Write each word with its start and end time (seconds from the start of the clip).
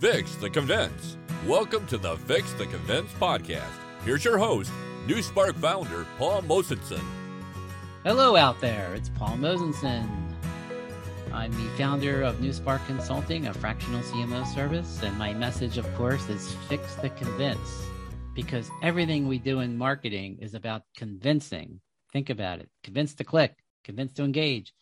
Fix 0.00 0.34
the 0.36 0.48
Convince. 0.48 1.18
Welcome 1.46 1.86
to 1.88 1.98
the 1.98 2.16
Fix 2.16 2.54
the 2.54 2.64
Convince 2.64 3.12
podcast. 3.20 3.68
Here's 4.02 4.24
your 4.24 4.38
host, 4.38 4.72
New 5.06 5.20
Spark 5.20 5.54
founder 5.56 6.06
Paul 6.16 6.40
Mosenson. 6.40 7.04
Hello 8.02 8.34
out 8.34 8.58
there, 8.62 8.94
it's 8.94 9.10
Paul 9.10 9.36
Mosenson. 9.36 10.08
I'm 11.34 11.52
the 11.52 11.68
founder 11.76 12.22
of 12.22 12.40
New 12.40 12.54
Spark 12.54 12.80
Consulting, 12.86 13.48
a 13.48 13.52
fractional 13.52 14.00
CMO 14.00 14.46
service, 14.54 15.02
and 15.02 15.18
my 15.18 15.34
message, 15.34 15.76
of 15.76 15.94
course, 15.96 16.26
is 16.30 16.50
fix 16.66 16.94
the 16.94 17.10
convince 17.10 17.84
because 18.34 18.70
everything 18.82 19.28
we 19.28 19.38
do 19.38 19.60
in 19.60 19.76
marketing 19.76 20.38
is 20.40 20.54
about 20.54 20.84
convincing. 20.96 21.78
Think 22.10 22.30
about 22.30 22.60
it 22.60 22.70
convince 22.82 23.12
to 23.16 23.24
click, 23.24 23.54
convince 23.84 24.14
to 24.14 24.24
engage, 24.24 24.72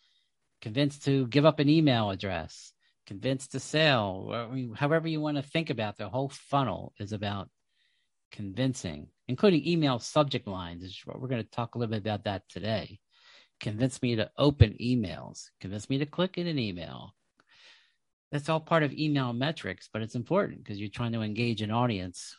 convince 0.61 0.97
to 0.99 1.27
give 1.27 1.45
up 1.45 1.59
an 1.59 1.67
email 1.67 2.09
address, 2.09 2.71
convince 3.09 3.47
to 3.47 3.59
sell, 3.59 4.47
however 4.75 5.07
you 5.07 5.19
want 5.19 5.35
to 5.35 5.41
think 5.41 5.71
about 5.71 5.97
the 5.97 6.07
whole 6.07 6.29
funnel 6.29 6.93
is 6.99 7.11
about 7.11 7.49
convincing, 8.31 9.07
including 9.27 9.67
email 9.67 9.97
subject 9.97 10.47
lines. 10.47 10.83
Is 10.83 11.01
what 11.05 11.19
we're 11.19 11.27
going 11.27 11.43
to 11.43 11.49
talk 11.49 11.73
a 11.73 11.79
little 11.79 11.91
bit 11.91 12.03
about 12.03 12.25
that 12.25 12.43
today. 12.49 12.99
Convince 13.59 13.99
me 14.03 14.15
to 14.17 14.29
open 14.37 14.77
emails, 14.79 15.47
convince 15.59 15.89
me 15.89 15.97
to 15.97 16.05
click 16.05 16.37
in 16.37 16.45
an 16.45 16.59
email. 16.59 17.15
That's 18.31 18.47
all 18.47 18.59
part 18.59 18.83
of 18.83 18.93
email 18.93 19.33
metrics, 19.33 19.89
but 19.91 20.03
it's 20.03 20.13
important 20.13 20.63
because 20.63 20.79
you're 20.79 20.89
trying 20.89 21.13
to 21.13 21.23
engage 21.23 21.63
an 21.63 21.71
audience 21.71 22.37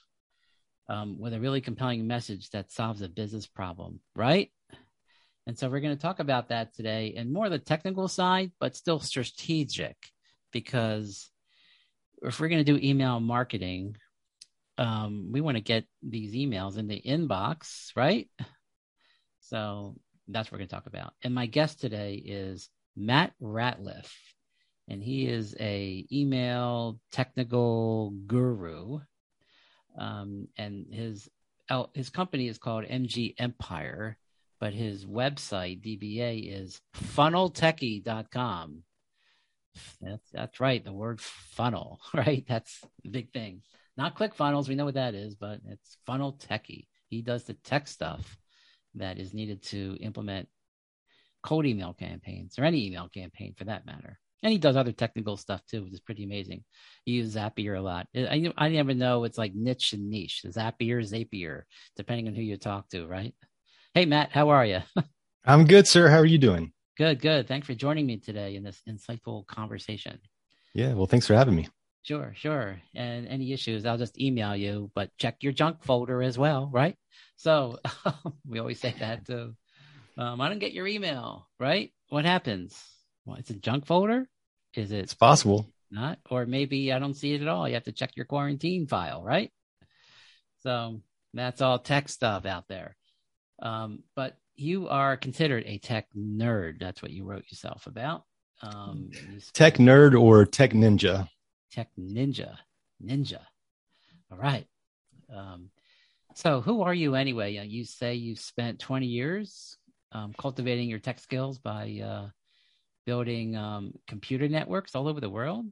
um, 0.88 1.18
with 1.18 1.34
a 1.34 1.40
really 1.40 1.60
compelling 1.60 2.06
message 2.06 2.48
that 2.50 2.70
solves 2.70 3.02
a 3.02 3.08
business 3.08 3.48
problem, 3.48 3.98
right? 4.14 4.52
And 5.48 5.58
so 5.58 5.68
we're 5.68 5.80
going 5.80 5.96
to 5.96 6.00
talk 6.00 6.20
about 6.20 6.50
that 6.50 6.76
today 6.76 7.14
and 7.16 7.32
more 7.32 7.48
the 7.48 7.58
technical 7.58 8.06
side, 8.06 8.52
but 8.60 8.76
still 8.76 9.00
strategic 9.00 9.96
because 10.52 11.30
if 12.22 12.40
we're 12.40 12.48
going 12.48 12.64
to 12.64 12.72
do 12.72 12.86
email 12.86 13.20
marketing, 13.20 13.96
um, 14.78 15.30
we 15.32 15.40
want 15.40 15.56
to 15.56 15.62
get 15.62 15.84
these 16.02 16.34
emails 16.34 16.78
in 16.78 16.88
the 16.88 17.00
inbox, 17.00 17.90
right? 17.96 18.28
So 19.40 19.96
that's 20.28 20.48
what 20.48 20.52
we're 20.52 20.58
going 20.58 20.68
to 20.68 20.74
talk 20.74 20.86
about. 20.86 21.12
And 21.22 21.34
my 21.34 21.46
guest 21.46 21.80
today 21.80 22.14
is 22.14 22.68
Matt 22.96 23.32
Ratliff, 23.42 24.10
and 24.88 25.02
he 25.02 25.26
is 25.26 25.56
a 25.58 26.06
email 26.12 27.00
technical 27.10 28.10
guru. 28.26 29.00
Um, 29.98 30.48
and 30.56 30.86
his 30.90 31.28
his 31.94 32.10
company 32.10 32.48
is 32.48 32.58
called 32.58 32.84
MG 32.84 33.34
Empire, 33.38 34.16
but 34.60 34.72
his 34.72 35.04
website 35.04 35.82
DBA 35.82 36.52
is 36.62 36.80
funneltechie.com. 36.96 38.82
That's 40.00 40.30
that's 40.30 40.60
right. 40.60 40.84
The 40.84 40.92
word 40.92 41.20
funnel, 41.20 42.00
right? 42.14 42.44
That's 42.48 42.80
the 43.02 43.10
big 43.10 43.32
thing. 43.32 43.62
Not 43.96 44.14
click 44.14 44.34
funnels. 44.34 44.68
We 44.68 44.74
know 44.74 44.84
what 44.84 44.94
that 44.94 45.14
is, 45.14 45.34
but 45.34 45.60
it's 45.66 45.98
funnel 46.06 46.38
techie. 46.48 46.86
He 47.08 47.22
does 47.22 47.44
the 47.44 47.54
tech 47.54 47.88
stuff 47.88 48.38
that 48.94 49.18
is 49.18 49.34
needed 49.34 49.62
to 49.64 49.96
implement 50.00 50.48
cold 51.42 51.66
email 51.66 51.92
campaigns 51.94 52.58
or 52.58 52.64
any 52.64 52.86
email 52.86 53.08
campaign 53.08 53.54
for 53.56 53.64
that 53.64 53.86
matter. 53.86 54.18
And 54.42 54.52
he 54.52 54.58
does 54.58 54.76
other 54.76 54.92
technical 54.92 55.36
stuff 55.36 55.64
too, 55.66 55.84
which 55.84 55.92
is 55.92 56.00
pretty 56.00 56.24
amazing. 56.24 56.64
He 57.04 57.12
uses 57.12 57.36
Zapier 57.36 57.76
a 57.76 57.82
lot. 57.82 58.06
I, 58.16 58.52
I 58.56 58.68
never 58.70 58.94
know 58.94 59.24
it's 59.24 59.36
like 59.36 59.54
niche 59.54 59.92
and 59.92 60.08
niche, 60.08 60.42
Zapier, 60.46 61.02
Zapier, 61.02 61.62
depending 61.96 62.28
on 62.28 62.34
who 62.34 62.42
you 62.42 62.56
talk 62.56 62.88
to, 62.90 63.06
right? 63.06 63.34
Hey, 63.92 64.06
Matt, 64.06 64.30
how 64.32 64.48
are 64.50 64.64
you? 64.64 64.80
I'm 65.44 65.66
good, 65.66 65.86
sir. 65.86 66.08
How 66.08 66.18
are 66.18 66.26
you 66.26 66.38
doing? 66.38 66.72
Good, 67.00 67.22
good. 67.22 67.48
Thanks 67.48 67.66
for 67.66 67.72
joining 67.72 68.04
me 68.04 68.18
today 68.18 68.56
in 68.56 68.62
this 68.62 68.82
insightful 68.86 69.46
conversation. 69.46 70.18
Yeah, 70.74 70.92
well, 70.92 71.06
thanks 71.06 71.26
for 71.26 71.32
having 71.32 71.56
me. 71.56 71.66
Sure, 72.02 72.34
sure. 72.36 72.78
And 72.94 73.26
any 73.26 73.54
issues, 73.54 73.86
I'll 73.86 73.96
just 73.96 74.20
email 74.20 74.54
you, 74.54 74.90
but 74.94 75.08
check 75.16 75.38
your 75.40 75.54
junk 75.54 75.82
folder 75.82 76.22
as 76.22 76.36
well, 76.36 76.68
right? 76.70 76.98
So 77.36 77.78
we 78.46 78.58
always 78.58 78.80
say 78.80 78.94
that 78.98 79.26
too. 79.26 79.54
Um, 80.18 80.42
I 80.42 80.50
don't 80.50 80.58
get 80.58 80.74
your 80.74 80.86
email, 80.86 81.48
right? 81.58 81.90
What 82.10 82.26
happens? 82.26 82.78
Well, 83.24 83.38
it's 83.38 83.48
a 83.48 83.54
junk 83.54 83.86
folder. 83.86 84.28
Is 84.74 84.92
it? 84.92 84.98
It's 84.98 85.14
possible. 85.14 85.72
Not, 85.90 86.18
or 86.28 86.44
maybe 86.44 86.92
I 86.92 86.98
don't 86.98 87.14
see 87.14 87.32
it 87.32 87.40
at 87.40 87.48
all. 87.48 87.66
You 87.66 87.76
have 87.76 87.84
to 87.84 87.92
check 87.92 88.10
your 88.14 88.26
quarantine 88.26 88.86
file, 88.86 89.24
right? 89.24 89.50
So 90.64 91.00
that's 91.32 91.62
all 91.62 91.78
tech 91.78 92.10
stuff 92.10 92.44
out 92.44 92.68
there. 92.68 92.94
Um, 93.62 94.02
but 94.16 94.38
you 94.56 94.88
are 94.88 95.16
considered 95.16 95.64
a 95.66 95.78
tech 95.78 96.06
nerd. 96.16 96.80
That's 96.80 97.02
what 97.02 97.12
you 97.12 97.24
wrote 97.24 97.44
yourself 97.50 97.86
about. 97.86 98.24
Um, 98.62 99.10
tech 99.52 99.76
nerd 99.76 100.20
or 100.20 100.44
tech 100.44 100.72
ninja? 100.72 101.28
Tech 101.72 101.88
ninja. 101.98 102.56
Ninja. 103.02 103.40
All 104.30 104.38
right. 104.38 104.66
Um, 105.34 105.70
so, 106.34 106.60
who 106.60 106.82
are 106.82 106.94
you 106.94 107.14
anyway? 107.14 107.56
Uh, 107.56 107.62
you 107.62 107.84
say 107.84 108.14
you 108.14 108.36
spent 108.36 108.78
20 108.78 109.06
years 109.06 109.76
um, 110.12 110.34
cultivating 110.38 110.88
your 110.88 110.98
tech 110.98 111.18
skills 111.18 111.58
by 111.58 112.00
uh, 112.04 112.28
building 113.06 113.56
um, 113.56 113.92
computer 114.06 114.48
networks 114.48 114.94
all 114.94 115.08
over 115.08 115.20
the 115.20 115.30
world? 115.30 115.66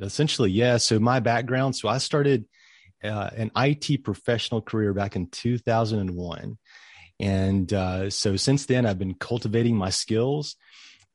Essentially, 0.00 0.50
yeah. 0.50 0.76
So, 0.76 0.98
my 0.98 1.20
background 1.20 1.76
so 1.76 1.88
I 1.88 1.98
started 1.98 2.44
uh, 3.02 3.30
an 3.36 3.50
IT 3.56 4.04
professional 4.04 4.60
career 4.60 4.92
back 4.92 5.16
in 5.16 5.28
2001. 5.28 6.58
And 7.18 7.72
uh, 7.72 8.10
so 8.10 8.36
since 8.36 8.66
then, 8.66 8.86
I've 8.86 8.98
been 8.98 9.14
cultivating 9.14 9.76
my 9.76 9.90
skills. 9.90 10.56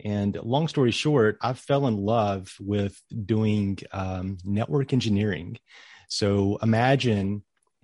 And 0.03 0.35
long 0.41 0.67
story 0.67 0.91
short, 0.91 1.37
I 1.41 1.53
fell 1.53 1.85
in 1.87 1.97
love 1.97 2.55
with 2.59 2.99
doing 3.25 3.77
um, 3.91 4.37
network 4.43 4.93
engineering. 4.93 5.59
So 6.07 6.57
imagine 6.61 7.43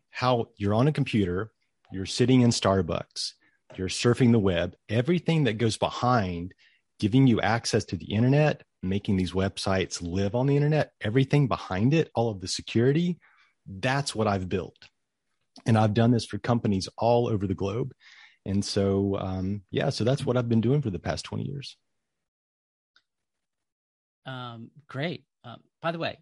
how 0.09 0.47
you're 0.57 0.73
on 0.73 0.88
a 0.88 0.91
computer, 0.91 1.51
you're 1.91 2.07
sitting 2.07 2.41
in 2.41 2.50
Starbucks, 2.50 3.33
you're 3.75 3.88
surfing 3.88 4.31
the 4.31 4.39
web, 4.39 4.75
everything 4.89 5.44
that 5.44 5.59
goes 5.59 5.77
behind 5.77 6.53
giving 7.00 7.27
you 7.27 7.39
access 7.41 7.85
to 7.85 7.95
the 7.95 8.13
internet, 8.13 8.63
making 8.81 9.17
these 9.17 9.31
websites 9.31 10.01
live 10.01 10.33
on 10.33 10.47
the 10.47 10.56
internet, 10.56 10.94
everything 11.01 11.47
behind 11.47 11.94
it, 11.94 12.09
all 12.16 12.29
of 12.29 12.41
the 12.41 12.47
security, 12.47 13.19
that's 13.67 14.16
what 14.16 14.27
I've 14.27 14.50
built 14.50 14.89
and 15.66 15.78
I've 15.78 15.94
done 15.94 16.12
this 16.12 16.25
for 16.25 16.38
companies 16.38 16.88
all 16.97 17.28
over 17.28 17.47
the 17.47 17.56
globe. 17.56 17.94
And 18.45 18.63
so, 18.63 19.18
um, 19.19 19.63
yeah, 19.72 19.90
so 19.90 20.03
that's 20.03 20.25
what 20.25 20.38
I've 20.38 20.50
been 20.50 20.62
doing 20.62 20.81
for 20.81 20.90
the 20.90 21.00
past 21.00 21.25
20 21.25 21.44
years. 21.44 21.78
Um, 24.25 24.72
great. 24.88 25.23
Um, 25.44 25.57
by 25.81 25.91
the 25.91 26.00
way, 26.00 26.19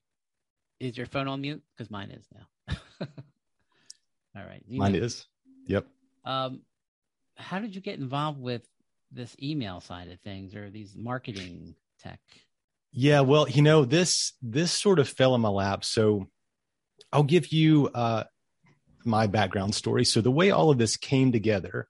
is 0.79 0.97
your 0.97 1.07
phone 1.07 1.27
on 1.27 1.41
mute? 1.41 1.61
Because 1.75 1.91
mine 1.91 2.11
is 2.11 2.25
now. 2.33 2.77
all 4.35 4.45
right. 4.45 4.63
You 4.67 4.79
mine 4.79 4.93
know, 4.93 4.99
is. 4.99 5.25
Yep. 5.67 5.85
Um, 6.23 6.61
how 7.35 7.59
did 7.59 7.75
you 7.75 7.81
get 7.81 7.99
involved 7.99 8.39
with 8.39 8.63
this 9.11 9.35
email 9.41 9.79
side 9.79 10.09
of 10.09 10.19
things 10.21 10.55
or 10.55 10.69
these 10.69 10.95
marketing 10.95 11.75
tech? 12.01 12.19
Yeah, 12.91 13.21
well, 13.21 13.49
you 13.49 13.61
know, 13.61 13.83
this 13.85 14.33
this 14.41 14.71
sort 14.71 14.99
of 14.99 15.09
fell 15.09 15.35
in 15.35 15.41
my 15.41 15.49
lap. 15.49 15.83
So 15.83 16.27
I'll 17.11 17.23
give 17.23 17.51
you 17.51 17.89
uh, 17.93 18.23
my 19.05 19.27
background 19.27 19.75
story. 19.75 20.05
So 20.05 20.21
the 20.21 20.31
way 20.31 20.51
all 20.51 20.71
of 20.71 20.77
this 20.77 20.97
came 20.97 21.31
together, 21.31 21.87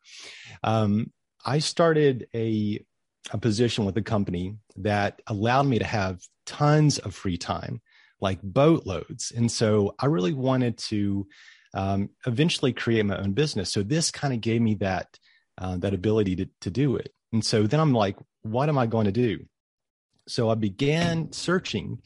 um, 0.63 1.11
I 1.45 1.59
started 1.59 2.27
a 2.33 2.83
a 3.31 3.37
position 3.39 3.85
with 3.85 3.97
a 3.97 4.03
company 4.03 4.55
that 4.75 5.21
allowed 5.25 5.63
me 5.63 5.79
to 5.79 5.85
have 5.85 6.21
tons 6.45 6.99
of 6.99 7.15
free 7.15 7.37
time, 7.37 7.81
like 8.21 8.39
boatloads. 8.43 9.31
And 9.35 9.51
so 9.51 9.95
I 9.97 10.05
really 10.05 10.33
wanted 10.33 10.77
to 10.89 11.27
um, 11.73 12.09
eventually 12.27 12.71
create 12.71 13.05
my 13.05 13.17
own 13.17 13.33
business. 13.33 13.71
So 13.71 13.81
this 13.81 14.11
kind 14.11 14.33
of 14.33 14.41
gave 14.41 14.61
me 14.61 14.75
that 14.75 15.19
uh, 15.57 15.77
that 15.77 15.93
ability 15.93 16.35
to 16.35 16.49
to 16.61 16.69
do 16.69 16.95
it. 16.97 17.13
And 17.33 17.43
so 17.43 17.67
then 17.67 17.79
I'm 17.79 17.93
like, 17.93 18.15
what 18.43 18.69
am 18.69 18.77
I 18.77 18.85
going 18.85 19.05
to 19.05 19.11
do? 19.11 19.45
So 20.27 20.49
I 20.49 20.55
began 20.55 21.31
searching 21.31 21.99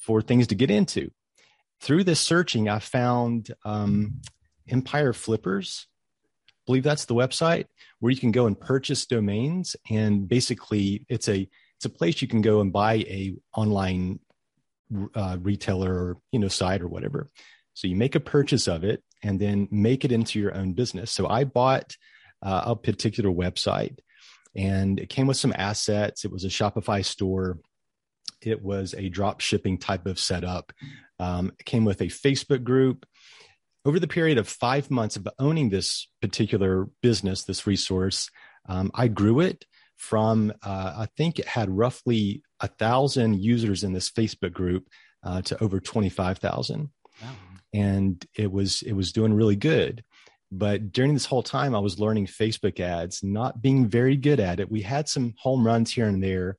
for 0.00 0.22
things 0.22 0.46
to 0.48 0.54
get 0.54 0.70
into. 0.70 1.10
Through 1.80 2.04
this 2.04 2.20
searching, 2.20 2.68
I 2.68 2.78
found 2.78 3.52
um, 3.64 4.20
Empire 4.68 5.12
Flippers. 5.12 5.86
I 6.46 6.52
believe 6.66 6.82
that's 6.82 7.06
the 7.06 7.14
website 7.14 7.66
where 8.00 8.12
you 8.12 8.18
can 8.18 8.32
go 8.32 8.46
and 8.46 8.58
purchase 8.58 9.06
domains 9.06 9.74
and 9.90 10.28
basically 10.28 11.06
it's 11.08 11.28
a 11.28 11.48
it's 11.76 11.84
a 11.84 11.90
place 11.90 12.20
you 12.20 12.28
can 12.28 12.42
go 12.42 12.60
and 12.60 12.72
buy 12.72 12.94
a 12.94 13.34
online 13.56 14.18
uh, 15.14 15.36
retailer 15.40 15.92
or 15.92 16.16
you 16.32 16.38
know 16.38 16.48
site 16.48 16.82
or 16.82 16.88
whatever. 16.88 17.30
So 17.74 17.86
you 17.86 17.96
make 17.96 18.16
a 18.16 18.20
purchase 18.20 18.66
of 18.66 18.82
it 18.82 19.02
and 19.22 19.40
then 19.40 19.68
make 19.70 20.04
it 20.04 20.12
into 20.12 20.40
your 20.40 20.54
own 20.54 20.72
business. 20.72 21.12
So 21.12 21.28
I 21.28 21.44
bought 21.44 21.96
uh, 22.42 22.62
a 22.66 22.76
particular 22.76 23.30
website 23.30 23.98
and 24.56 24.98
it 24.98 25.08
came 25.08 25.26
with 25.26 25.36
some 25.36 25.54
assets. 25.56 26.24
It 26.24 26.32
was 26.32 26.44
a 26.44 26.48
Shopify 26.48 27.04
store. 27.04 27.58
It 28.42 28.62
was 28.62 28.94
a 28.94 29.08
drop 29.08 29.40
shipping 29.40 29.78
type 29.78 30.06
of 30.06 30.18
setup. 30.18 30.72
Um, 31.20 31.52
it 31.58 31.64
came 31.64 31.84
with 31.84 32.00
a 32.00 32.06
Facebook 32.06 32.64
group 32.64 33.06
over 33.88 33.98
the 33.98 34.06
period 34.06 34.38
of 34.38 34.46
five 34.48 34.90
months 34.90 35.16
of 35.16 35.26
owning 35.38 35.70
this 35.70 36.08
particular 36.20 36.88
business, 37.02 37.44
this 37.44 37.66
resource, 37.66 38.30
um, 38.68 38.90
I 38.94 39.08
grew 39.08 39.40
it 39.40 39.64
from, 39.96 40.52
uh, 40.62 40.94
I 40.98 41.08
think 41.16 41.38
it 41.38 41.48
had 41.48 41.70
roughly 41.70 42.42
a 42.60 42.68
thousand 42.68 43.40
users 43.40 43.82
in 43.82 43.94
this 43.94 44.10
Facebook 44.10 44.52
group. 44.52 44.88
uh, 45.24 45.42
to 45.42 45.62
over 45.62 45.80
25,000. 45.80 46.90
Wow. 47.22 47.28
And 47.74 48.24
it 48.36 48.50
was, 48.52 48.82
it 48.82 48.92
was 48.92 49.12
doing 49.12 49.34
really 49.34 49.56
good. 49.56 50.04
But 50.50 50.92
during 50.92 51.12
this 51.12 51.26
whole 51.26 51.42
time, 51.42 51.74
I 51.74 51.80
was 51.80 51.98
learning 51.98 52.26
Facebook 52.26 52.80
ads, 52.80 53.22
not 53.22 53.60
being 53.60 53.88
very 53.88 54.16
good 54.16 54.40
at 54.40 54.60
it. 54.60 54.70
We 54.70 54.82
had 54.82 55.08
some 55.08 55.34
home 55.36 55.66
runs 55.66 55.92
here 55.92 56.06
and 56.06 56.22
there, 56.22 56.56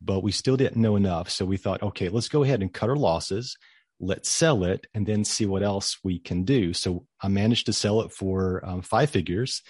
but 0.00 0.22
we 0.22 0.32
still 0.32 0.56
didn't 0.56 0.80
know 0.80 0.96
enough. 0.96 1.30
So 1.30 1.44
we 1.44 1.56
thought, 1.56 1.82
okay, 1.82 2.08
let's 2.08 2.28
go 2.28 2.42
ahead 2.44 2.62
and 2.62 2.72
cut 2.72 2.88
our 2.88 2.96
losses. 2.96 3.56
Let's 3.98 4.28
sell 4.28 4.64
it 4.64 4.86
and 4.94 5.06
then 5.06 5.24
see 5.24 5.46
what 5.46 5.62
else 5.62 5.98
we 6.04 6.18
can 6.18 6.44
do. 6.44 6.72
So 6.72 7.06
I 7.20 7.28
managed 7.28 7.66
to 7.66 7.72
sell 7.72 8.02
it 8.02 8.12
for 8.12 8.62
um, 8.64 8.82
five 8.82 9.10
figures. 9.10 9.62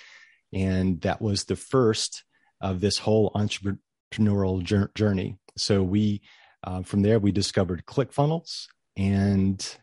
And 0.52 1.00
that 1.02 1.20
was 1.20 1.44
the 1.44 1.56
first 1.56 2.24
of 2.60 2.80
this 2.80 2.98
whole 2.98 3.30
entrepreneurial 3.32 4.90
journey. 4.94 5.38
So 5.56 5.82
we, 5.82 6.22
uh, 6.64 6.82
from 6.82 7.02
there, 7.02 7.18
we 7.18 7.32
discovered 7.32 7.86
ClickFunnels 7.86 8.66
and 8.96 9.76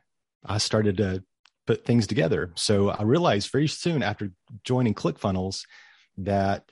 I 0.46 0.58
started 0.58 0.98
to 0.98 1.24
put 1.66 1.86
things 1.86 2.08
together. 2.08 2.52
So 2.56 2.90
I 2.90 3.04
realized 3.04 3.52
very 3.52 3.68
soon 3.68 4.04
after 4.04 4.32
joining 4.64 4.94
ClickFunnels 4.94 5.64
that 6.18 6.72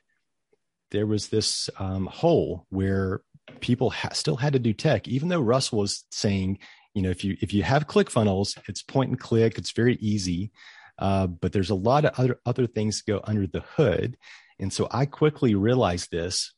there 0.91 1.05
was 1.05 1.29
this 1.29 1.69
um, 1.79 2.07
hole 2.07 2.65
where 2.69 3.21
people 3.61 3.89
ha- 3.89 4.09
still 4.13 4.35
had 4.35 4.53
to 4.53 4.59
do 4.59 4.73
tech, 4.73 5.07
even 5.07 5.29
though 5.29 5.41
Russ 5.41 5.71
was 5.71 6.03
saying, 6.11 6.59
you 6.93 7.01
know, 7.01 7.09
if 7.09 7.23
you 7.23 7.37
if 7.41 7.53
you 7.53 7.63
have 7.63 7.87
ClickFunnels, 7.87 8.57
it's 8.67 8.81
point 8.81 9.09
and 9.09 9.19
click, 9.19 9.57
it's 9.57 9.71
very 9.71 9.95
easy, 9.95 10.51
uh, 10.99 11.27
but 11.27 11.51
there's 11.53 11.69
a 11.69 11.75
lot 11.75 12.05
of 12.05 12.19
other 12.19 12.39
other 12.45 12.67
things 12.67 13.01
go 13.01 13.21
under 13.23 13.47
the 13.47 13.61
hood, 13.61 14.17
and 14.59 14.71
so 14.71 14.87
I 14.91 15.05
quickly 15.05 15.55
realized 15.55 16.11
this. 16.11 16.53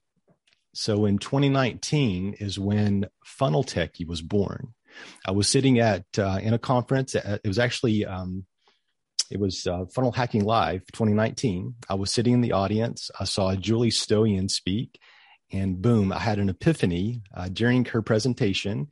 So 0.75 1.05
in 1.05 1.19
2019 1.19 2.37
is 2.39 2.57
when 2.57 3.05
Funnel 3.23 3.63
Techie 3.63 4.07
was 4.07 4.23
born. 4.23 4.73
I 5.25 5.31
was 5.31 5.47
sitting 5.47 5.79
at 5.79 6.05
uh, 6.17 6.39
in 6.41 6.53
a 6.53 6.59
conference. 6.59 7.13
It 7.15 7.41
was 7.45 7.59
actually 7.59 8.05
um, 8.05 8.45
it 9.29 9.39
was 9.39 9.65
uh, 9.67 9.85
Funnel 9.93 10.11
Hacking 10.11 10.43
Live 10.43 10.83
2019. 10.93 11.75
I 11.89 11.95
was 11.95 12.11
sitting 12.11 12.33
in 12.33 12.41
the 12.41 12.51
audience. 12.51 13.09
I 13.19 13.23
saw 13.25 13.55
Julie 13.55 13.89
Stoian 13.89 14.49
speak, 14.49 14.99
and 15.51 15.81
boom, 15.81 16.11
I 16.11 16.19
had 16.19 16.39
an 16.39 16.49
epiphany 16.49 17.21
uh, 17.33 17.49
during 17.49 17.85
her 17.85 18.01
presentation, 18.01 18.89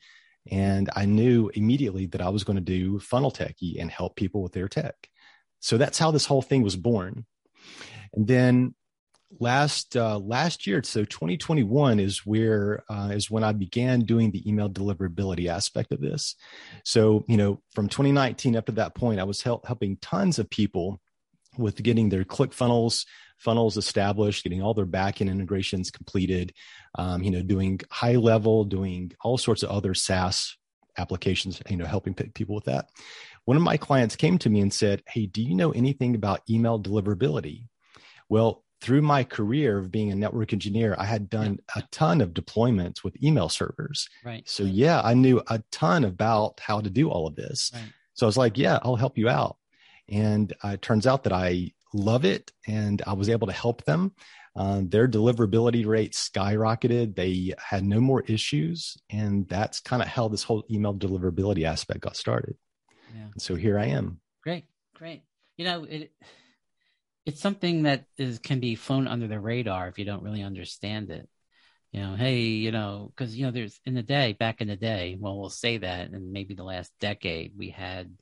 and 0.50 0.90
I 0.96 1.06
knew 1.06 1.52
immediately 1.54 2.08
that 2.08 2.22
I 2.22 2.30
was 2.30 2.44
going 2.44 2.56
to 2.58 2.62
do 2.62 3.00
Funnel 3.00 3.32
Techie 3.32 3.80
and 3.80 3.92
help 3.92 4.16
people 4.16 4.42
with 4.42 4.54
their 4.54 4.68
tech. 4.68 4.96
So 5.60 5.78
that's 5.78 6.00
how 6.00 6.12
this 6.12 6.26
whole 6.26 6.42
thing 6.42 6.64
was 6.64 6.76
born. 6.76 7.26
And 8.14 8.28
then 8.28 8.76
last 9.40 9.96
uh, 9.96 10.18
last 10.18 10.68
year 10.68 10.82
so 10.84 11.06
2021 11.06 12.00
is 12.00 12.26
where 12.26 12.84
uh, 12.90 13.10
is 13.14 13.32
when 13.32 13.44
i 13.44 13.54
began 13.54 14.02
doing 14.02 14.32
the 14.32 14.48
email 14.50 14.70
deliverability 14.70 15.48
aspect 15.48 15.94
of 15.94 16.02
this 16.02 16.36
so 16.84 17.24
you 17.28 17.38
know 17.38 17.62
from 17.74 17.88
2019 17.88 18.58
up 18.58 18.66
to 18.66 18.74
that 18.74 18.94
point 18.94 19.20
i 19.20 19.24
was 19.24 19.42
help, 19.42 19.66
helping 19.66 19.96
tons 20.02 20.38
of 20.38 20.50
people 20.50 21.00
with 21.58 21.82
getting 21.82 22.10
their 22.10 22.24
click 22.24 22.52
funnels 23.42 23.78
established 23.78 24.44
getting 24.44 24.62
all 24.62 24.74
their 24.74 24.86
backend 24.86 25.30
integrations 25.30 25.92
completed 25.92 26.54
um, 26.96 27.24
you 27.24 27.32
know 27.32 27.42
doing 27.42 27.80
high 27.90 28.16
level 28.16 28.64
doing 28.64 29.12
all 29.22 29.38
sorts 29.38 29.64
of 29.64 29.70
other 29.70 29.94
saas 29.94 30.58
applications 30.98 31.62
you 31.70 31.78
know 31.78 31.86
helping 31.86 32.14
people 32.14 32.56
with 32.56 32.66
that 32.66 32.90
one 33.46 33.58
of 33.58 33.64
my 33.64 33.78
clients 33.78 34.16
came 34.16 34.38
to 34.38 34.50
me 34.50 34.60
and 34.60 34.74
said 34.74 35.02
hey 35.08 35.26
do 35.26 35.42
you 35.42 35.56
know 35.56 35.72
anything 35.72 36.16
about 36.16 36.42
email 36.50 36.82
deliverability 36.82 37.68
well 38.30 38.64
through 38.82 39.02
my 39.02 39.24
career 39.24 39.78
of 39.78 39.92
being 39.92 40.12
a 40.12 40.16
network 40.16 40.54
engineer, 40.54 40.96
I 40.98 41.06
had 41.06 41.30
done 41.30 41.60
yeah. 41.76 41.84
a 41.84 41.88
ton 41.92 42.20
of 42.20 42.34
deployments 42.34 43.04
with 43.04 43.22
email 43.24 43.48
servers. 43.48 44.10
Right. 44.26 44.48
So 44.50 44.64
yeah, 44.64 45.02
I 45.04 45.14
knew 45.14 45.42
a 45.48 45.62
ton 45.72 46.04
about 46.04 46.60
how 46.60 46.82
to 46.82 46.90
do 46.90 47.10
all 47.10 47.28
of 47.28 47.36
this. 47.36 47.72
Right. 47.74 47.94
So 48.16 48.26
I 48.26 48.28
was 48.28 48.38
like, 48.38 48.58
yeah, 48.58 48.80
I'll 48.82 48.96
help 48.96 49.20
you 49.20 49.30
out. 49.30 49.58
And 50.10 50.52
uh, 50.64 50.70
it 50.70 50.82
turns 50.82 51.06
out 51.06 51.24
that 51.24 51.34
I 51.34 51.74
love 51.94 52.26
it 52.26 52.52
and 52.68 53.02
I 53.06 53.14
was 53.14 53.30
able 53.30 53.48
to 53.48 53.54
help 53.54 53.84
them. 53.86 54.14
Uh, 54.56 54.82
their 54.84 55.08
deliverability 55.08 55.86
rate 55.86 56.14
skyrocketed. 56.14 57.16
They 57.16 57.54
had 57.58 57.86
no 57.86 58.02
more 58.02 58.22
issues. 58.22 58.98
And 59.10 59.48
that's 59.48 59.80
kind 59.80 60.02
of 60.02 60.08
how 60.08 60.28
this 60.28 60.44
whole 60.44 60.64
email 60.70 60.94
deliverability 60.94 61.64
aspect 61.64 62.02
got 62.02 62.18
started. 62.18 62.56
Yeah. 63.16 63.28
And 63.32 63.42
so 63.42 63.56
here 63.56 63.80
I 63.80 63.88
am. 63.88 64.20
Great. 64.44 64.66
Great. 64.96 65.24
You 65.58 65.66
know, 65.66 65.84
it, 65.86 66.12
it's 67.26 67.42
something 67.42 67.84
that 67.84 68.06
is 68.18 68.40
can 68.40 68.60
be 68.60 68.76
flown 68.76 69.08
under 69.08 69.28
the 69.28 69.40
radar 69.40 69.88
if 69.88 70.00
you 70.00 70.06
don't 70.06 70.24
really 70.24 70.44
understand 70.44 71.12
it. 71.12 71.30
You 71.92 72.02
know, 72.02 72.16
hey, 72.16 72.40
you 72.40 72.72
know, 72.72 73.12
because 73.16 73.36
you 73.36 73.46
know, 73.46 73.52
there's 73.52 73.80
in 73.86 73.94
the 73.94 74.04
day, 74.04 74.34
back 74.34 74.62
in 74.62 74.70
the 74.70 74.78
day, 74.78 75.18
well, 75.20 75.38
we'll 75.38 75.50
say 75.50 75.78
that, 75.78 76.10
and 76.10 76.32
maybe 76.32 76.56
the 76.56 76.64
last 76.64 76.92
decade, 77.02 77.54
we 77.58 77.70
had, 77.70 78.16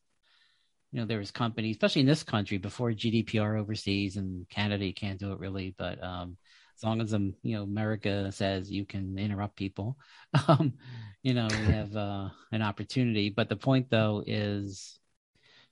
you 0.91 0.99
know, 0.99 1.05
there 1.05 1.19
was 1.19 1.31
companies, 1.31 1.75
especially 1.75 2.01
in 2.01 2.07
this 2.07 2.23
country, 2.23 2.57
before 2.57 2.91
GDPR 2.91 3.59
overseas 3.59 4.17
and 4.17 4.47
Canada, 4.49 4.85
you 4.85 4.93
can't 4.93 5.19
do 5.19 5.31
it 5.31 5.39
really, 5.39 5.75
but 5.77 6.03
um, 6.03 6.37
as 6.75 6.83
long 6.83 7.01
as 7.01 7.13
um, 7.13 7.35
you 7.43 7.55
know, 7.55 7.63
America 7.63 8.31
says 8.31 8.71
you 8.71 8.85
can 8.85 9.17
interrupt 9.17 9.55
people, 9.55 9.97
um, 10.47 10.73
you 11.21 11.33
know, 11.33 11.47
we 11.49 11.73
have 11.73 11.95
uh, 11.95 12.29
an 12.51 12.61
opportunity. 12.61 13.29
But 13.29 13.49
the 13.49 13.55
point, 13.55 13.89
though, 13.89 14.23
is, 14.25 14.99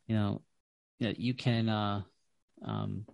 you 0.08 0.16
know, 0.16 0.42
you 1.00 1.34
can. 1.34 1.70
Uh, 1.70 2.02
um, 2.66 3.06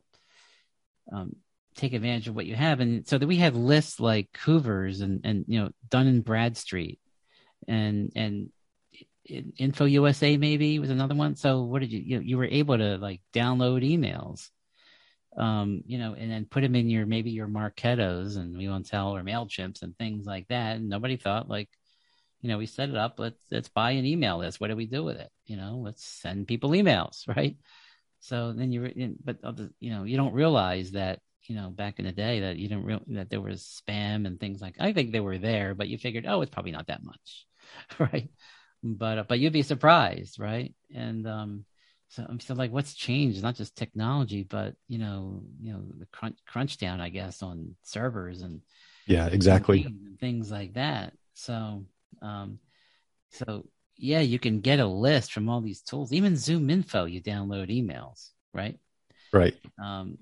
um, 1.12 1.36
take 1.76 1.94
advantage 1.94 2.28
of 2.28 2.36
what 2.36 2.46
you 2.46 2.56
have. 2.56 2.80
And 2.80 3.08
so 3.08 3.18
that 3.18 3.28
we 3.28 3.38
have 3.38 3.56
lists 3.56 4.00
like 4.00 4.38
Hoover's 4.46 5.02
and, 5.02 5.22
and, 5.24 5.46
you 5.48 5.60
know, 5.60 5.72
Dun 5.90 6.08
and 6.08 6.24
Bradstreet 6.24 7.00
and, 7.68 8.12
and 8.16 8.50
Info 9.26 9.86
USA 9.86 10.38
maybe 10.38 10.80
was 10.80 10.90
another 10.90 11.16
one. 11.16 11.36
So 11.36 11.64
what 11.64 11.80
did 11.80 11.92
you, 11.92 12.00
you, 12.00 12.20
you 12.20 12.38
were 12.38 12.46
able 12.46 12.78
to 12.78 12.98
like 12.98 13.22
download 13.34 13.84
emails, 13.84 14.50
um, 15.38 15.84
you 15.86 15.98
know, 15.98 16.14
and 16.14 16.32
then 16.32 16.46
put 16.46 16.62
them 16.62 16.76
in 16.76 16.90
your, 16.90 17.06
maybe 17.06 17.32
your 17.32 17.48
Marketos 17.48 18.38
and 18.38 18.58
we 18.58 18.68
won't 18.68 18.88
tell 18.88 19.16
or 19.16 19.24
MailChimps 19.24 19.82
and 19.82 19.98
things 19.98 20.26
like 20.26 20.48
that. 20.50 20.78
And 20.78 20.90
nobody 20.90 21.18
thought 21.18 21.50
like, 21.50 21.70
you 22.42 22.50
know, 22.50 22.58
we 22.58 22.66
set 22.66 22.90
it 22.90 22.98
up. 22.98 23.20
Let's, 23.20 23.42
let's 23.50 23.70
buy 23.70 23.92
an 23.92 24.06
email 24.06 24.40
list. 24.40 24.60
What 24.60 24.68
do 24.68 24.76
we 24.76 24.86
do 24.86 25.04
with 25.04 25.18
it? 25.18 25.30
You 25.46 25.56
know, 25.56 25.82
let's 25.84 26.04
send 26.04 26.48
people 26.48 26.72
emails, 26.72 27.28
right? 27.36 27.56
So 28.20 28.54
then 28.54 28.72
you're, 28.72 28.90
but 29.24 29.38
you 29.82 29.92
know, 29.92 30.06
you 30.06 30.16
don't 30.16 30.34
realize 30.34 30.92
that 30.92 31.20
you 31.44 31.56
know 31.56 31.70
back 31.70 32.00
in 32.00 32.06
the 32.06 32.14
day 32.14 32.40
that 32.40 32.56
you 32.56 32.70
didn't 32.70 32.86
real 32.86 33.02
that 33.08 33.30
there 33.30 33.42
was 33.42 33.82
spam 33.86 34.26
and 34.26 34.40
things 34.40 34.62
like. 34.62 34.76
I 34.80 34.94
think 34.94 35.12
they 35.12 35.20
were 35.20 35.38
there, 35.38 35.76
but 35.76 35.90
you 35.90 35.98
figured, 35.98 36.26
oh, 36.26 36.42
it's 36.42 36.50
probably 36.50 36.72
not 36.72 36.88
that 36.88 37.04
much, 37.04 37.46
right? 38.00 38.30
But 38.84 39.18
uh, 39.18 39.24
but 39.28 39.40
you'd 39.40 39.54
be 39.54 39.64
surprised, 39.64 40.40
right? 40.40 40.74
And 40.94 41.26
um, 41.26 41.66
so 42.10 42.26
I'm 42.28 42.40
still 42.40 42.58
like, 42.58 42.72
what's 42.72 42.94
changed? 42.94 43.42
Not 43.42 43.56
just 43.56 43.76
technology, 43.76 44.44
but 44.44 44.76
you 44.88 45.00
know, 45.00 45.42
you 45.62 45.74
know, 45.74 45.82
the 45.98 46.06
crunch, 46.08 46.38
crunch 46.46 46.78
down, 46.78 47.00
I 47.00 47.10
guess, 47.10 47.42
on 47.42 47.76
servers 47.84 48.42
and 48.42 48.62
yeah, 49.08 49.28
exactly, 49.28 49.84
and 49.84 50.20
things 50.20 50.52
like 50.52 50.74
that. 50.74 51.14
So 51.34 51.86
um, 52.22 52.60
so 53.32 53.66
yeah, 53.98 54.20
you 54.20 54.40
can 54.40 54.60
get 54.60 54.80
a 54.80 54.86
list 54.86 55.32
from 55.32 55.50
all 55.50 55.62
these 55.62 55.82
tools. 55.82 56.12
Even 56.12 56.36
Zoom 56.36 56.70
Info, 56.70 57.06
you 57.06 57.22
download 57.22 57.70
emails, 57.70 58.30
right? 58.54 58.78
Right. 59.32 59.56
Um, 59.84 60.18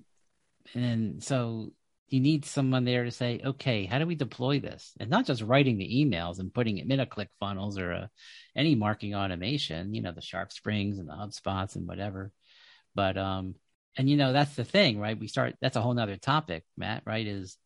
and 0.74 1.24
so 1.24 1.72
you 2.12 2.20
need 2.20 2.46
someone 2.46 2.86
there 2.86 3.06
to 3.06 3.12
say, 3.12 3.41
okay, 3.44 3.86
how 3.86 3.98
do 3.98 4.06
we 4.06 4.15
deploy 4.15 4.60
this? 4.60 4.94
And 5.00 5.10
not 5.10 5.25
just 5.25 5.41
writing 5.41 5.77
the 5.77 6.06
emails 6.06 6.39
and 6.39 6.53
putting 6.53 6.77
it 6.77 6.89
in 6.89 7.00
a 7.00 7.06
click 7.06 7.30
funnels 7.39 7.80
or 7.80 7.91
a, 7.91 8.10
any 8.56 8.75
marketing 8.75 9.15
automation, 9.15 9.96
you 9.96 10.01
know, 10.01 10.12
the 10.12 10.22
Sharp 10.22 10.51
Springs 10.51 11.00
and 11.00 11.08
the 11.10 11.13
HubSpots 11.13 11.75
and 11.75 11.88
whatever. 11.88 12.32
But, 12.94 13.18
um, 13.18 13.56
and 13.98 14.10
you 14.10 14.18
know, 14.18 14.34
that's 14.34 14.56
the 14.56 14.65
thing, 14.65 15.00
right? 15.00 15.20
We 15.20 15.27
start, 15.27 15.56
that's 15.62 15.77
a 15.77 15.82
whole 15.82 15.94
nother 15.94 16.18
topic, 16.18 16.65
Matt, 16.77 17.03
right? 17.06 17.25
Is, 17.25 17.58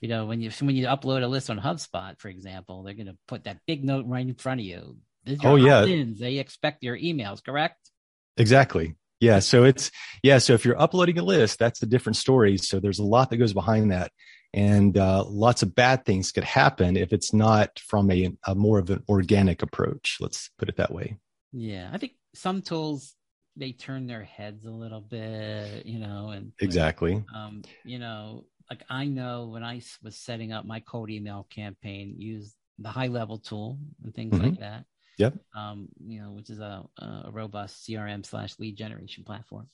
you 0.00 0.08
know, 0.08 0.26
when 0.26 0.40
you, 0.40 0.50
when 0.60 0.76
you 0.76 0.86
upload 0.86 1.22
a 1.22 1.26
list 1.26 1.50
on 1.50 1.58
HubSpot, 1.58 2.18
for 2.20 2.28
example, 2.28 2.82
they're 2.82 2.94
going 2.94 3.06
to 3.06 3.18
put 3.26 3.44
that 3.44 3.60
big 3.66 3.82
note 3.82 4.06
right 4.06 4.26
in 4.26 4.34
front 4.34 4.60
of 4.60 4.66
you 4.66 4.96
oh 5.44 5.56
yeah 5.56 5.84
they 6.18 6.38
expect 6.38 6.82
your 6.82 6.96
emails 6.96 7.44
correct 7.44 7.90
exactly 8.36 8.94
yeah 9.20 9.38
so 9.38 9.64
it's 9.64 9.90
yeah 10.22 10.38
so 10.38 10.52
if 10.52 10.64
you're 10.64 10.80
uploading 10.80 11.18
a 11.18 11.22
list 11.22 11.58
that's 11.58 11.82
a 11.82 11.86
different 11.86 12.16
story. 12.16 12.56
So 12.58 12.80
there's 12.80 12.98
a 12.98 13.04
lot 13.04 13.30
that 13.30 13.38
goes 13.38 13.52
behind 13.52 13.90
that. 13.92 14.12
And 14.54 14.96
uh, 14.96 15.24
lots 15.26 15.62
of 15.62 15.74
bad 15.74 16.06
things 16.06 16.32
could 16.32 16.44
happen 16.44 16.96
if 16.96 17.12
it's 17.12 17.34
not 17.34 17.78
from 17.78 18.10
a, 18.10 18.32
a 18.46 18.54
more 18.54 18.78
of 18.78 18.88
an 18.88 19.02
organic 19.08 19.60
approach. 19.62 20.16
Let's 20.18 20.50
put 20.58 20.70
it 20.70 20.76
that 20.76 20.92
way. 20.92 21.18
Yeah 21.52 21.88
i 21.92 21.98
think 21.98 22.12
some 22.34 22.62
tools 22.62 23.14
they 23.56 23.72
turn 23.72 24.06
their 24.06 24.22
heads 24.22 24.64
a 24.66 24.70
little 24.70 25.00
bit 25.00 25.86
you 25.86 25.98
know 25.98 26.30
and 26.30 26.52
exactly. 26.60 27.24
um 27.34 27.62
you 27.84 27.98
know 27.98 28.44
like 28.70 28.82
i 28.90 29.06
know 29.06 29.46
when 29.46 29.64
i 29.64 29.80
was 30.02 30.16
setting 30.16 30.52
up 30.52 30.64
my 30.66 30.80
cold 30.80 31.10
email 31.10 31.46
campaign 31.50 32.14
use 32.18 32.54
the 32.78 32.90
high 32.90 33.06
level 33.06 33.38
tool 33.38 33.78
and 34.04 34.14
things 34.14 34.34
mm-hmm. 34.34 34.44
like 34.44 34.60
that 34.60 34.84
Yep. 35.18 35.34
Um, 35.54 35.88
you 36.04 36.20
know, 36.20 36.30
which 36.30 36.50
is 36.50 36.60
a, 36.60 36.84
a 36.98 37.30
robust 37.30 37.86
CRM 37.86 38.24
slash 38.24 38.58
lead 38.58 38.76
generation 38.76 39.24
platform. 39.24 39.68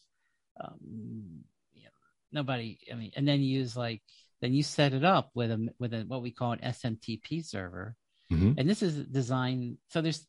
Um, 0.60 1.44
you 1.72 1.84
know, 1.84 1.90
nobody, 2.30 2.78
I 2.90 2.94
mean, 2.94 3.12
and 3.16 3.26
then 3.26 3.40
you 3.40 3.58
use 3.58 3.76
like, 3.76 4.02
then 4.40 4.52
you 4.52 4.62
set 4.62 4.92
it 4.92 5.04
up 5.04 5.30
with 5.34 5.50
a, 5.50 5.68
with 5.78 5.94
a, 5.94 6.02
what 6.02 6.22
we 6.22 6.30
call 6.30 6.52
an 6.52 6.60
SMTP 6.60 7.44
server. 7.44 7.96
Mm-hmm. 8.32 8.52
And 8.58 8.68
this 8.68 8.82
is 8.82 8.96
designed. 9.06 9.78
So 9.88 10.00
there's, 10.00 10.26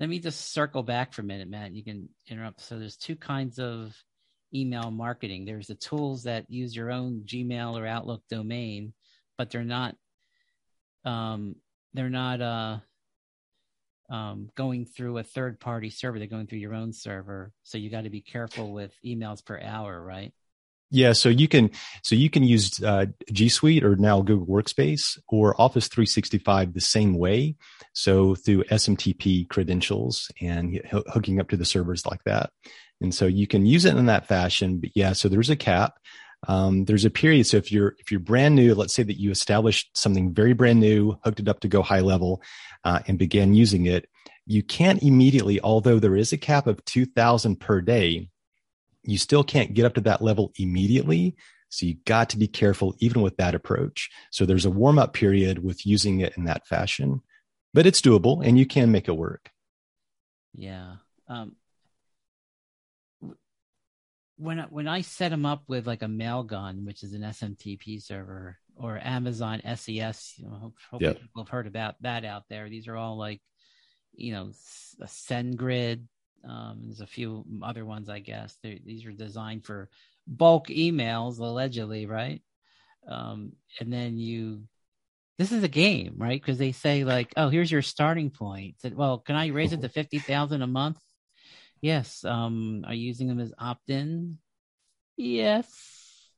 let 0.00 0.08
me 0.08 0.18
just 0.18 0.52
circle 0.52 0.82
back 0.82 1.12
for 1.12 1.22
a 1.22 1.24
minute, 1.24 1.48
Matt. 1.48 1.72
You 1.72 1.84
can 1.84 2.08
interrupt. 2.28 2.60
So 2.60 2.78
there's 2.78 2.96
two 2.96 3.16
kinds 3.16 3.58
of 3.58 3.96
email 4.54 4.90
marketing. 4.90 5.44
There's 5.44 5.68
the 5.68 5.74
tools 5.74 6.24
that 6.24 6.50
use 6.50 6.74
your 6.74 6.90
own 6.90 7.22
Gmail 7.26 7.80
or 7.80 7.86
Outlook 7.86 8.22
domain, 8.28 8.92
but 9.36 9.50
they're 9.50 9.64
not 9.64 9.96
um, 11.04 11.56
they're 11.92 12.10
not 12.10 12.40
uh, 12.40 12.78
um, 14.10 14.50
going 14.54 14.86
through 14.86 15.18
a 15.18 15.22
third 15.22 15.60
party 15.60 15.90
server. 15.90 16.18
They're 16.18 16.28
going 16.28 16.46
through 16.46 16.58
your 16.58 16.74
own 16.74 16.92
server. 16.92 17.52
So 17.62 17.78
you 17.78 17.90
got 17.90 18.04
to 18.04 18.10
be 18.10 18.20
careful 18.20 18.72
with 18.72 18.92
emails 19.04 19.44
per 19.44 19.60
hour, 19.60 20.00
right? 20.02 20.32
Yeah, 20.90 21.12
so 21.12 21.28
you 21.28 21.48
can 21.48 21.70
so 22.02 22.14
you 22.14 22.30
can 22.30 22.44
use 22.44 22.80
uh, 22.82 23.06
G 23.32 23.48
Suite 23.48 23.82
or 23.82 23.96
now 23.96 24.22
Google 24.22 24.46
Workspace 24.46 25.18
or 25.28 25.60
Office 25.60 25.88
365 25.88 26.72
the 26.72 26.80
same 26.80 27.18
way. 27.18 27.56
So 27.94 28.36
through 28.36 28.64
SMTP 28.64 29.48
credentials 29.48 30.30
and 30.40 30.80
hooking 31.08 31.40
up 31.40 31.48
to 31.48 31.56
the 31.56 31.64
servers 31.64 32.06
like 32.06 32.22
that, 32.26 32.50
and 33.00 33.12
so 33.12 33.26
you 33.26 33.48
can 33.48 33.66
use 33.66 33.84
it 33.84 33.96
in 33.96 34.06
that 34.06 34.28
fashion. 34.28 34.78
But 34.78 34.90
yeah, 34.94 35.14
so 35.14 35.28
there's 35.28 35.50
a 35.50 35.56
cap. 35.56 35.94
Um, 36.48 36.84
there's 36.84 37.04
a 37.04 37.10
period. 37.10 37.46
So 37.46 37.56
if 37.56 37.72
you're 37.72 37.96
if 37.98 38.10
you're 38.10 38.20
brand 38.20 38.54
new, 38.54 38.74
let's 38.74 38.94
say 38.94 39.02
that 39.02 39.18
you 39.18 39.30
established 39.30 39.96
something 39.96 40.32
very 40.32 40.52
brand 40.52 40.80
new, 40.80 41.18
hooked 41.24 41.40
it 41.40 41.48
up 41.48 41.60
to 41.60 41.68
go 41.68 41.82
high 41.82 42.00
level, 42.00 42.42
uh, 42.84 43.00
and 43.06 43.18
began 43.18 43.54
using 43.54 43.86
it, 43.86 44.08
you 44.46 44.62
can't 44.62 45.02
immediately. 45.02 45.60
Although 45.60 45.98
there 45.98 46.16
is 46.16 46.32
a 46.32 46.38
cap 46.38 46.66
of 46.66 46.84
2,000 46.84 47.60
per 47.60 47.80
day, 47.80 48.30
you 49.02 49.18
still 49.18 49.44
can't 49.44 49.74
get 49.74 49.84
up 49.84 49.94
to 49.94 50.00
that 50.02 50.22
level 50.22 50.52
immediately. 50.56 51.36
So 51.68 51.86
you 51.86 51.96
got 52.04 52.30
to 52.30 52.38
be 52.38 52.46
careful 52.46 52.94
even 53.00 53.20
with 53.22 53.36
that 53.38 53.54
approach. 53.54 54.10
So 54.30 54.46
there's 54.46 54.64
a 54.64 54.70
warm 54.70 54.98
up 54.98 55.12
period 55.12 55.64
with 55.64 55.84
using 55.84 56.20
it 56.20 56.36
in 56.36 56.44
that 56.44 56.66
fashion, 56.66 57.20
but 57.72 57.86
it's 57.86 58.00
doable 58.00 58.46
and 58.46 58.58
you 58.58 58.64
can 58.64 58.92
make 58.92 59.08
it 59.08 59.16
work. 59.16 59.50
Yeah. 60.54 60.96
Um, 61.26 61.56
when 64.36 64.58
when 64.70 64.88
I 64.88 65.02
set 65.02 65.30
them 65.30 65.46
up 65.46 65.62
with 65.68 65.86
like 65.86 66.02
a 66.02 66.06
Mailgun, 66.06 66.84
which 66.84 67.02
is 67.02 67.12
an 67.12 67.22
SMTP 67.22 68.02
server, 68.02 68.58
or 68.76 68.98
Amazon 69.02 69.60
SES, 69.64 70.34
you 70.36 70.46
know, 70.46 70.56
hope, 70.60 70.74
hope 70.90 71.02
yep. 71.02 71.20
people 71.20 71.42
have 71.42 71.48
heard 71.48 71.66
about 71.66 71.94
that 72.02 72.24
out 72.24 72.44
there. 72.48 72.68
These 72.68 72.88
are 72.88 72.96
all 72.96 73.16
like, 73.16 73.40
you 74.14 74.32
know, 74.32 74.50
a 75.00 75.06
SendGrid, 75.06 76.04
um, 76.48 76.80
there's 76.84 77.00
a 77.00 77.06
few 77.06 77.44
other 77.62 77.84
ones, 77.84 78.08
I 78.08 78.18
guess. 78.20 78.56
They're, 78.62 78.78
these 78.84 79.06
are 79.06 79.12
designed 79.12 79.64
for 79.64 79.88
bulk 80.26 80.68
emails, 80.68 81.38
allegedly, 81.38 82.06
right? 82.06 82.42
Um, 83.08 83.52
and 83.80 83.92
then 83.92 84.18
you, 84.18 84.64
this 85.38 85.52
is 85.52 85.62
a 85.62 85.68
game, 85.68 86.14
right? 86.18 86.40
Because 86.40 86.58
they 86.58 86.72
say 86.72 87.04
like, 87.04 87.32
oh, 87.36 87.48
here's 87.48 87.70
your 87.70 87.82
starting 87.82 88.30
point. 88.30 88.76
Said, 88.80 88.96
well, 88.96 89.18
can 89.18 89.36
I 89.36 89.48
raise 89.48 89.72
it 89.72 89.80
to 89.82 89.88
fifty 90.00 90.18
thousand 90.18 90.62
a 90.62 90.66
month? 90.66 90.98
Yes. 91.84 92.24
Um, 92.24 92.82
are 92.86 92.94
you 92.94 93.08
using 93.08 93.28
them 93.28 93.40
as 93.40 93.52
opt-in? 93.58 94.38
Yes. 95.18 95.68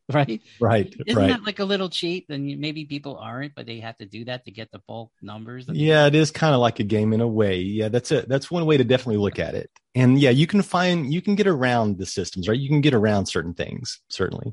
right? 0.12 0.42
Right. 0.60 0.92
Isn't 1.06 1.22
right. 1.22 1.28
that 1.28 1.44
like 1.44 1.60
a 1.60 1.64
little 1.64 1.88
cheat? 1.88 2.26
And 2.30 2.58
maybe 2.58 2.84
people 2.84 3.16
aren't, 3.16 3.54
but 3.54 3.64
they 3.64 3.78
have 3.78 3.96
to 3.98 4.06
do 4.06 4.24
that 4.24 4.44
to 4.46 4.50
get 4.50 4.72
the 4.72 4.80
bulk 4.88 5.12
numbers. 5.22 5.66
Yeah, 5.68 6.08
it 6.08 6.16
is 6.16 6.32
kind 6.32 6.52
of 6.52 6.60
like 6.60 6.80
a 6.80 6.82
game 6.82 7.12
in 7.12 7.20
a 7.20 7.28
way. 7.28 7.60
Yeah, 7.60 7.90
that's 7.90 8.10
it. 8.10 8.28
That's 8.28 8.50
one 8.50 8.66
way 8.66 8.76
to 8.76 8.82
definitely 8.82 9.18
look 9.18 9.38
at 9.38 9.54
it. 9.54 9.70
And 9.94 10.18
yeah, 10.18 10.30
you 10.30 10.48
can 10.48 10.62
find 10.62 11.12
you 11.14 11.22
can 11.22 11.36
get 11.36 11.46
around 11.46 11.98
the 11.98 12.06
systems, 12.06 12.48
right? 12.48 12.58
You 12.58 12.68
can 12.68 12.80
get 12.80 12.94
around 12.94 13.26
certain 13.26 13.54
things, 13.54 14.00
certainly. 14.08 14.52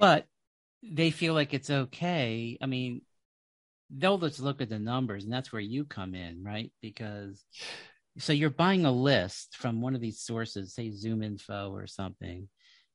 But 0.00 0.26
they 0.82 1.12
feel 1.12 1.34
like 1.34 1.54
it's 1.54 1.70
okay. 1.70 2.58
I 2.60 2.66
mean, 2.66 3.02
they'll 3.90 4.18
just 4.18 4.40
look 4.40 4.60
at 4.60 4.70
the 4.70 4.80
numbers, 4.80 5.22
and 5.22 5.32
that's 5.32 5.52
where 5.52 5.62
you 5.62 5.84
come 5.84 6.16
in, 6.16 6.42
right? 6.42 6.72
Because 6.82 7.44
so 8.18 8.32
you're 8.32 8.50
buying 8.50 8.84
a 8.84 8.92
list 8.92 9.56
from 9.56 9.80
one 9.80 9.94
of 9.94 10.00
these 10.00 10.20
sources, 10.20 10.74
say 10.74 10.90
ZoomInfo 10.90 11.70
or 11.70 11.86
something 11.86 12.48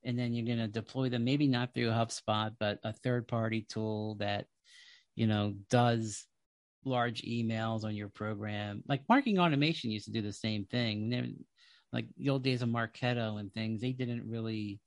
and 0.04 0.18
then 0.18 0.34
you're 0.34 0.46
going 0.46 0.60
to 0.60 0.68
deploy 0.68 1.10
them 1.10 1.24
maybe 1.24 1.48
not 1.48 1.74
through 1.74 1.90
HubSpot, 1.90 2.54
but 2.60 2.80
a 2.84 2.94
third 2.94 3.28
party 3.28 3.66
tool 3.68 4.16
that 4.16 4.46
you 5.16 5.28
know 5.28 5.54
does 5.70 6.26
large 6.86 7.22
emails 7.24 7.84
on 7.84 7.96
your 7.96 8.10
program. 8.10 8.84
Like 8.88 9.02
marketing 9.10 9.40
automation 9.40 9.92
used 9.92 10.06
to 10.06 10.12
do 10.12 10.22
the 10.22 10.34
same 10.34 10.66
thing. 10.66 11.44
Like 11.92 12.06
the 12.18 12.30
old 12.30 12.44
days 12.44 12.62
of 12.62 12.70
Marketo 12.70 13.40
and 13.40 13.54
things, 13.54 13.82
they 13.82 13.92
didn't 13.92 14.30
really 14.30 14.80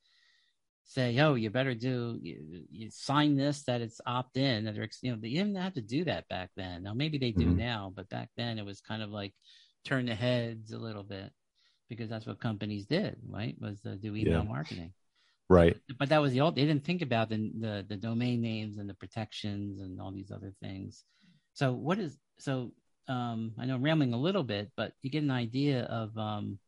say, 0.84 1.18
"Oh, 1.18 1.34
you 1.34 1.50
better 1.50 1.74
do 1.74 2.18
you, 2.22 2.64
you 2.70 2.90
sign 2.90 3.36
this 3.36 3.64
that 3.64 3.82
it's 3.82 4.00
opt 4.06 4.36
in." 4.36 4.64
That 4.64 4.76
you 5.02 5.12
know 5.12 5.18
they 5.20 5.30
didn't 5.30 5.56
have 5.56 5.74
to 5.74 5.82
do 5.82 6.04
that 6.04 6.28
back 6.28 6.50
then. 6.56 6.84
Now 6.84 6.94
maybe 6.94 7.18
they 7.18 7.32
do 7.32 7.46
mm-hmm. 7.46 7.58
now, 7.58 7.92
but 7.94 8.08
back 8.08 8.30
then 8.36 8.58
it 8.58 8.64
was 8.64 8.80
kind 8.80 9.02
of 9.02 9.10
like 9.10 9.34
turn 9.84 10.06
the 10.06 10.14
heads 10.14 10.72
a 10.72 10.78
little 10.78 11.02
bit 11.02 11.30
because 11.88 12.08
that's 12.08 12.26
what 12.26 12.40
companies 12.40 12.86
did, 12.86 13.16
right? 13.28 13.54
Was 13.60 13.78
uh, 13.84 13.96
do 14.00 14.16
email 14.16 14.42
yeah. 14.42 14.48
marketing. 14.48 14.92
Right. 15.48 15.76
But 15.98 16.08
that 16.08 16.22
was 16.22 16.32
the 16.32 16.40
old. 16.40 16.56
They 16.56 16.64
didn't 16.64 16.84
think 16.84 17.02
about 17.02 17.28
the, 17.28 17.50
the 17.58 17.84
the 17.86 17.96
domain 17.96 18.40
names 18.40 18.78
and 18.78 18.88
the 18.88 18.94
protections 18.94 19.80
and 19.80 20.00
all 20.00 20.10
these 20.10 20.30
other 20.30 20.54
things. 20.62 21.04
So 21.54 21.72
what 21.72 21.98
is 21.98 22.16
so? 22.38 22.72
Um, 23.08 23.52
I 23.58 23.66
know 23.66 23.74
I'm 23.74 23.82
rambling 23.82 24.14
a 24.14 24.18
little 24.18 24.44
bit, 24.44 24.70
but 24.76 24.92
you 25.02 25.10
get 25.10 25.22
an 25.22 25.30
idea 25.30 25.82
of 25.82 26.16
um, 26.16 26.58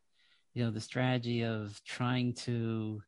you 0.52 0.64
know 0.64 0.71
the 0.71 0.80
strategy 0.80 1.44
of 1.44 1.80
trying 1.87 2.35
to, 2.35 3.02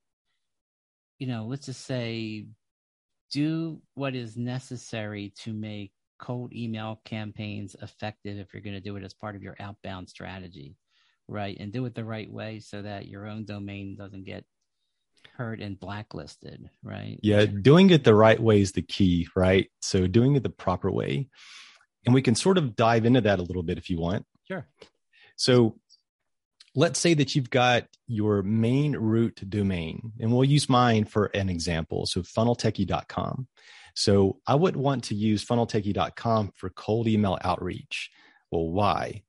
you 1.18 1.26
know, 1.26 1.44
let's 1.44 1.66
just 1.66 1.84
say, 1.84 2.46
do 3.30 3.82
what 3.94 4.14
is 4.14 4.36
necessary 4.36 5.34
to 5.42 5.52
make 5.52 5.92
cold 6.18 6.52
email 6.52 7.00
campaigns 7.04 7.76
effective 7.82 8.38
if 8.38 8.52
you're 8.52 8.62
going 8.62 8.74
to 8.74 8.80
do 8.80 8.96
it 8.96 9.04
as 9.04 9.14
part 9.14 9.36
of 9.36 9.42
your 9.42 9.56
outbound 9.60 10.08
strategy, 10.08 10.76
right? 11.28 11.56
And 11.58 11.72
do 11.72 11.84
it 11.86 11.94
the 11.94 12.04
right 12.04 12.30
way 12.30 12.60
so 12.60 12.82
that 12.82 13.08
your 13.08 13.26
own 13.26 13.44
domain 13.44 13.96
doesn't 13.96 14.24
get 14.24 14.44
hurt 15.36 15.60
and 15.60 15.78
blacklisted, 15.78 16.68
right? 16.82 17.18
Yeah, 17.22 17.46
doing 17.46 17.90
it 17.90 18.04
the 18.04 18.14
right 18.14 18.40
way 18.40 18.60
is 18.60 18.72
the 18.72 18.82
key, 18.82 19.28
right? 19.36 19.70
So 19.80 20.06
doing 20.06 20.36
it 20.36 20.42
the 20.42 20.50
proper 20.50 20.90
way. 20.90 21.28
And 22.04 22.14
we 22.14 22.22
can 22.22 22.34
sort 22.34 22.58
of 22.58 22.76
dive 22.76 23.04
into 23.04 23.20
that 23.22 23.40
a 23.40 23.42
little 23.42 23.64
bit 23.64 23.78
if 23.78 23.90
you 23.90 23.98
want. 23.98 24.24
Sure. 24.46 24.66
So 25.34 25.76
let's 26.74 27.00
say 27.00 27.14
that 27.14 27.34
you've 27.34 27.50
got 27.50 27.84
your 28.06 28.42
main 28.42 28.96
root 28.96 29.42
domain, 29.48 30.12
and 30.20 30.32
we'll 30.32 30.44
use 30.44 30.68
mine 30.68 31.04
for 31.04 31.26
an 31.26 31.48
example. 31.48 32.06
So 32.06 32.22
funneltechie.com. 32.22 33.48
So 33.96 34.40
I 34.46 34.54
wouldn't 34.54 34.82
want 34.82 35.04
to 35.04 35.14
use 35.14 35.44
funneltechie.com 35.44 36.52
for 36.54 36.68
cold 36.70 37.08
email 37.08 37.38
outreach. 37.42 38.10
Well, 38.50 38.68
why? 38.68 39.22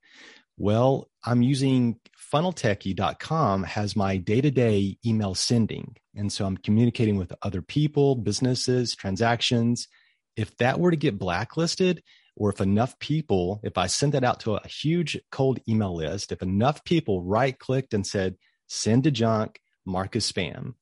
Well, 0.58 1.08
I'm 1.24 1.40
using 1.40 1.98
funneltechie.com 2.32 3.62
has 3.62 3.96
my 3.96 4.18
day-to-day 4.18 4.98
email 5.06 5.34
sending. 5.34 5.96
And 6.14 6.30
so 6.30 6.44
I'm 6.44 6.58
communicating 6.58 7.16
with 7.16 7.32
other 7.42 7.62
people, 7.62 8.14
businesses, 8.14 8.94
transactions. 8.94 9.88
If 10.36 10.54
that 10.58 10.78
were 10.78 10.90
to 10.90 10.96
get 10.96 11.18
blacklisted, 11.18 12.02
or 12.36 12.50
if 12.50 12.60
enough 12.60 12.98
people, 12.98 13.60
if 13.64 13.78
I 13.78 13.86
sent 13.86 14.12
that 14.12 14.22
out 14.22 14.40
to 14.40 14.56
a 14.56 14.68
huge 14.68 15.18
cold 15.32 15.60
email 15.66 15.96
list, 15.96 16.30
if 16.30 16.42
enough 16.42 16.84
people 16.84 17.22
right 17.22 17.58
clicked 17.58 17.94
and 17.94 18.06
said, 18.06 18.36
send 18.68 19.04
to 19.04 19.10
junk, 19.10 19.60
mark 19.86 20.14
as 20.14 20.30
spam, 20.30 20.74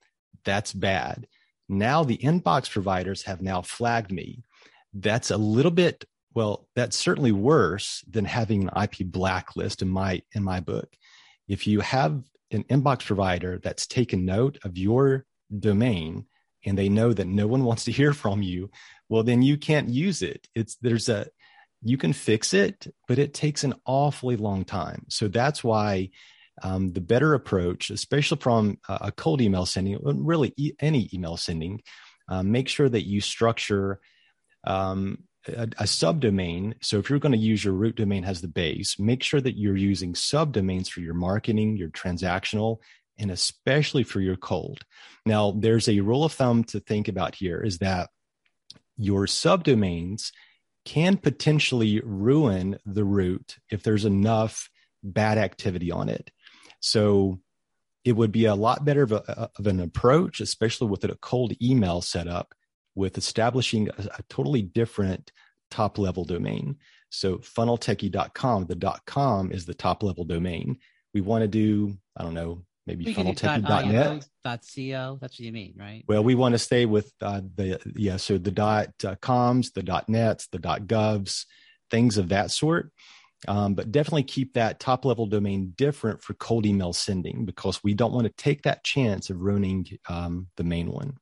that's 0.44 0.72
bad. 0.72 1.28
Now 1.68 2.04
the 2.04 2.18
inbox 2.18 2.70
providers 2.70 3.22
have 3.24 3.42
now 3.42 3.62
flagged 3.62 4.12
me. 4.12 4.42
That's 4.94 5.30
a 5.30 5.36
little 5.36 5.70
bit 5.70 6.04
well, 6.36 6.68
that's 6.76 6.98
certainly 6.98 7.32
worse 7.32 8.04
than 8.06 8.26
having 8.26 8.68
an 8.68 8.82
IP 8.82 9.06
blacklist 9.06 9.80
in 9.80 9.88
my 9.88 10.20
in 10.34 10.44
my 10.44 10.60
book. 10.60 10.94
If 11.48 11.66
you 11.66 11.80
have 11.80 12.22
an 12.50 12.64
inbox 12.64 13.06
provider 13.06 13.58
that's 13.58 13.86
taken 13.86 14.26
note 14.26 14.58
of 14.62 14.76
your 14.76 15.24
domain 15.58 16.26
and 16.66 16.76
they 16.76 16.90
know 16.90 17.14
that 17.14 17.26
no 17.26 17.46
one 17.46 17.64
wants 17.70 17.84
to 17.84 17.92
hear 17.92 18.12
from 18.12 18.42
you, 18.42 18.70
well 19.08 19.22
then 19.22 19.40
you 19.40 19.56
can't 19.56 19.88
use 19.88 20.20
it. 20.20 20.46
It's 20.54 20.76
there's 20.76 21.08
a 21.08 21.26
you 21.82 21.96
can 21.96 22.12
fix 22.12 22.52
it, 22.52 22.86
but 23.08 23.18
it 23.18 23.32
takes 23.32 23.64
an 23.64 23.72
awfully 23.86 24.36
long 24.36 24.66
time. 24.66 25.06
So 25.08 25.28
that's 25.28 25.64
why 25.64 26.10
um, 26.62 26.92
the 26.92 27.00
better 27.00 27.34
approach, 27.34 27.90
especially 27.90 28.38
from 28.38 28.78
a 28.88 29.12
cold 29.12 29.40
email 29.40 29.66
sending, 29.66 29.98
really 30.02 30.54
any 30.80 31.10
email 31.12 31.36
sending, 31.36 31.82
uh, 32.28 32.42
make 32.42 32.68
sure 32.68 32.88
that 32.88 33.06
you 33.06 33.20
structure 33.20 34.00
um, 34.66 35.24
a, 35.48 35.62
a 35.62 35.84
subdomain. 35.84 36.74
So 36.82 36.98
if 36.98 37.10
you're 37.10 37.18
going 37.18 37.32
to 37.32 37.38
use 37.38 37.64
your 37.64 37.74
root 37.74 37.96
domain 37.96 38.24
as 38.24 38.40
the 38.40 38.48
base, 38.48 38.98
make 38.98 39.22
sure 39.22 39.40
that 39.40 39.58
you're 39.58 39.76
using 39.76 40.14
subdomains 40.14 40.88
for 40.88 41.00
your 41.00 41.14
marketing, 41.14 41.76
your 41.76 41.90
transactional, 41.90 42.78
and 43.18 43.30
especially 43.30 44.02
for 44.02 44.20
your 44.20 44.36
cold. 44.36 44.80
Now, 45.24 45.52
there's 45.52 45.88
a 45.88 46.00
rule 46.00 46.24
of 46.24 46.32
thumb 46.32 46.64
to 46.64 46.80
think 46.80 47.08
about 47.08 47.34
here 47.34 47.60
is 47.60 47.78
that 47.78 48.10
your 48.96 49.26
subdomains 49.26 50.32
can 50.84 51.16
potentially 51.16 52.00
ruin 52.04 52.78
the 52.86 53.04
root 53.04 53.56
if 53.70 53.82
there's 53.82 54.04
enough 54.04 54.70
bad 55.02 55.38
activity 55.38 55.90
on 55.90 56.08
it. 56.08 56.30
So 56.86 57.40
it 58.04 58.12
would 58.12 58.30
be 58.30 58.44
a 58.44 58.54
lot 58.54 58.84
better 58.84 59.02
of, 59.02 59.10
a, 59.10 59.50
of 59.58 59.66
an 59.66 59.80
approach, 59.80 60.40
especially 60.40 60.86
with 60.86 61.02
a 61.02 61.16
cold 61.16 61.52
email 61.60 62.00
setup, 62.00 62.54
with 62.94 63.18
establishing 63.18 63.88
a, 63.88 64.02
a 64.18 64.22
totally 64.28 64.62
different 64.62 65.32
top 65.68 65.98
level 65.98 66.24
domain. 66.24 66.76
So 67.10 67.38
funneltechie.com, 67.38 68.66
the 68.66 69.00
.com 69.04 69.50
is 69.50 69.66
the 69.66 69.74
top 69.74 70.04
level 70.04 70.24
domain. 70.24 70.78
We 71.12 71.22
want 71.22 71.42
to 71.42 71.48
do, 71.48 71.98
I 72.16 72.22
don't 72.22 72.34
know, 72.34 72.62
maybe 72.86 73.06
funneltechie.net. 73.06 74.28
.co, 74.44 75.18
that's 75.20 75.34
what 75.34 75.40
you 75.40 75.50
mean, 75.50 75.74
right? 75.76 76.04
Well, 76.06 76.22
we 76.22 76.36
want 76.36 76.52
to 76.52 76.60
stay 76.60 76.86
with 76.86 77.12
uh, 77.20 77.40
the, 77.56 77.80
yeah, 77.96 78.18
so 78.18 78.38
the 78.38 78.52
dot 78.52 78.90
uh, 79.04 79.16
coms, 79.16 79.72
the 79.72 79.82
dot 79.82 80.08
nets, 80.08 80.46
the 80.52 80.60
dot 80.60 80.82
govs, 80.82 81.46
things 81.90 82.16
of 82.16 82.28
that 82.28 82.52
sort. 82.52 82.92
Um, 83.48 83.74
but 83.74 83.92
definitely 83.92 84.24
keep 84.24 84.54
that 84.54 84.80
top 84.80 85.04
level 85.04 85.26
domain 85.26 85.72
different 85.76 86.22
for 86.22 86.34
cold 86.34 86.66
email 86.66 86.92
sending 86.92 87.44
because 87.44 87.82
we 87.82 87.94
don't 87.94 88.12
want 88.12 88.26
to 88.26 88.32
take 88.32 88.62
that 88.62 88.84
chance 88.84 89.30
of 89.30 89.40
ruining 89.40 89.86
um, 90.08 90.48
the 90.56 90.64
main 90.64 90.90
one. 90.90 91.16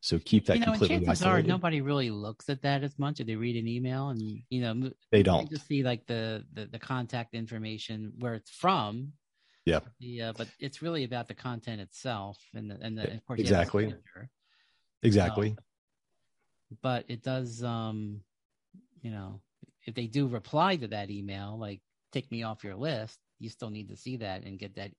So 0.00 0.18
keep 0.18 0.46
that 0.46 0.54
you 0.54 0.60
know, 0.60 0.72
completely 0.72 1.06
chances 1.06 1.22
isolated. 1.22 1.44
are 1.44 1.48
nobody 1.48 1.80
really 1.82 2.10
looks 2.10 2.48
at 2.48 2.62
that 2.62 2.82
as 2.82 2.98
much. 2.98 3.20
Or 3.20 3.24
they 3.24 3.36
read 3.36 3.56
an 3.56 3.68
email 3.68 4.08
and 4.08 4.20
you 4.48 4.62
know 4.62 4.90
they 5.12 5.22
don't 5.22 5.50
just 5.50 5.66
see 5.66 5.82
like 5.82 6.06
the, 6.06 6.44
the 6.54 6.66
the 6.66 6.78
contact 6.78 7.34
information 7.34 8.12
where 8.18 8.34
it's 8.34 8.50
from. 8.50 9.12
Yeah. 9.66 9.80
Yeah, 9.98 10.32
but 10.36 10.48
it's 10.58 10.80
really 10.80 11.04
about 11.04 11.28
the 11.28 11.34
content 11.34 11.82
itself 11.82 12.38
and 12.54 12.70
the, 12.70 12.78
and 12.80 12.96
the, 12.96 13.12
of 13.12 13.26
course 13.26 13.40
exactly. 13.40 13.94
Exactly. 15.02 15.50
Um, 15.50 16.78
but 16.82 17.04
it 17.08 17.22
does, 17.22 17.62
um, 17.62 18.20
you 19.02 19.10
know, 19.10 19.40
if 19.86 19.94
they 19.94 20.06
do 20.06 20.26
reply 20.28 20.76
to 20.76 20.88
that 20.88 21.10
email, 21.10 21.58
like 21.58 21.80
take 22.12 22.30
me 22.30 22.42
off 22.42 22.64
your 22.64 22.76
list, 22.76 23.18
you 23.38 23.48
still 23.48 23.70
need 23.70 23.88
to 23.88 23.96
see 23.96 24.16
that 24.18 24.44
and 24.44 24.58
get 24.58 24.76
that 24.76 24.92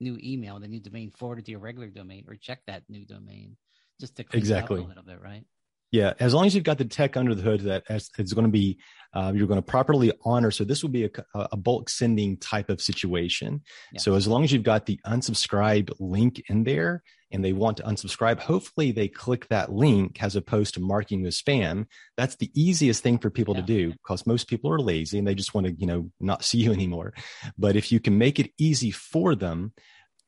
new 0.00 0.18
email, 0.22 0.58
the 0.58 0.68
new 0.68 0.80
domain 0.80 1.10
forwarded 1.10 1.44
to 1.46 1.50
your 1.52 1.60
regular 1.60 1.88
domain 1.88 2.24
or 2.28 2.36
check 2.36 2.60
that 2.66 2.84
new 2.88 3.04
domain 3.04 3.56
just 4.00 4.16
to 4.16 4.24
clean 4.24 4.40
exactly. 4.40 4.80
up 4.80 4.84
a 4.84 4.88
little 4.88 5.04
bit, 5.04 5.20
right? 5.20 5.44
Yeah, 5.92 6.14
as 6.18 6.32
long 6.32 6.46
as 6.46 6.54
you've 6.54 6.64
got 6.64 6.78
the 6.78 6.86
tech 6.86 7.18
under 7.18 7.34
the 7.34 7.42
hood 7.42 7.60
that 7.60 7.84
it's 7.88 8.32
going 8.32 8.46
to 8.46 8.50
be, 8.50 8.78
uh, 9.12 9.30
you're 9.34 9.46
going 9.46 9.60
to 9.60 9.62
properly 9.62 10.10
honor. 10.24 10.50
So 10.50 10.64
this 10.64 10.82
would 10.82 10.90
be 10.90 11.04
a, 11.04 11.10
a 11.34 11.56
bulk 11.56 11.90
sending 11.90 12.38
type 12.38 12.70
of 12.70 12.80
situation. 12.80 13.60
Yeah. 13.92 14.00
So 14.00 14.14
as 14.14 14.26
long 14.26 14.42
as 14.42 14.52
you've 14.52 14.62
got 14.62 14.86
the 14.86 14.98
unsubscribe 15.06 15.92
link 16.00 16.42
in 16.48 16.64
there 16.64 17.02
and 17.30 17.44
they 17.44 17.52
want 17.52 17.76
to 17.76 17.82
unsubscribe, 17.82 18.38
hopefully 18.38 18.90
they 18.90 19.06
click 19.06 19.48
that 19.48 19.70
link 19.70 20.22
as 20.22 20.34
opposed 20.34 20.72
to 20.74 20.80
marking 20.80 21.26
as 21.26 21.38
spam. 21.38 21.84
That's 22.16 22.36
the 22.36 22.50
easiest 22.54 23.02
thing 23.02 23.18
for 23.18 23.28
people 23.28 23.54
yeah. 23.54 23.60
to 23.60 23.66
do 23.66 23.92
because 23.92 24.26
most 24.26 24.48
people 24.48 24.72
are 24.72 24.80
lazy 24.80 25.18
and 25.18 25.28
they 25.28 25.34
just 25.34 25.52
want 25.52 25.66
to, 25.66 25.74
you 25.74 25.86
know, 25.86 26.10
not 26.20 26.42
see 26.44 26.58
you 26.58 26.72
anymore. 26.72 27.12
But 27.58 27.76
if 27.76 27.92
you 27.92 28.00
can 28.00 28.16
make 28.16 28.38
it 28.38 28.50
easy 28.58 28.92
for 28.92 29.34
them, 29.34 29.74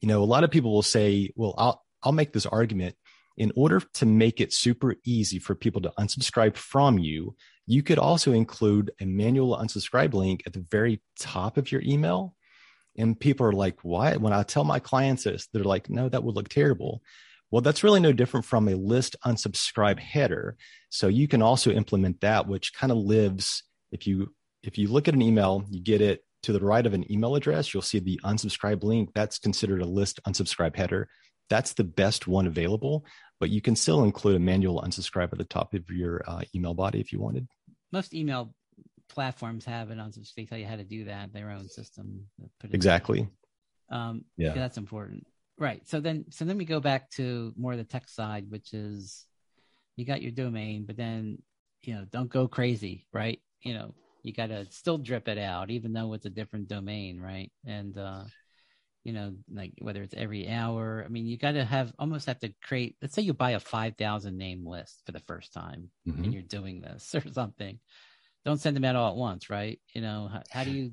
you 0.02 0.08
know, 0.08 0.22
a 0.22 0.26
lot 0.26 0.44
of 0.44 0.50
people 0.50 0.74
will 0.74 0.82
say, 0.82 1.30
well, 1.36 1.54
I'll, 1.56 1.82
I'll 2.02 2.12
make 2.12 2.34
this 2.34 2.44
argument 2.44 2.96
in 3.36 3.52
order 3.56 3.80
to 3.94 4.06
make 4.06 4.40
it 4.40 4.52
super 4.52 4.94
easy 5.04 5.38
for 5.38 5.54
people 5.54 5.82
to 5.82 5.92
unsubscribe 5.98 6.56
from 6.56 6.98
you, 6.98 7.34
you 7.66 7.82
could 7.82 7.98
also 7.98 8.32
include 8.32 8.92
a 9.00 9.06
manual 9.06 9.56
unsubscribe 9.56 10.14
link 10.14 10.42
at 10.46 10.52
the 10.52 10.64
very 10.70 11.02
top 11.18 11.56
of 11.56 11.72
your 11.72 11.82
email. 11.82 12.36
And 12.96 13.18
people 13.18 13.46
are 13.46 13.52
like, 13.52 13.78
why? 13.82 14.16
When 14.16 14.32
I 14.32 14.42
tell 14.44 14.64
my 14.64 14.78
clients 14.78 15.24
this, 15.24 15.48
they're 15.52 15.64
like, 15.64 15.90
no, 15.90 16.08
that 16.08 16.22
would 16.22 16.36
look 16.36 16.48
terrible. 16.48 17.02
Well, 17.50 17.62
that's 17.62 17.84
really 17.84 18.00
no 18.00 18.12
different 18.12 18.46
from 18.46 18.68
a 18.68 18.74
list 18.74 19.16
unsubscribe 19.24 19.98
header. 19.98 20.56
So 20.90 21.08
you 21.08 21.26
can 21.26 21.42
also 21.42 21.70
implement 21.70 22.20
that, 22.20 22.46
which 22.46 22.74
kind 22.74 22.92
of 22.92 22.98
lives. 22.98 23.64
If 23.90 24.06
you 24.06 24.34
if 24.62 24.78
you 24.78 24.88
look 24.88 25.08
at 25.08 25.14
an 25.14 25.22
email, 25.22 25.64
you 25.70 25.80
get 25.80 26.00
it 26.00 26.24
to 26.44 26.52
the 26.52 26.60
right 26.60 26.84
of 26.84 26.94
an 26.94 27.10
email 27.10 27.36
address, 27.36 27.72
you'll 27.72 27.82
see 27.82 27.98
the 27.98 28.20
unsubscribe 28.24 28.82
link. 28.82 29.10
That's 29.14 29.38
considered 29.38 29.82
a 29.82 29.86
list 29.86 30.20
unsubscribe 30.26 30.76
header. 30.76 31.08
That's 31.48 31.74
the 31.74 31.84
best 31.84 32.26
one 32.26 32.46
available 32.46 33.04
but 33.40 33.50
you 33.50 33.60
can 33.60 33.76
still 33.76 34.04
include 34.04 34.36
a 34.36 34.40
manual 34.40 34.80
unsubscribe 34.80 35.32
at 35.32 35.36
the 35.38 35.44
top 35.44 35.74
of 35.74 35.90
your 35.90 36.22
uh, 36.26 36.42
email 36.54 36.72
body 36.72 36.98
if 36.98 37.12
you 37.12 37.20
wanted. 37.20 37.46
Most 37.92 38.14
email 38.14 38.54
platforms 39.10 39.66
have 39.66 39.90
it 39.90 40.00
on 40.00 40.10
they 40.34 40.46
tell 40.46 40.56
you 40.56 40.66
how 40.66 40.76
to 40.76 40.82
do 40.82 41.04
that 41.04 41.30
their 41.32 41.50
own 41.50 41.68
system 41.68 42.24
exactly. 42.72 43.28
Um 43.90 44.24
yeah. 44.38 44.54
that's 44.54 44.78
important. 44.78 45.26
Right 45.58 45.86
so 45.86 46.00
then 46.00 46.24
so 46.30 46.46
then 46.46 46.56
we 46.56 46.64
go 46.64 46.80
back 46.80 47.10
to 47.12 47.52
more 47.56 47.72
of 47.72 47.78
the 47.78 47.84
tech 47.84 48.08
side 48.08 48.46
which 48.48 48.72
is 48.72 49.26
you 49.96 50.06
got 50.06 50.22
your 50.22 50.32
domain 50.32 50.84
but 50.86 50.96
then 50.96 51.36
you 51.82 51.94
know 51.94 52.06
don't 52.10 52.30
go 52.30 52.48
crazy 52.48 53.06
right? 53.12 53.40
You 53.60 53.74
know 53.74 53.94
you 54.22 54.32
got 54.32 54.46
to 54.46 54.64
still 54.70 54.96
drip 54.96 55.28
it 55.28 55.36
out 55.36 55.70
even 55.70 55.92
though 55.92 56.14
it's 56.14 56.24
a 56.24 56.30
different 56.30 56.66
domain 56.66 57.20
right? 57.20 57.52
And 57.66 57.96
uh 57.98 58.24
you 59.04 59.12
know, 59.12 59.34
like 59.52 59.74
whether 59.80 60.02
it's 60.02 60.14
every 60.16 60.48
hour. 60.48 61.02
I 61.04 61.08
mean, 61.08 61.26
you 61.26 61.36
got 61.36 61.52
to 61.52 61.64
have 61.64 61.92
almost 61.98 62.26
have 62.26 62.40
to 62.40 62.52
create. 62.62 62.96
Let's 63.00 63.14
say 63.14 63.22
you 63.22 63.34
buy 63.34 63.52
a 63.52 63.60
five 63.60 63.96
thousand 63.96 64.38
name 64.38 64.66
list 64.66 65.02
for 65.04 65.12
the 65.12 65.20
first 65.20 65.52
time, 65.52 65.90
mm-hmm. 66.08 66.24
and 66.24 66.32
you're 66.32 66.42
doing 66.42 66.80
this 66.80 67.14
or 67.14 67.22
something. 67.32 67.78
Don't 68.44 68.60
send 68.60 68.76
them 68.76 68.84
out 68.84 68.96
all 68.96 69.10
at 69.10 69.16
once, 69.16 69.48
right? 69.48 69.78
You 69.94 70.00
know, 70.00 70.28
how, 70.32 70.42
how 70.50 70.64
do 70.64 70.70
you? 70.70 70.92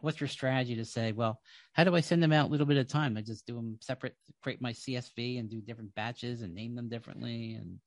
What's 0.00 0.20
your 0.20 0.28
strategy 0.28 0.76
to 0.76 0.84
say? 0.84 1.12
Well, 1.12 1.40
how 1.72 1.84
do 1.84 1.94
I 1.94 2.00
send 2.00 2.22
them 2.22 2.32
out 2.32 2.48
a 2.48 2.50
little 2.50 2.66
bit 2.66 2.76
of 2.76 2.86
time? 2.86 3.16
I 3.16 3.22
just 3.22 3.46
do 3.46 3.54
them 3.54 3.78
separate, 3.80 4.14
create 4.42 4.60
my 4.60 4.72
CSV, 4.72 5.38
and 5.38 5.48
do 5.48 5.62
different 5.62 5.94
batches 5.94 6.42
and 6.42 6.54
name 6.54 6.74
them 6.74 6.90
differently. 6.90 7.54
And 7.54 7.78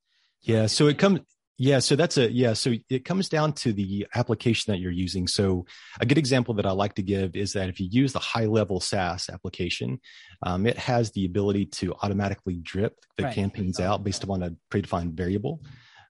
yeah, 0.41 0.65
so 0.65 0.87
it 0.87 0.97
comes 0.97 1.19
yeah, 1.59 1.79
so 1.79 1.95
that's 1.95 2.17
a 2.17 2.31
yeah, 2.31 2.53
so 2.53 2.73
it 2.87 3.03
comes 3.03 3.29
down 3.29 3.53
to 3.53 3.73
the 3.73 4.05
application 4.13 4.71
that 4.71 4.79
you're 4.79 4.91
using. 4.91 5.27
So 5.27 5.65
a 5.99 6.05
good 6.05 6.19
example 6.19 6.53
that 6.55 6.67
I 6.67 6.71
like 6.71 6.93
to 6.95 7.01
give 7.01 7.35
is 7.35 7.53
that 7.53 7.67
if 7.67 7.79
you 7.79 7.87
use 7.89 8.13
the 8.13 8.19
high 8.19 8.45
level 8.45 8.79
SaaS 8.79 9.27
application, 9.29 9.99
um, 10.43 10.67
it 10.67 10.77
has 10.77 11.11
the 11.11 11.25
ability 11.25 11.65
to 11.65 11.95
automatically 12.03 12.57
drip 12.57 13.03
the 13.17 13.23
right. 13.23 13.33
campaigns 13.33 13.79
out 13.79 14.03
based 14.03 14.23
upon 14.23 14.43
a 14.43 14.55
predefined 14.71 15.13
variable. 15.13 15.61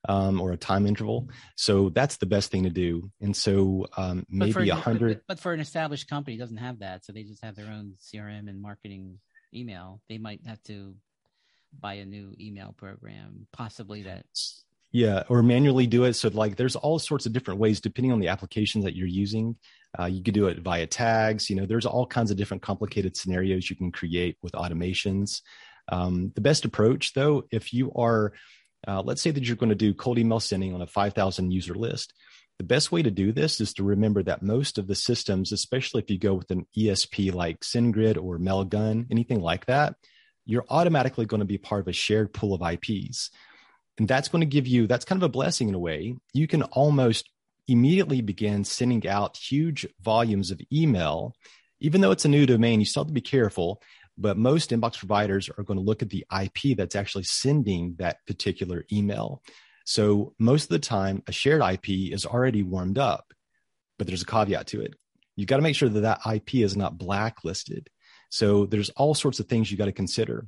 Um, 0.09 0.39
or 0.39 0.53
a 0.53 0.57
time 0.57 0.85
interval. 0.85 1.27
So 1.57 1.89
that's 1.89 2.15
the 2.15 2.27
best 2.27 2.49
thing 2.49 2.63
to 2.63 2.69
do. 2.69 3.11
And 3.19 3.35
so 3.35 3.87
um, 3.97 4.25
maybe 4.29 4.69
a 4.69 4.75
hundred. 4.75 5.21
But 5.27 5.37
for 5.37 5.51
an 5.51 5.59
established 5.59 6.07
company, 6.07 6.37
doesn't 6.37 6.57
have 6.57 6.79
that, 6.79 7.03
so 7.03 7.11
they 7.11 7.23
just 7.23 7.43
have 7.43 7.55
their 7.55 7.65
own 7.65 7.95
CRM 7.99 8.47
and 8.47 8.61
marketing 8.61 9.17
email. 9.53 9.99
They 10.07 10.17
might 10.17 10.39
have 10.45 10.63
to 10.63 10.95
buy 11.77 11.95
a 11.95 12.05
new 12.05 12.33
email 12.39 12.73
program, 12.77 13.47
possibly 13.51 14.03
that 14.03 14.25
yeah, 14.97 15.21
or 15.29 15.43
manually 15.43 15.85
do 15.85 16.05
it. 16.05 16.13
So 16.13 16.29
like 16.29 16.55
there's 16.55 16.75
all 16.75 16.97
sorts 16.97 17.27
of 17.27 17.31
different 17.31 17.59
ways 17.59 17.79
depending 17.79 18.11
on 18.11 18.19
the 18.19 18.29
applications 18.29 18.83
that 18.83 18.95
you're 18.95 19.05
using. 19.05 19.55
Uh, 19.97 20.05
you 20.05 20.23
could 20.23 20.33
do 20.33 20.47
it 20.47 20.61
via 20.61 20.87
tags. 20.87 21.51
You 21.51 21.55
know, 21.55 21.67
there's 21.67 21.85
all 21.85 22.07
kinds 22.07 22.31
of 22.31 22.37
different 22.37 22.63
complicated 22.63 23.15
scenarios 23.15 23.69
you 23.69 23.75
can 23.75 23.91
create 23.91 24.37
with 24.41 24.53
automations. 24.53 25.41
Um, 25.87 26.31
the 26.33 26.41
best 26.41 26.65
approach, 26.65 27.13
though, 27.13 27.43
if 27.51 27.75
you 27.75 27.91
are, 27.93 28.33
uh, 28.87 29.03
let's 29.03 29.21
say 29.21 29.29
that 29.29 29.43
you're 29.43 29.55
going 29.55 29.69
to 29.69 29.75
do 29.75 29.93
cold 29.93 30.17
email 30.17 30.39
sending 30.39 30.73
on 30.73 30.81
a 30.81 30.87
5,000 30.87 31.51
user 31.51 31.75
list, 31.75 32.13
the 32.57 32.63
best 32.63 32.91
way 32.91 33.03
to 33.03 33.11
do 33.11 33.31
this 33.31 33.61
is 33.61 33.73
to 33.73 33.83
remember 33.83 34.23
that 34.23 34.41
most 34.41 34.79
of 34.79 34.87
the 34.87 34.95
systems, 34.95 35.51
especially 35.51 36.01
if 36.01 36.09
you 36.09 36.17
go 36.17 36.33
with 36.33 36.49
an 36.49 36.65
ESP 36.75 37.31
like 37.31 37.59
SendGrid 37.59 38.17
or 38.17 38.39
Mailgun, 38.39 39.05
anything 39.11 39.41
like 39.41 39.67
that, 39.67 39.93
you're 40.47 40.65
automatically 40.69 41.27
going 41.27 41.41
to 41.41 41.45
be 41.45 41.59
part 41.59 41.81
of 41.81 41.87
a 41.87 41.93
shared 41.93 42.33
pool 42.33 42.55
of 42.55 42.67
IPs. 42.67 43.29
And 43.97 44.07
that's 44.07 44.27
going 44.27 44.41
to 44.41 44.45
give 44.45 44.67
you, 44.67 44.87
that's 44.87 45.05
kind 45.05 45.21
of 45.21 45.25
a 45.25 45.31
blessing 45.31 45.69
in 45.69 45.75
a 45.75 45.79
way. 45.79 46.15
You 46.33 46.47
can 46.47 46.63
almost 46.63 47.29
immediately 47.67 48.21
begin 48.21 48.63
sending 48.63 49.07
out 49.07 49.37
huge 49.37 49.85
volumes 50.01 50.51
of 50.51 50.61
email. 50.71 51.35
Even 51.79 52.01
though 52.01 52.11
it's 52.11 52.25
a 52.25 52.29
new 52.29 52.45
domain, 52.45 52.79
you 52.79 52.85
still 52.85 53.03
have 53.03 53.07
to 53.07 53.13
be 53.13 53.21
careful. 53.21 53.81
But 54.17 54.37
most 54.37 54.71
inbox 54.71 54.97
providers 54.97 55.49
are 55.57 55.63
going 55.63 55.77
to 55.77 55.85
look 55.85 56.01
at 56.01 56.09
the 56.09 56.25
IP 56.31 56.75
that's 56.77 56.95
actually 56.95 57.23
sending 57.23 57.95
that 57.99 58.25
particular 58.25 58.85
email. 58.91 59.41
So 59.85 60.33
most 60.39 60.63
of 60.63 60.69
the 60.69 60.79
time, 60.79 61.23
a 61.27 61.31
shared 61.31 61.61
IP 61.61 62.11
is 62.11 62.25
already 62.25 62.63
warmed 62.63 62.97
up, 62.97 63.31
but 63.97 64.07
there's 64.07 64.23
a 64.23 64.25
caveat 64.25 64.67
to 64.67 64.81
it. 64.81 64.95
You've 65.35 65.47
got 65.47 65.57
to 65.57 65.61
make 65.61 65.75
sure 65.75 65.87
that 65.87 66.01
that 66.01 66.19
IP 66.29 66.55
is 66.55 66.75
not 66.75 66.97
blacklisted. 66.97 67.89
So 68.29 68.65
there's 68.65 68.89
all 68.89 69.13
sorts 69.13 69.39
of 69.39 69.47
things 69.47 69.71
you 69.71 69.77
got 69.77 69.85
to 69.85 69.91
consider. 69.91 70.47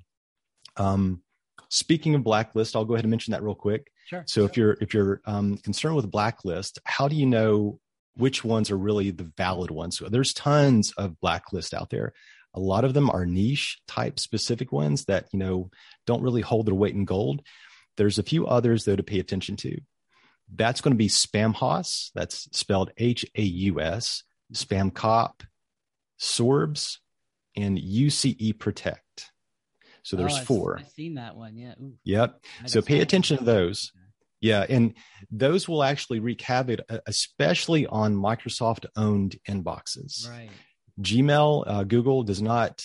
Um, 0.75 1.21
Speaking 1.69 2.15
of 2.15 2.23
blacklist, 2.23 2.75
I'll 2.75 2.85
go 2.85 2.95
ahead 2.95 3.05
and 3.05 3.11
mention 3.11 3.31
that 3.31 3.43
real 3.43 3.55
quick. 3.55 3.91
Sure. 4.05 4.23
So 4.25 4.43
if 4.43 4.57
you're 4.57 4.77
if 4.81 4.93
you're 4.93 5.21
um, 5.25 5.57
concerned 5.57 5.95
with 5.95 6.11
blacklist, 6.11 6.79
how 6.83 7.07
do 7.07 7.15
you 7.15 7.25
know 7.25 7.79
which 8.15 8.43
ones 8.43 8.71
are 8.71 8.77
really 8.77 9.11
the 9.11 9.31
valid 9.37 9.71
ones? 9.71 9.97
So 9.97 10.09
there's 10.09 10.33
tons 10.33 10.91
of 10.97 11.19
blacklist 11.19 11.73
out 11.73 11.89
there. 11.89 12.13
A 12.55 12.59
lot 12.59 12.83
of 12.83 12.95
them 12.95 13.09
are 13.09 13.25
niche 13.25 13.79
type 13.87 14.19
specific 14.19 14.71
ones 14.71 15.05
that 15.05 15.27
you 15.31 15.39
know 15.39 15.69
don't 16.07 16.23
really 16.23 16.41
hold 16.41 16.65
their 16.65 16.73
weight 16.73 16.95
in 16.95 17.05
gold. 17.05 17.41
There's 17.97 18.17
a 18.17 18.23
few 18.23 18.47
others 18.47 18.85
though 18.85 18.95
to 18.95 19.03
pay 19.03 19.19
attention 19.19 19.55
to. 19.57 19.79
That's 20.53 20.81
going 20.81 20.93
to 20.93 20.97
be 20.97 21.09
Spamhaus. 21.09 22.09
That's 22.15 22.49
spelled 22.57 22.91
H 22.97 23.25
A 23.35 23.43
U 23.43 23.79
S. 23.79 24.23
Spamcop, 24.53 25.41
Sorbs, 26.19 26.97
and 27.55 27.77
UCE 27.77 28.57
Protect. 28.57 29.28
So 30.09 30.17
there's 30.17 30.39
oh, 30.39 30.43
four. 30.43 30.79
I've 30.79 30.87
seen 30.87 31.13
that 31.15 31.35
one. 31.35 31.55
Yeah. 31.55 31.75
Ooh. 31.79 31.93
Yep. 32.03 32.43
So 32.65 32.81
pay 32.81 33.01
attention 33.01 33.37
to 33.37 33.43
those. 33.43 33.91
Yeah, 34.41 34.65
and 34.67 34.95
those 35.29 35.67
will 35.67 35.83
actually 35.83 36.19
wreak 36.19 36.41
havoc, 36.41 36.79
especially 37.05 37.85
on 37.85 38.15
Microsoft-owned 38.15 39.35
inboxes. 39.47 40.27
Right. 40.27 40.49
Gmail, 40.99 41.63
uh, 41.67 41.83
Google 41.83 42.23
does 42.23 42.41
not 42.41 42.81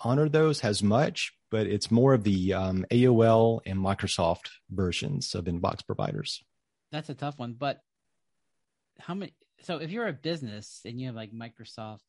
honor 0.00 0.28
those 0.28 0.60
as 0.60 0.82
much, 0.82 1.32
but 1.50 1.66
it's 1.66 1.90
more 1.90 2.12
of 2.12 2.24
the 2.24 2.52
um, 2.52 2.84
AOL 2.90 3.60
and 3.64 3.78
Microsoft 3.78 4.50
versions 4.70 5.34
of 5.34 5.46
inbox 5.46 5.86
providers. 5.86 6.42
That's 6.92 7.08
a 7.08 7.14
tough 7.14 7.38
one, 7.38 7.54
but 7.58 7.80
how 8.98 9.14
many? 9.14 9.32
so 9.62 9.78
if 9.78 9.90
you're 9.90 10.08
a 10.08 10.12
business 10.12 10.82
and 10.84 11.00
you 11.00 11.06
have 11.06 11.16
like 11.16 11.32
Microsoft, 11.32 12.00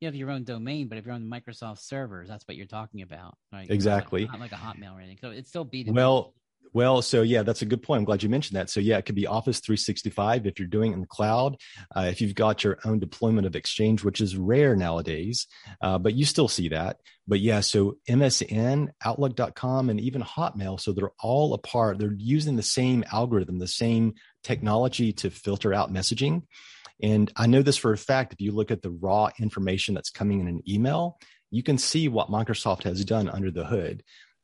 you 0.00 0.06
have 0.06 0.14
your 0.14 0.30
own 0.30 0.44
domain, 0.44 0.88
but 0.88 0.98
if 0.98 1.06
you're 1.06 1.14
on 1.14 1.24
Microsoft 1.24 1.80
servers, 1.80 2.28
that's 2.28 2.46
what 2.46 2.56
you're 2.56 2.66
talking 2.66 3.02
about, 3.02 3.36
right? 3.52 3.68
Exactly. 3.70 4.26
Not 4.26 4.40
like 4.40 4.52
a 4.52 4.56
Hotmail 4.56 4.94
or 4.96 5.00
anything. 5.00 5.18
So 5.20 5.30
it's 5.30 5.48
still 5.48 5.64
B2B. 5.64 5.92
Well, 5.92 6.34
well, 6.72 7.02
so 7.02 7.22
yeah, 7.22 7.42
that's 7.42 7.62
a 7.62 7.66
good 7.66 7.82
point. 7.82 8.00
I'm 8.00 8.04
glad 8.04 8.22
you 8.22 8.28
mentioned 8.28 8.56
that. 8.56 8.70
So 8.70 8.80
yeah, 8.80 8.98
it 8.98 9.06
could 9.06 9.14
be 9.14 9.26
Office 9.26 9.60
365 9.60 10.46
if 10.46 10.58
you're 10.58 10.68
doing 10.68 10.92
it 10.92 10.94
in 10.94 11.00
the 11.00 11.06
cloud. 11.06 11.56
Uh, 11.94 12.08
if 12.10 12.20
you've 12.20 12.34
got 12.34 12.62
your 12.62 12.78
own 12.84 12.98
deployment 12.98 13.46
of 13.46 13.56
Exchange, 13.56 14.04
which 14.04 14.20
is 14.20 14.36
rare 14.36 14.76
nowadays, 14.76 15.46
uh, 15.80 15.98
but 15.98 16.14
you 16.14 16.24
still 16.24 16.48
see 16.48 16.68
that. 16.68 16.98
But 17.26 17.40
yeah, 17.40 17.60
so 17.60 17.96
MSN, 18.08 18.88
Outlook.com, 19.04 19.90
and 19.90 20.00
even 20.00 20.22
Hotmail. 20.22 20.80
So 20.80 20.92
they're 20.92 21.12
all 21.20 21.54
apart. 21.54 21.98
They're 21.98 22.14
using 22.16 22.56
the 22.56 22.62
same 22.62 23.04
algorithm, 23.12 23.58
the 23.58 23.68
same 23.68 24.14
technology 24.42 25.12
to 25.14 25.30
filter 25.30 25.74
out 25.74 25.92
messaging. 25.92 26.42
And 27.02 27.32
I 27.36 27.46
know 27.46 27.62
this 27.62 27.76
for 27.76 27.92
a 27.92 27.98
fact. 27.98 28.32
If 28.32 28.40
you 28.40 28.52
look 28.52 28.70
at 28.70 28.82
the 28.82 28.90
raw 28.90 29.28
information 29.38 29.94
that's 29.94 30.10
coming 30.10 30.40
in 30.40 30.48
an 30.48 30.62
email, 30.68 31.18
you 31.50 31.62
can 31.62 31.78
see 31.78 32.08
what 32.08 32.28
Microsoft 32.28 32.82
has 32.82 33.04
done 33.04 33.28
under 33.28 33.50
the 33.50 33.64
hood 33.64 34.02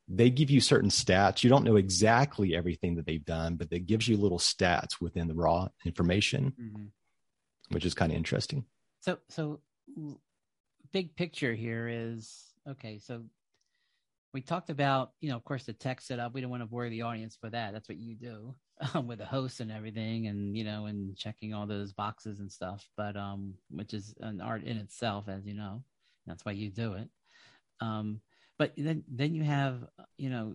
they 0.09 0.31
give 0.31 0.51
you 0.51 0.61
certain 0.61 0.91
stats. 0.91 1.43
You 1.43 1.51
don't 1.51 1.65
know 1.65 1.77
exactly 1.77 2.55
everything 2.55 2.97
that 2.97 3.07
they've 3.07 3.25
done, 3.25 3.57
but 3.57 3.69
it 3.71 3.87
gives 3.87 4.07
you 4.07 4.17
little 4.17 4.39
stats 4.39 5.01
within 5.01 5.29
the 5.29 5.35
raw 5.35 5.69
information, 5.85 6.53
mm-hmm. 6.61 6.85
which 7.71 7.85
is 7.85 7.95
kind 7.95 8.13
of 8.13 8.19
interesting. 8.19 8.65
So, 9.01 9.19
so 9.31 9.61
big 10.93 11.17
picture 11.17 11.55
here 11.55 11.89
is 11.89 12.53
okay. 12.69 12.99
So 12.99 13.25
we 14.35 14.43
talked 14.43 14.69
about, 14.69 15.13
you 15.21 15.31
know, 15.31 15.37
of 15.37 15.45
course, 15.45 15.65
the 15.65 15.73
tech 15.73 16.01
setup. 16.01 16.35
We 16.35 16.41
don't 16.41 16.51
want 16.51 16.63
to 16.63 16.69
bore 16.69 16.89
the 16.89 17.03
audience 17.03 17.37
for 17.41 17.49
that. 17.51 17.73
That's 17.73 17.89
what 17.89 17.99
you 17.99 18.15
do 18.15 18.55
um, 18.95 19.07
with 19.09 19.19
the 19.19 19.27
host 19.27 19.61
and 19.61 19.73
everything, 19.73 20.27
and 20.27 20.57
you 20.57 20.65
know, 20.65 20.87
and 20.87 21.17
checking 21.17 21.55
all 21.55 21.67
those 21.67 21.93
boxes 21.93 22.41
and 22.41 22.51
stuff. 22.51 22.89
But 22.97 23.17
um, 23.17 23.55
which 23.71 23.95
is 23.95 24.15
an 24.21 24.41
art 24.41 24.65
in 24.65 24.77
itself, 24.79 25.29
as 25.29 25.47
you 25.47 25.55
know. 25.55 25.83
That's 26.27 26.45
why 26.45 26.53
you 26.53 26.71
do 26.71 26.95
it. 26.95 27.09
Um, 27.81 28.21
but 28.59 28.73
then 28.77 29.05
then 29.09 29.35
you 29.35 29.43
have 29.45 29.85
you 30.17 30.31
know 30.31 30.55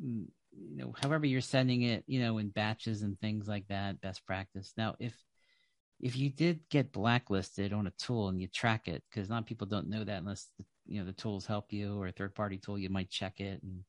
you 0.00 0.76
know 0.76 0.94
however 1.00 1.26
you're 1.26 1.40
sending 1.40 1.82
it 1.82 2.04
you 2.06 2.20
know 2.20 2.38
in 2.38 2.48
batches 2.48 3.02
and 3.02 3.18
things 3.18 3.48
like 3.48 3.66
that 3.68 4.00
best 4.00 4.24
practice 4.26 4.72
now 4.76 4.94
if 4.98 5.14
if 6.00 6.16
you 6.16 6.30
did 6.30 6.60
get 6.70 6.92
blacklisted 6.92 7.72
on 7.72 7.86
a 7.86 7.92
tool 7.98 8.28
and 8.28 8.40
you 8.40 8.48
track 8.48 8.88
it 8.88 9.02
because 9.10 9.28
a 9.28 9.32
lot 9.32 9.40
of 9.40 9.46
people 9.46 9.66
don't 9.66 9.88
know 9.88 10.02
that 10.02 10.18
unless 10.18 10.48
the, 10.58 10.64
you 10.86 11.00
know 11.00 11.06
the 11.06 11.12
tools 11.12 11.46
help 11.46 11.72
you 11.72 12.00
or 12.00 12.08
a 12.08 12.12
third 12.12 12.34
party 12.34 12.58
tool 12.58 12.78
you 12.78 12.88
might 12.88 13.10
check 13.10 13.40
it 13.40 13.62
and 13.62 13.84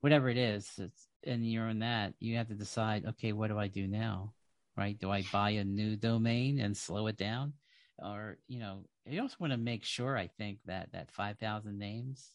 whatever 0.00 0.28
it 0.28 0.36
is 0.36 0.70
it 0.78 0.84
is 0.84 1.07
and 1.24 1.50
you're 1.50 1.68
on 1.68 1.80
that 1.80 2.14
you 2.20 2.36
have 2.36 2.48
to 2.48 2.54
decide 2.54 3.04
okay 3.06 3.32
what 3.32 3.48
do 3.48 3.58
i 3.58 3.68
do 3.68 3.86
now 3.86 4.32
right 4.76 4.98
do 4.98 5.10
i 5.10 5.22
buy 5.32 5.50
a 5.50 5.64
new 5.64 5.96
domain 5.96 6.58
and 6.60 6.76
slow 6.76 7.06
it 7.06 7.16
down 7.16 7.52
or 7.98 8.38
you 8.46 8.58
know 8.58 8.84
you 9.06 9.20
also 9.20 9.36
want 9.40 9.52
to 9.52 9.56
make 9.56 9.84
sure 9.84 10.16
i 10.16 10.28
think 10.38 10.58
that 10.66 10.90
that 10.92 11.10
5000 11.10 11.78
names 11.78 12.30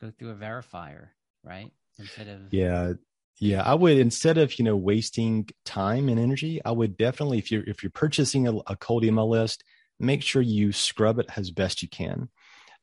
go 0.00 0.10
through 0.10 0.30
a 0.30 0.34
verifier, 0.34 1.08
right? 1.42 1.70
Instead 1.98 2.28
of 2.28 2.52
yeah, 2.52 2.92
yeah. 3.38 3.62
I 3.62 3.74
would 3.74 3.98
instead 3.98 4.38
of 4.38 4.58
you 4.58 4.64
know 4.64 4.76
wasting 4.76 5.48
time 5.64 6.08
and 6.08 6.18
energy, 6.18 6.60
I 6.64 6.72
would 6.72 6.96
definitely 6.96 7.38
if 7.38 7.50
you're 7.50 7.64
if 7.64 7.82
you're 7.82 7.90
purchasing 7.90 8.46
a, 8.46 8.56
a 8.66 8.76
cold 8.76 9.04
email 9.04 9.28
list, 9.28 9.64
make 9.98 10.22
sure 10.22 10.42
you 10.42 10.72
scrub 10.72 11.18
it 11.18 11.26
as 11.36 11.50
best 11.50 11.82
you 11.82 11.88
can. 11.88 12.28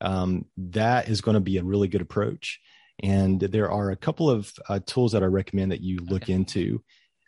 Um, 0.00 0.46
that 0.56 1.08
is 1.08 1.20
going 1.20 1.36
to 1.36 1.40
be 1.40 1.58
a 1.58 1.64
really 1.64 1.88
good 1.88 2.00
approach. 2.00 2.60
And 3.02 3.40
there 3.40 3.70
are 3.70 3.90
a 3.90 3.96
couple 3.96 4.30
of 4.30 4.52
uh, 4.68 4.80
tools 4.86 5.12
that 5.12 5.22
I 5.22 5.26
recommend 5.26 5.72
that 5.72 5.80
you 5.80 5.98
look 5.98 6.24
okay. 6.24 6.34
into. 6.34 6.82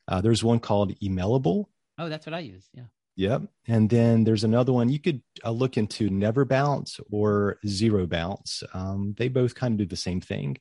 Uh, 0.09 0.21
there's 0.21 0.45
one 0.45 0.61
called 0.61 0.99
Emailable. 1.01 1.65
Oh, 1.99 2.09
that's 2.09 2.27
what 2.27 2.35
I 2.35 2.41
use. 2.41 2.69
Yeah. 2.73 2.85
Yep. 3.17 3.43
And 3.67 3.89
then 3.89 4.25
there's 4.25 4.45
another 4.45 4.73
one 4.73 4.91
you 4.91 5.01
could 5.01 5.23
uh, 5.45 5.51
look 5.51 5.79
into 5.79 6.11
Never 6.11 6.45
Bounce 6.45 7.01
or 7.11 7.59
Zero 7.67 8.07
Bounce. 8.07 8.63
Um, 8.75 9.15
they 9.17 9.29
both 9.29 9.55
kind 9.55 9.73
of 9.73 9.79
do 9.79 9.87
the 9.87 9.97
same 9.97 10.21
thing. 10.21 10.59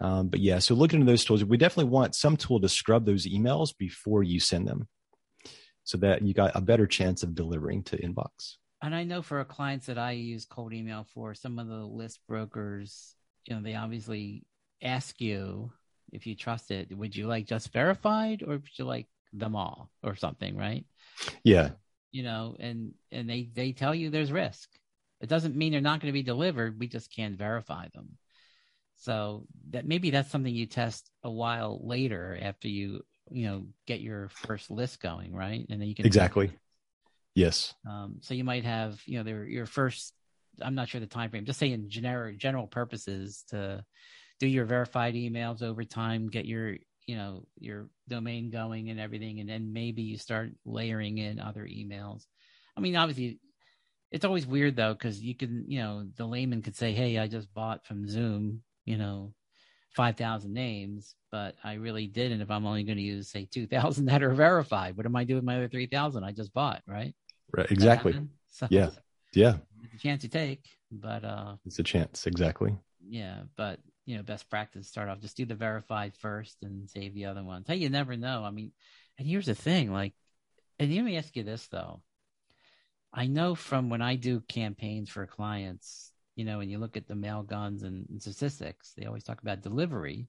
Um, 0.00 0.28
but 0.28 0.40
yeah, 0.40 0.58
so 0.58 0.74
looking 0.74 1.00
into 1.00 1.12
those 1.12 1.24
tools, 1.24 1.44
we 1.44 1.58
definitely 1.58 1.90
want 1.90 2.14
some 2.14 2.38
tool 2.38 2.60
to 2.60 2.68
scrub 2.68 3.04
those 3.04 3.26
emails 3.26 3.76
before 3.76 4.22
you 4.22 4.40
send 4.40 4.66
them 4.66 4.88
so 5.84 5.98
that 5.98 6.22
you 6.22 6.32
got 6.32 6.52
a 6.54 6.62
better 6.62 6.86
chance 6.86 7.22
of 7.22 7.34
delivering 7.34 7.82
to 7.84 7.98
inbox. 7.98 8.56
And 8.80 8.94
I 8.94 9.04
know 9.04 9.20
for 9.20 9.44
clients 9.44 9.86
that 9.86 9.98
I 9.98 10.12
use 10.12 10.46
cold 10.46 10.72
email 10.72 11.06
for, 11.14 11.34
some 11.34 11.58
of 11.58 11.68
the 11.68 11.84
list 11.84 12.20
brokers, 12.26 13.14
you 13.46 13.54
know, 13.54 13.62
they 13.62 13.74
obviously 13.74 14.44
ask 14.82 15.20
you 15.20 15.72
if 16.12 16.26
you 16.26 16.34
trust 16.34 16.70
it, 16.70 16.96
would 16.96 17.16
you 17.16 17.26
like 17.26 17.46
just 17.46 17.72
verified 17.72 18.42
or 18.42 18.52
would 18.58 18.78
you 18.78 18.84
like 18.84 19.06
them 19.32 19.56
all 19.56 19.90
or 20.02 20.14
something, 20.14 20.56
right? 20.56 20.84
Yeah 21.44 21.70
you 22.12 22.22
know, 22.22 22.54
and 22.60 22.92
and 23.10 23.28
they 23.28 23.48
they 23.52 23.72
tell 23.72 23.94
you 23.94 24.10
there's 24.10 24.30
risk. 24.30 24.68
It 25.20 25.28
doesn't 25.28 25.56
mean 25.56 25.72
they're 25.72 25.80
not 25.80 26.00
going 26.00 26.10
to 26.10 26.12
be 26.12 26.22
delivered. 26.22 26.78
We 26.78 26.86
just 26.86 27.14
can't 27.14 27.36
verify 27.36 27.88
them. 27.94 28.18
So 28.96 29.46
that 29.70 29.86
maybe 29.86 30.10
that's 30.10 30.30
something 30.30 30.54
you 30.54 30.66
test 30.66 31.10
a 31.24 31.30
while 31.30 31.80
later 31.82 32.38
after 32.40 32.68
you 32.68 33.02
you 33.30 33.46
know 33.46 33.66
get 33.86 34.00
your 34.00 34.28
first 34.28 34.70
list 34.70 35.00
going, 35.00 35.34
right? 35.34 35.66
And 35.68 35.80
then 35.80 35.88
you 35.88 35.94
can 35.94 36.06
exactly. 36.06 36.52
Yes. 37.34 37.74
Um, 37.88 38.18
so 38.20 38.34
you 38.34 38.44
might 38.44 38.64
have 38.64 39.00
you 39.06 39.18
know 39.18 39.24
their 39.24 39.44
your 39.44 39.66
first. 39.66 40.12
I'm 40.60 40.74
not 40.74 40.88
sure 40.88 41.00
the 41.00 41.06
time 41.06 41.30
frame. 41.30 41.44
Just 41.44 41.58
say 41.58 41.72
in 41.72 41.88
generic 41.88 42.38
general 42.38 42.66
purposes 42.66 43.44
to 43.50 43.84
do 44.40 44.46
your 44.46 44.64
verified 44.64 45.14
emails 45.14 45.62
over 45.62 45.84
time, 45.84 46.28
get 46.28 46.44
your 46.44 46.76
you 47.06 47.16
know 47.16 47.44
your 47.58 47.88
domain 48.08 48.50
going 48.50 48.90
and 48.90 49.00
everything 49.00 49.40
and 49.40 49.48
then 49.48 49.72
maybe 49.72 50.02
you 50.02 50.16
start 50.16 50.50
layering 50.64 51.18
in 51.18 51.40
other 51.40 51.64
emails. 51.64 52.26
I 52.76 52.80
mean 52.80 52.96
obviously 52.96 53.38
it's 54.10 54.24
always 54.24 54.46
weird 54.46 54.76
though 54.76 54.92
because 54.92 55.20
you 55.20 55.34
can 55.34 55.64
you 55.66 55.80
know 55.80 56.06
the 56.16 56.26
layman 56.26 56.62
could 56.62 56.76
say 56.76 56.92
hey 56.92 57.18
i 57.18 57.26
just 57.26 57.52
bought 57.54 57.84
from 57.86 58.06
zoom 58.06 58.62
you 58.84 58.98
know 58.98 59.32
5000 59.96 60.52
names 60.52 61.14
but 61.30 61.56
i 61.64 61.74
really 61.74 62.06
didn't 62.06 62.42
if 62.42 62.50
i'm 62.50 62.66
only 62.66 62.84
going 62.84 62.98
to 62.98 63.02
use 63.02 63.30
say 63.30 63.48
2000 63.50 64.04
that 64.06 64.22
are 64.22 64.34
verified. 64.34 64.96
What 64.96 65.06
am 65.06 65.16
i 65.16 65.24
doing 65.24 65.38
with 65.38 65.44
my 65.44 65.56
other 65.56 65.68
3000 65.68 66.22
i 66.22 66.32
just 66.32 66.52
bought? 66.52 66.82
Right? 66.86 67.14
Right 67.52 67.70
exactly. 67.70 68.18
So, 68.54 68.66
yeah 68.68 68.90
yeah 69.32 69.56
it's 69.82 69.94
a 69.94 69.98
chance 69.98 70.22
you 70.22 70.28
take 70.28 70.64
but 70.90 71.24
uh 71.24 71.54
it's 71.64 71.78
a 71.78 71.82
chance 71.82 72.26
exactly. 72.26 72.76
Yeah 73.06 73.42
but 73.56 73.80
you 74.06 74.16
know 74.16 74.22
best 74.22 74.48
practice 74.50 74.88
start 74.88 75.08
off 75.08 75.20
just 75.20 75.36
do 75.36 75.44
the 75.44 75.54
verified 75.54 76.14
first 76.16 76.56
and 76.62 76.88
save 76.88 77.14
the 77.14 77.26
other 77.26 77.42
ones. 77.42 77.66
Hey 77.66 77.76
you 77.76 77.88
never 77.88 78.16
know. 78.16 78.44
I 78.44 78.50
mean 78.50 78.72
and 79.18 79.26
here's 79.26 79.46
the 79.46 79.54
thing 79.54 79.92
like 79.92 80.14
and 80.78 80.94
let 80.94 81.04
me 81.04 81.16
ask 81.16 81.36
you 81.36 81.42
this 81.42 81.66
though. 81.68 82.02
I 83.12 83.26
know 83.26 83.54
from 83.54 83.90
when 83.90 84.00
i 84.00 84.16
do 84.16 84.40
campaigns 84.40 85.10
for 85.10 85.26
clients 85.26 86.12
you 86.34 86.44
know 86.44 86.60
and 86.60 86.70
you 86.70 86.78
look 86.78 86.96
at 86.96 87.06
the 87.06 87.14
Mailguns 87.14 87.82
and, 87.82 88.06
and 88.08 88.22
statistics 88.22 88.94
they 88.96 89.04
always 89.04 89.22
talk 89.22 89.42
about 89.42 89.60
delivery 89.60 90.28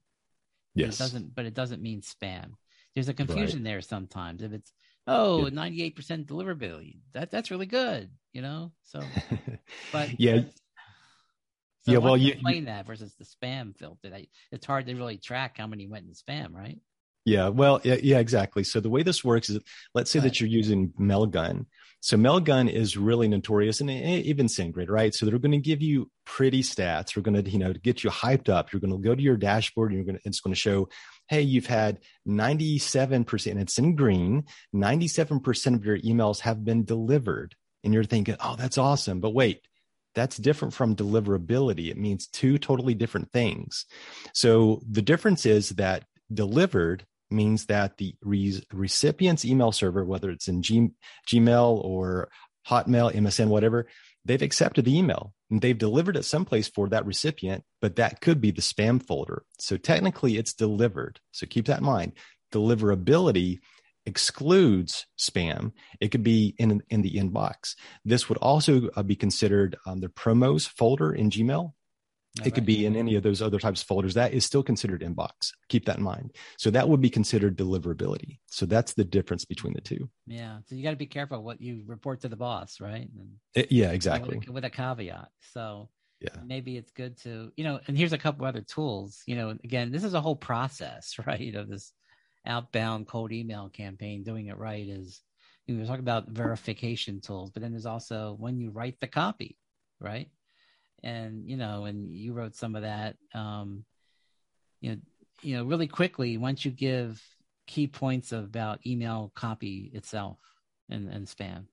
yes 0.74 0.94
it 0.94 0.98
doesn't 0.98 1.34
but 1.34 1.46
it 1.46 1.54
doesn't 1.54 1.82
mean 1.82 2.02
spam. 2.02 2.52
There's 2.94 3.08
a 3.08 3.14
confusion 3.14 3.60
right. 3.60 3.64
there 3.64 3.80
sometimes. 3.80 4.42
If 4.42 4.52
it's 4.52 4.72
oh 5.06 5.48
98% 5.50 5.94
deliverability 6.26 6.98
that 7.12 7.30
that's 7.30 7.50
really 7.50 7.66
good 7.66 8.10
you 8.32 8.42
know 8.42 8.72
so 8.82 9.00
but 9.92 10.08
yeah 10.20 10.42
so 11.84 11.92
yeah, 11.92 11.98
well, 11.98 12.16
you 12.16 12.32
explain 12.32 12.64
that 12.64 12.86
versus 12.86 13.14
the 13.18 13.26
spam 13.26 13.76
filter. 13.76 14.10
It's 14.50 14.64
hard 14.64 14.86
to 14.86 14.94
really 14.94 15.18
track 15.18 15.58
how 15.58 15.66
many 15.66 15.86
went 15.86 16.06
in 16.06 16.14
spam, 16.14 16.54
right? 16.54 16.78
Yeah, 17.26 17.48
well, 17.48 17.80
yeah, 17.84 17.96
yeah, 18.02 18.20
exactly. 18.20 18.64
So 18.64 18.80
the 18.80 18.88
way 18.88 19.02
this 19.02 19.22
works 19.22 19.50
is, 19.50 19.60
let's 19.94 20.10
say 20.10 20.18
that 20.20 20.40
you're 20.40 20.48
using 20.48 20.94
Mailgun. 20.98 21.66
So 22.00 22.16
Mailgun 22.16 22.70
is 22.70 22.96
really 22.96 23.28
notorious, 23.28 23.80
and 23.80 23.90
eh, 23.90 24.22
even 24.24 24.46
SendGrid, 24.46 24.88
right? 24.88 25.14
So 25.14 25.26
they're 25.26 25.38
going 25.38 25.52
to 25.52 25.58
give 25.58 25.82
you 25.82 26.10
pretty 26.24 26.62
stats. 26.62 27.14
They're 27.14 27.22
going 27.22 27.42
to, 27.42 27.50
you 27.50 27.58
know, 27.58 27.72
get 27.72 28.02
you 28.02 28.10
hyped 28.10 28.48
up. 28.48 28.72
You're 28.72 28.80
going 28.80 28.92
to 28.92 28.98
go 28.98 29.14
to 29.14 29.22
your 29.22 29.36
dashboard, 29.36 29.90
and 29.90 29.98
you're 29.98 30.06
going 30.06 30.18
to, 30.18 30.22
it's 30.26 30.40
going 30.40 30.54
to 30.54 30.60
show, 30.60 30.88
hey, 31.28 31.42
you've 31.42 31.66
had 31.66 32.00
97%. 32.28 33.60
It's 33.60 33.78
in 33.78 33.96
green. 33.96 34.44
97% 34.74 35.74
of 35.74 35.84
your 35.84 35.98
emails 35.98 36.40
have 36.40 36.64
been 36.64 36.84
delivered, 36.84 37.54
and 37.82 37.94
you're 37.94 38.04
thinking, 38.04 38.36
oh, 38.40 38.56
that's 38.56 38.78
awesome. 38.78 39.20
But 39.20 39.34
wait, 39.34 39.62
that's 40.14 40.36
different 40.36 40.74
from 40.74 40.96
deliverability. 40.96 41.90
It 41.90 41.96
means 41.96 42.26
two 42.26 42.58
totally 42.58 42.94
different 42.94 43.32
things. 43.32 43.86
So 44.32 44.80
the 44.88 45.02
difference 45.02 45.46
is 45.46 45.70
that 45.70 46.04
delivered 46.32 47.04
means 47.30 47.66
that 47.66 47.96
the 47.96 48.14
re- 48.22 48.62
recipient's 48.72 49.44
email 49.44 49.72
server, 49.72 50.04
whether 50.04 50.30
it's 50.30 50.48
in 50.48 50.62
G- 50.62 50.90
Gmail 51.28 51.84
or 51.84 52.28
Hotmail, 52.68 53.14
MSN, 53.14 53.48
whatever, 53.48 53.86
they've 54.24 54.42
accepted 54.42 54.84
the 54.84 54.96
email 54.96 55.34
and 55.50 55.60
they've 55.60 55.76
delivered 55.76 56.16
it 56.16 56.24
someplace 56.24 56.68
for 56.68 56.88
that 56.88 57.06
recipient, 57.06 57.64
but 57.80 57.96
that 57.96 58.20
could 58.20 58.40
be 58.40 58.50
the 58.50 58.62
spam 58.62 59.02
folder. 59.02 59.44
So 59.58 59.76
technically 59.76 60.36
it's 60.36 60.54
delivered. 60.54 61.20
So 61.32 61.46
keep 61.46 61.66
that 61.66 61.78
in 61.78 61.84
mind. 61.84 62.12
Deliverability 62.52 63.58
excludes 64.06 65.06
spam. 65.18 65.72
It 66.00 66.08
could 66.08 66.22
be 66.22 66.54
in 66.58 66.82
in 66.90 67.02
the 67.02 67.14
inbox. 67.14 67.74
This 68.04 68.28
would 68.28 68.38
also 68.38 68.88
uh, 68.96 69.02
be 69.02 69.16
considered 69.16 69.76
um, 69.86 70.00
the 70.00 70.08
promos 70.08 70.68
folder 70.68 71.12
in 71.12 71.30
Gmail. 71.30 71.72
It 72.42 72.52
could 72.52 72.66
be 72.66 72.84
in 72.84 72.96
any 72.96 73.14
of 73.14 73.22
those 73.22 73.40
other 73.40 73.60
types 73.60 73.82
of 73.82 73.86
folders. 73.86 74.14
That 74.14 74.32
is 74.32 74.44
still 74.44 74.62
considered 74.62 75.02
inbox. 75.02 75.52
Keep 75.68 75.84
that 75.86 75.98
in 75.98 76.02
mind. 76.02 76.34
So 76.58 76.68
that 76.70 76.88
would 76.88 77.00
be 77.00 77.10
considered 77.10 77.56
deliverability. 77.56 78.38
So 78.46 78.66
that's 78.66 78.92
the 78.94 79.04
difference 79.04 79.44
between 79.44 79.72
the 79.72 79.80
two. 79.80 80.10
Yeah. 80.26 80.58
So 80.66 80.74
you 80.74 80.82
got 80.82 80.90
to 80.90 80.96
be 80.96 81.06
careful 81.06 81.42
what 81.44 81.60
you 81.60 81.84
report 81.86 82.22
to 82.22 82.28
the 82.28 82.36
boss, 82.36 82.80
right? 82.80 83.08
And, 83.16 83.34
it, 83.54 83.70
yeah, 83.70 83.92
exactly. 83.92 84.38
With 84.38 84.48
a, 84.48 84.52
with 84.52 84.64
a, 84.64 84.70
caveat. 84.70 85.28
So 85.52 85.90
yeah, 86.20 86.30
maybe 86.44 86.76
it's 86.76 86.90
good 86.90 87.16
to 87.22 87.52
you 87.56 87.62
know. 87.62 87.78
And 87.86 87.96
here's 87.96 88.12
a 88.12 88.18
couple 88.18 88.46
other 88.46 88.62
tools. 88.62 89.22
You 89.26 89.36
know, 89.36 89.50
again, 89.62 89.92
this 89.92 90.02
is 90.02 90.14
a 90.14 90.20
whole 90.20 90.36
process, 90.36 91.14
right? 91.26 91.54
Of 91.54 91.68
this 91.68 91.92
outbound 92.46 93.06
cold 93.06 93.30
email 93.30 93.68
campaign. 93.68 94.24
Doing 94.24 94.48
it 94.48 94.58
right 94.58 94.88
is 94.88 95.20
you 95.66 95.74
know, 95.74 95.80
we're 95.80 95.86
talking 95.86 96.00
about 96.00 96.28
verification 96.28 97.20
tools, 97.20 97.50
but 97.50 97.62
then 97.62 97.70
there's 97.70 97.86
also 97.86 98.34
when 98.40 98.58
you 98.58 98.70
write 98.70 98.98
the 99.00 99.06
copy, 99.06 99.56
right? 100.00 100.28
And 101.04 101.48
you 101.48 101.56
know, 101.56 101.84
and 101.84 102.16
you 102.16 102.32
wrote 102.32 102.56
some 102.56 102.74
of 102.74 102.82
that. 102.82 103.16
Um, 103.34 103.84
you 104.80 104.90
know, 104.90 104.96
you 105.42 105.56
know, 105.56 105.64
really 105.64 105.86
quickly 105.86 106.36
once 106.38 106.64
you 106.64 106.70
give 106.70 107.22
key 107.66 107.86
points 107.86 108.32
about 108.32 108.84
email 108.86 109.30
copy 109.34 109.90
itself 109.94 110.38
and, 110.90 111.08
and 111.08 111.26
spam. 111.26 111.66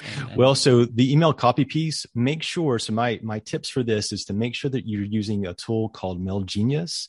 And, 0.00 0.28
and 0.30 0.36
well, 0.36 0.54
so 0.54 0.84
the 0.84 1.12
email 1.12 1.32
copy 1.32 1.64
piece, 1.64 2.04
make 2.14 2.42
sure. 2.42 2.78
So 2.78 2.92
my 2.92 3.20
my 3.22 3.38
tips 3.38 3.68
for 3.68 3.82
this 3.82 4.12
is 4.12 4.24
to 4.26 4.32
make 4.32 4.54
sure 4.54 4.70
that 4.70 4.86
you're 4.88 5.04
using 5.04 5.46
a 5.46 5.54
tool 5.54 5.88
called 5.90 6.20
Mail 6.20 6.40
Genius 6.40 7.08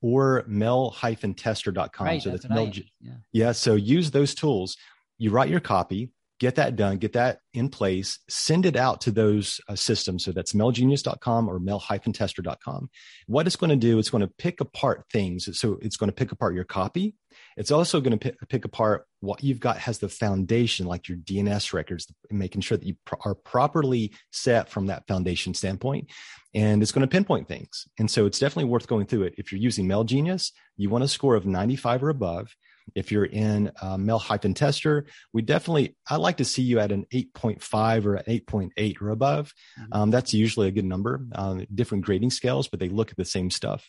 or 0.00 0.44
mail-tester.com. 0.46 2.06
Right, 2.06 2.22
so 2.22 2.30
that's, 2.30 2.42
that's 2.42 2.54
Mail, 2.54 2.70
yeah. 3.00 3.12
yeah. 3.32 3.52
So 3.52 3.74
use 3.74 4.10
those 4.10 4.34
tools. 4.34 4.76
You 5.16 5.30
write 5.30 5.48
your 5.48 5.60
copy 5.60 6.10
get 6.40 6.56
that 6.56 6.76
done, 6.76 6.98
get 6.98 7.12
that 7.12 7.38
in 7.52 7.68
place, 7.68 8.18
send 8.28 8.66
it 8.66 8.76
out 8.76 9.00
to 9.02 9.10
those 9.10 9.60
uh, 9.68 9.76
systems. 9.76 10.24
So 10.24 10.32
that's 10.32 10.52
mailgenius.com 10.52 11.48
or 11.48 11.58
mail-tester.com. 11.60 12.90
What 13.26 13.46
it's 13.46 13.56
going 13.56 13.70
to 13.70 13.76
do, 13.76 13.98
it's 13.98 14.10
going 14.10 14.26
to 14.26 14.32
pick 14.38 14.60
apart 14.60 15.04
things. 15.12 15.48
So 15.58 15.78
it's 15.80 15.96
going 15.96 16.08
to 16.08 16.14
pick 16.14 16.32
apart 16.32 16.54
your 16.54 16.64
copy. 16.64 17.14
It's 17.56 17.70
also 17.70 18.00
going 18.00 18.18
to 18.18 18.18
pick, 18.18 18.48
pick 18.48 18.64
apart 18.64 19.06
what 19.20 19.42
you've 19.42 19.60
got 19.60 19.78
has 19.78 19.98
the 19.98 20.08
foundation, 20.08 20.86
like 20.86 21.08
your 21.08 21.18
DNS 21.18 21.72
records, 21.72 22.12
making 22.30 22.60
sure 22.60 22.76
that 22.76 22.86
you 22.86 22.96
are 23.24 23.34
properly 23.34 24.12
set 24.30 24.68
from 24.68 24.86
that 24.86 25.06
foundation 25.06 25.54
standpoint. 25.54 26.10
And 26.52 26.82
it's 26.82 26.92
going 26.92 27.06
to 27.06 27.10
pinpoint 27.10 27.48
things. 27.48 27.86
And 27.98 28.10
so 28.10 28.26
it's 28.26 28.38
definitely 28.38 28.70
worth 28.70 28.86
going 28.86 29.06
through 29.06 29.24
it. 29.24 29.34
If 29.38 29.50
you're 29.50 29.60
using 29.60 29.86
MailGenius, 29.86 30.52
you 30.76 30.90
want 30.90 31.04
a 31.04 31.08
score 31.08 31.34
of 31.34 31.46
95 31.46 32.04
or 32.04 32.10
above. 32.10 32.54
If 32.94 33.10
you're 33.10 33.24
in 33.24 33.72
uh, 33.80 33.96
Mail 33.96 34.18
hyphen 34.18 34.54
tester, 34.54 35.06
we 35.32 35.42
definitely, 35.42 35.96
I 36.08 36.16
like 36.16 36.38
to 36.38 36.44
see 36.44 36.62
you 36.62 36.80
at 36.80 36.92
an 36.92 37.06
8.5 37.12 38.04
or 38.04 38.14
an 38.16 38.24
8.8 38.26 39.02
or 39.02 39.10
above. 39.10 39.52
Mm-hmm. 39.80 39.92
Um, 39.92 40.10
that's 40.10 40.34
usually 40.34 40.68
a 40.68 40.70
good 40.70 40.84
number. 40.84 41.20
Um, 41.34 41.66
different 41.74 42.04
grading 42.04 42.30
scales, 42.30 42.68
but 42.68 42.80
they 42.80 42.88
look 42.88 43.10
at 43.10 43.16
the 43.16 43.24
same 43.24 43.50
stuff. 43.50 43.88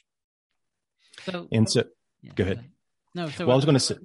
So, 1.24 1.48
and 1.52 1.70
so, 1.70 1.84
yeah, 2.22 2.32
go 2.36 2.44
ahead. 2.44 2.66
No, 3.14 3.30
so 3.30 3.46
well, 3.46 3.54
I 3.54 3.56
was 3.56 3.66
going 3.66 3.76
to 3.76 3.80
say, 3.80 3.96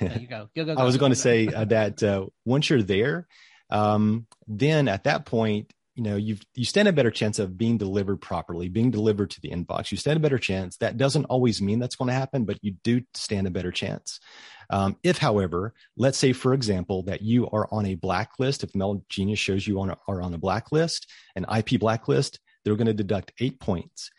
you 0.00 0.26
go. 0.26 0.48
Go, 0.54 0.64
go, 0.64 0.74
go. 0.74 0.80
I 0.80 0.84
was 0.84 0.96
going 0.96 1.12
to 1.12 1.16
say 1.16 1.48
uh, 1.48 1.64
that 1.66 2.02
uh, 2.02 2.26
once 2.44 2.70
you're 2.70 2.82
there, 2.82 3.26
um, 3.70 4.26
then 4.46 4.88
at 4.88 5.04
that 5.04 5.24
point, 5.24 5.72
you 5.94 6.02
know 6.02 6.16
you've 6.16 6.40
you 6.54 6.64
stand 6.64 6.88
a 6.88 6.92
better 6.92 7.10
chance 7.10 7.38
of 7.38 7.58
being 7.58 7.76
delivered 7.76 8.16
properly 8.16 8.68
being 8.68 8.90
delivered 8.90 9.30
to 9.30 9.40
the 9.40 9.50
inbox. 9.50 9.90
You 9.90 9.98
stand 9.98 10.16
a 10.16 10.20
better 10.20 10.38
chance. 10.38 10.76
That 10.78 10.96
doesn't 10.96 11.26
always 11.26 11.60
mean 11.60 11.78
that's 11.78 11.96
going 11.96 12.08
to 12.08 12.14
happen 12.14 12.44
but 12.44 12.58
you 12.62 12.76
do 12.82 13.02
stand 13.14 13.46
a 13.46 13.50
better 13.50 13.70
chance. 13.70 14.20
Um, 14.70 14.96
if 15.02 15.18
however 15.18 15.74
let's 15.96 16.18
say 16.18 16.32
for 16.32 16.54
example 16.54 17.02
that 17.04 17.22
you 17.22 17.48
are 17.50 17.68
on 17.70 17.86
a 17.86 17.94
blacklist 17.94 18.64
if 18.64 18.74
mail 18.74 19.04
genius 19.08 19.38
shows 19.38 19.66
you 19.66 19.80
on 19.80 19.90
a, 19.90 19.98
are 20.08 20.22
on 20.22 20.32
a 20.32 20.38
blacklist 20.38 21.10
an 21.36 21.44
ip 21.56 21.78
blacklist 21.78 22.38
they're 22.64 22.76
going 22.76 22.86
to 22.86 22.94
deduct 22.94 23.32
eight 23.40 23.60
points. 23.60 24.10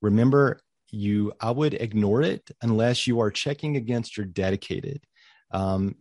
Remember 0.00 0.60
you 0.90 1.34
i 1.38 1.50
would 1.50 1.74
ignore 1.74 2.22
it 2.22 2.50
unless 2.62 3.06
you 3.06 3.20
are 3.20 3.30
checking 3.30 3.76
against 3.76 4.16
your 4.16 4.24
dedicated. 4.24 5.04
Um, 5.50 5.96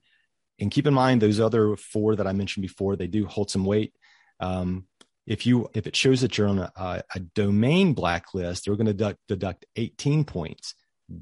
and 0.59 0.71
keep 0.71 0.87
in 0.87 0.93
mind 0.93 1.21
those 1.21 1.41
other 1.41 1.75
four 1.75 2.15
that 2.15 2.27
i 2.27 2.31
mentioned 2.31 2.61
before 2.61 2.95
they 2.95 3.07
do 3.07 3.25
hold 3.25 3.51
some 3.51 3.65
weight. 3.65 3.93
Um, 4.39 4.85
if 5.27 5.45
you 5.45 5.69
if 5.73 5.85
it 5.85 5.95
shows 5.95 6.21
that 6.21 6.37
you're 6.37 6.47
on 6.47 6.57
a, 6.59 7.03
a 7.13 7.19
domain 7.19 7.93
blacklist, 7.93 8.65
they're 8.65 8.77
going 8.77 8.87
to 8.87 8.93
deduct, 8.93 9.19
deduct 9.27 9.65
18 9.75 10.23
points. 10.23 10.73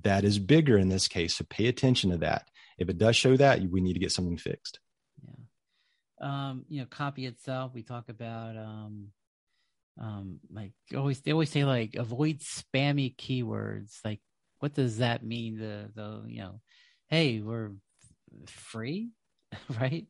That 0.03 0.23
is 0.23 0.39
bigger 0.39 0.77
in 0.77 0.89
this 0.89 1.07
case, 1.07 1.35
so 1.35 1.45
pay 1.49 1.67
attention 1.67 2.11
to 2.11 2.17
that. 2.17 2.47
If 2.77 2.89
it 2.89 2.97
does 2.97 3.15
show 3.15 3.35
that, 3.35 3.61
we 3.61 3.81
need 3.81 3.93
to 3.93 3.99
get 3.99 4.11
something 4.11 4.37
fixed. 4.37 4.79
Yeah. 5.23 5.45
Um, 6.21 6.65
you 6.69 6.81
know, 6.81 6.87
copy 6.87 7.25
itself. 7.25 7.71
We 7.73 7.83
talk 7.83 8.09
about 8.09 8.55
um, 8.57 9.07
um, 9.99 10.39
like 10.51 10.73
always 10.95 11.21
they 11.21 11.31
always 11.31 11.49
say 11.49 11.65
like 11.65 11.95
avoid 11.95 12.39
spammy 12.39 13.15
keywords. 13.15 13.99
Like, 14.05 14.21
what 14.59 14.73
does 14.73 14.99
that 14.99 15.23
mean? 15.23 15.57
The 15.57 15.89
the 15.95 16.23
you 16.27 16.41
know, 16.41 16.61
hey, 17.09 17.39
we're 17.39 17.71
free, 18.47 19.09
right? 19.81 20.05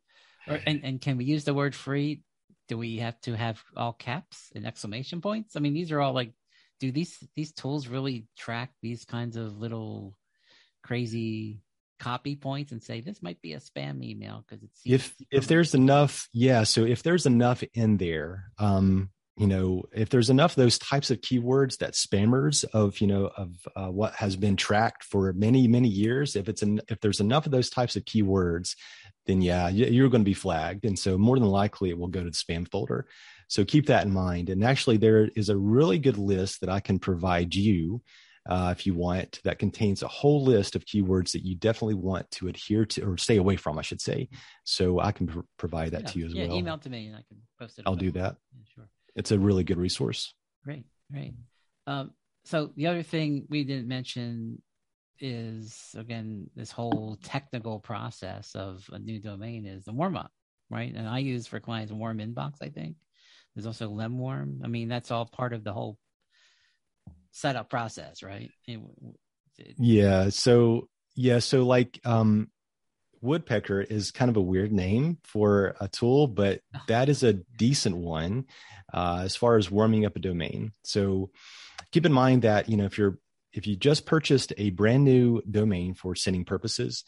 Or, 0.47 0.59
and 0.65 0.81
and 0.83 1.01
can 1.01 1.17
we 1.17 1.25
use 1.25 1.45
the 1.45 1.53
word 1.53 1.73
free 1.75 2.21
do 2.67 2.77
we 2.77 2.97
have 2.97 3.19
to 3.21 3.35
have 3.35 3.61
all 3.75 3.93
caps 3.93 4.51
and 4.55 4.65
exclamation 4.65 5.21
points? 5.21 5.55
I 5.55 5.59
mean, 5.59 5.73
these 5.73 5.91
are 5.91 6.01
all 6.01 6.13
like, 6.13 6.33
do 6.79 6.91
these 6.91 7.17
these 7.35 7.53
tools 7.53 7.87
really 7.87 8.27
track 8.37 8.71
these 8.81 9.05
kinds 9.05 9.37
of 9.37 9.57
little 9.57 10.17
crazy 10.83 11.61
copy 11.99 12.35
points 12.35 12.71
and 12.71 12.83
say 12.83 12.99
this 13.01 13.21
might 13.21 13.41
be 13.41 13.53
a 13.53 13.59
spam 13.59 14.03
email 14.03 14.43
because 14.45 14.63
it's 14.63 14.81
if 14.85 15.15
if 15.31 15.47
there's 15.47 15.73
enough 15.73 16.27
yeah 16.33 16.63
so 16.63 16.83
if 16.83 17.03
there's 17.03 17.25
enough 17.25 17.63
in 17.73 17.95
there 17.95 18.51
um 18.59 19.09
you 19.37 19.47
know 19.47 19.83
if 19.93 20.09
there's 20.09 20.29
enough 20.29 20.51
of 20.51 20.55
those 20.57 20.77
types 20.77 21.09
of 21.09 21.21
keywords 21.21 21.77
that 21.77 21.93
spammers 21.93 22.65
of 22.73 22.99
you 22.99 23.07
know 23.07 23.31
of 23.37 23.55
uh, 23.75 23.87
what 23.87 24.13
has 24.15 24.35
been 24.35 24.57
tracked 24.57 25.03
for 25.03 25.31
many 25.33 25.67
many 25.67 25.87
years 25.87 26.35
if 26.35 26.49
it's 26.49 26.61
an 26.61 26.81
if 26.89 26.99
there's 26.99 27.21
enough 27.21 27.45
of 27.45 27.51
those 27.51 27.69
types 27.69 27.95
of 27.95 28.03
keywords 28.03 28.75
then 29.25 29.41
yeah, 29.41 29.69
you're 29.69 30.09
going 30.09 30.21
to 30.21 30.29
be 30.29 30.33
flagged. 30.33 30.85
And 30.85 30.97
so 30.97 31.17
more 31.17 31.37
than 31.37 31.47
likely 31.47 31.89
it 31.89 31.97
will 31.97 32.07
go 32.07 32.23
to 32.23 32.29
the 32.29 32.35
spam 32.35 32.69
folder. 32.69 33.07
So 33.47 33.63
keep 33.63 33.87
that 33.87 34.05
in 34.05 34.11
mind. 34.11 34.49
And 34.49 34.63
actually, 34.63 34.97
there 34.97 35.29
is 35.35 35.49
a 35.49 35.57
really 35.57 35.99
good 35.99 36.17
list 36.17 36.61
that 36.61 36.69
I 36.69 36.79
can 36.79 36.99
provide 36.99 37.53
you 37.53 38.01
uh, 38.47 38.73
if 38.75 38.85
you 38.85 38.93
want 38.93 39.39
that 39.43 39.59
contains 39.59 40.03
a 40.03 40.07
whole 40.07 40.43
list 40.43 40.75
of 40.75 40.85
keywords 40.85 41.31
that 41.31 41.43
you 41.43 41.55
definitely 41.55 41.95
want 41.95 42.29
to 42.31 42.47
adhere 42.47 42.85
to 42.85 43.01
or 43.03 43.17
stay 43.17 43.37
away 43.37 43.55
from, 43.55 43.79
I 43.79 43.81
should 43.81 44.01
say. 44.01 44.29
So 44.63 44.99
I 44.99 45.11
can 45.11 45.27
pr- 45.27 45.39
provide 45.57 45.91
that 45.91 46.01
yeah, 46.01 46.07
to 46.07 46.19
you 46.19 46.25
as 46.25 46.33
well. 46.33 46.43
yeah, 46.43 46.49
well. 46.49 46.57
Email 46.57 46.77
to 46.79 46.89
me 46.89 47.07
and 47.07 47.15
I 47.15 47.23
can 47.27 47.37
post 47.59 47.79
it. 47.79 47.83
I'll 47.87 47.95
do 47.95 48.11
that. 48.11 48.35
Yeah, 48.55 48.63
sure. 48.73 48.89
It's 49.15 49.31
a 49.31 49.39
really 49.39 49.63
good 49.63 49.77
resource. 49.77 50.33
Great, 50.63 50.85
great. 51.11 51.33
Um, 51.87 52.11
so 52.43 52.71
the 52.75 52.87
other 52.87 53.01
thing 53.01 53.45
we 53.49 53.63
didn't 53.63 53.87
mention 53.87 54.61
is 55.19 55.95
again 55.97 56.49
this 56.55 56.71
whole 56.71 57.17
technical 57.23 57.79
process 57.79 58.53
of 58.55 58.87
a 58.91 58.99
new 58.99 59.19
domain 59.19 59.65
is 59.65 59.85
the 59.85 59.93
warm 59.93 60.17
up, 60.17 60.31
right? 60.69 60.93
And 60.93 61.07
I 61.07 61.19
use 61.19 61.47
for 61.47 61.59
clients 61.59 61.91
warm 61.91 62.19
inbox, 62.19 62.55
I 62.61 62.69
think. 62.69 62.95
There's 63.55 63.65
also 63.65 63.89
Lemwarm. 63.89 64.59
I 64.63 64.67
mean, 64.67 64.89
that's 64.89 65.11
all 65.11 65.25
part 65.25 65.53
of 65.53 65.63
the 65.63 65.71
whole 65.71 65.97
setup 67.31 67.69
process, 67.69 68.21
right? 68.21 68.51
It, 68.67 68.79
it, 69.57 69.75
yeah. 69.77 70.29
So 70.29 70.89
yeah. 71.15 71.39
So 71.39 71.63
like 71.63 71.99
um 72.05 72.49
Woodpecker 73.21 73.81
is 73.81 74.11
kind 74.11 74.29
of 74.29 74.37
a 74.37 74.41
weird 74.41 74.71
name 74.71 75.17
for 75.23 75.75
a 75.79 75.87
tool, 75.87 76.27
but 76.27 76.61
that 76.87 77.09
is 77.09 77.23
a 77.23 77.33
decent 77.33 77.97
one 77.97 78.45
uh, 78.93 79.21
as 79.23 79.35
far 79.35 79.57
as 79.57 79.71
warming 79.71 80.05
up 80.05 80.15
a 80.15 80.19
domain. 80.19 80.71
So 80.83 81.31
keep 81.91 82.05
in 82.05 82.13
mind 82.13 82.43
that 82.43 82.69
you 82.69 82.77
know 82.77 82.85
if 82.85 82.97
you're 82.97 83.17
if 83.55 83.65
you 83.65 83.75
just 83.75 84.05
purchased 84.05 84.53
a 84.57 84.69
brand 84.71 85.03
new 85.03 85.41
domain 85.49 85.93
for 85.93 86.13
sending 86.13 86.45
purposes, 86.45 87.03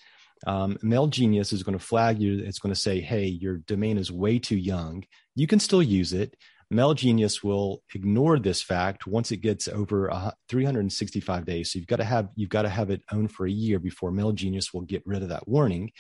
um, 0.46 0.78
MailGenius 0.84 1.52
is 1.52 1.64
going 1.64 1.78
to 1.78 1.84
flag 1.84 2.22
you. 2.22 2.40
It's 2.40 2.60
going 2.60 2.74
to 2.74 2.80
say, 2.80 3.02
hey, 3.02 3.26
your 3.26 3.58
domain 3.58 3.98
is 3.98 4.12
way 4.12 4.40
too 4.40 4.56
young. 4.56 5.04
You 5.36 5.46
can 5.46 5.60
still 5.60 5.84
use 5.84 6.14
it. 6.14 6.36
Mail 6.70 6.94
Genius 6.94 7.44
will 7.44 7.82
ignore 7.96 8.40
this 8.40 8.62
fact 8.62 9.08
once 9.08 9.32
it 9.32 9.38
gets 9.38 9.70
over 9.70 10.12
uh, 10.12 10.32
365 10.50 11.46
days. 11.46 11.72
So 11.72 11.80
you've 11.80 11.88
got 11.88 11.98
to 11.98 12.04
have 12.04 12.30
you've 12.36 12.50
got 12.50 12.64
to 12.64 12.70
have 12.70 12.90
it 12.90 13.04
owned 13.12 13.32
for 13.32 13.46
a 13.46 13.52
year 13.52 13.80
before 13.80 14.12
Mail 14.12 14.34
Genius 14.34 14.74
will 14.74 14.82
get 14.82 15.02
rid 15.06 15.24
of 15.24 15.30
that 15.30 15.48
warning. 15.48 15.92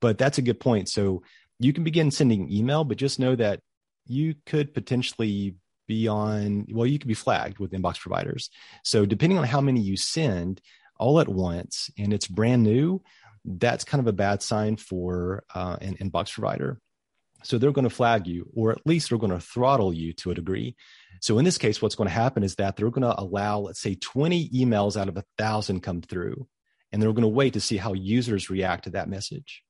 But 0.00 0.18
that's 0.18 0.36
a 0.36 0.42
good 0.42 0.60
point. 0.60 0.90
So 0.90 1.22
you 1.58 1.72
can 1.72 1.84
begin 1.84 2.10
sending 2.10 2.52
email, 2.52 2.84
but 2.84 2.98
just 2.98 3.18
know 3.18 3.34
that 3.36 3.60
you 4.06 4.34
could 4.44 4.74
potentially 4.74 5.56
be 5.90 6.06
on, 6.06 6.66
well, 6.70 6.86
you 6.86 7.00
could 7.00 7.08
be 7.08 7.14
flagged 7.14 7.58
with 7.58 7.72
inbox 7.72 7.98
providers. 7.98 8.48
So 8.84 9.04
depending 9.04 9.38
on 9.38 9.44
how 9.44 9.60
many 9.60 9.80
you 9.80 9.96
send 9.96 10.60
all 10.98 11.18
at 11.18 11.28
once 11.28 11.90
and 11.98 12.12
it's 12.12 12.28
brand 12.28 12.62
new, 12.62 13.02
that's 13.44 13.84
kind 13.84 14.00
of 14.00 14.06
a 14.06 14.12
bad 14.12 14.40
sign 14.40 14.76
for 14.76 15.42
uh, 15.52 15.76
an 15.80 15.96
inbox 15.96 16.32
provider. 16.32 16.80
So 17.42 17.58
they're 17.58 17.72
going 17.72 17.88
to 17.88 17.94
flag 17.94 18.26
you, 18.26 18.48
or 18.54 18.70
at 18.70 18.86
least 18.86 19.08
they're 19.08 19.18
going 19.18 19.32
to 19.32 19.40
throttle 19.40 19.92
you 19.92 20.12
to 20.14 20.30
a 20.30 20.34
degree. 20.34 20.76
So 21.20 21.38
in 21.38 21.44
this 21.44 21.58
case, 21.58 21.82
what's 21.82 21.96
going 21.96 22.08
to 22.08 22.14
happen 22.14 22.44
is 22.44 22.54
that 22.56 22.76
they're 22.76 22.90
going 22.90 23.10
to 23.10 23.18
allow, 23.18 23.60
let's 23.60 23.80
say, 23.80 23.94
20 23.94 24.50
emails 24.50 24.96
out 25.00 25.08
of 25.08 25.16
a 25.16 25.24
thousand 25.38 25.80
come 25.80 26.02
through, 26.02 26.46
and 26.92 27.02
they're 27.02 27.12
going 27.12 27.22
to 27.22 27.28
wait 27.28 27.54
to 27.54 27.60
see 27.60 27.78
how 27.78 27.94
users 27.94 28.50
react 28.50 28.84
to 28.84 28.90
that 28.90 29.08
message. 29.08 29.62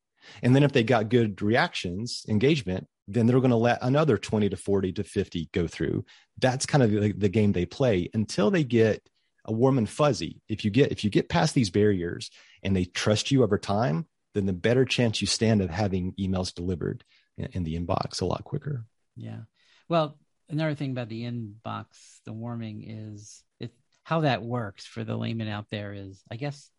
And 0.42 0.54
then 0.54 0.64
if 0.64 0.72
they 0.72 0.82
got 0.82 1.08
good 1.08 1.40
reactions, 1.40 2.24
engagement, 2.28 2.88
then 3.12 3.26
they're 3.26 3.40
going 3.40 3.50
to 3.50 3.56
let 3.56 3.78
another 3.82 4.16
20 4.16 4.48
to 4.48 4.56
40 4.56 4.92
to 4.92 5.04
50 5.04 5.48
go 5.52 5.66
through. 5.66 6.04
That's 6.38 6.66
kind 6.66 6.82
of 6.82 6.90
the, 6.90 7.12
the 7.12 7.28
game 7.28 7.52
they 7.52 7.66
play 7.66 8.08
until 8.14 8.50
they 8.50 8.64
get 8.64 9.08
a 9.44 9.52
warm 9.52 9.78
and 9.78 9.88
fuzzy. 9.88 10.42
If 10.48 10.64
you 10.64 10.70
get 10.70 10.92
if 10.92 11.04
you 11.04 11.10
get 11.10 11.28
past 11.28 11.54
these 11.54 11.70
barriers 11.70 12.30
and 12.62 12.74
they 12.74 12.84
trust 12.84 13.30
you 13.30 13.42
over 13.42 13.58
time, 13.58 14.06
then 14.34 14.46
the 14.46 14.52
better 14.52 14.84
chance 14.84 15.20
you 15.20 15.26
stand 15.26 15.60
of 15.60 15.70
having 15.70 16.12
emails 16.20 16.54
delivered 16.54 17.04
in, 17.36 17.46
in 17.52 17.64
the 17.64 17.78
inbox 17.78 18.20
a 18.20 18.26
lot 18.26 18.44
quicker. 18.44 18.84
Yeah. 19.16 19.40
Well, 19.88 20.18
another 20.48 20.74
thing 20.74 20.92
about 20.92 21.08
the 21.08 21.24
inbox, 21.24 21.86
the 22.24 22.32
warming 22.32 22.84
is 22.88 23.42
it 23.58 23.72
how 24.04 24.20
that 24.20 24.42
works 24.42 24.86
for 24.86 25.04
the 25.04 25.16
layman 25.16 25.48
out 25.48 25.66
there 25.70 25.92
is 25.92 26.22
I 26.30 26.36
guess 26.36 26.70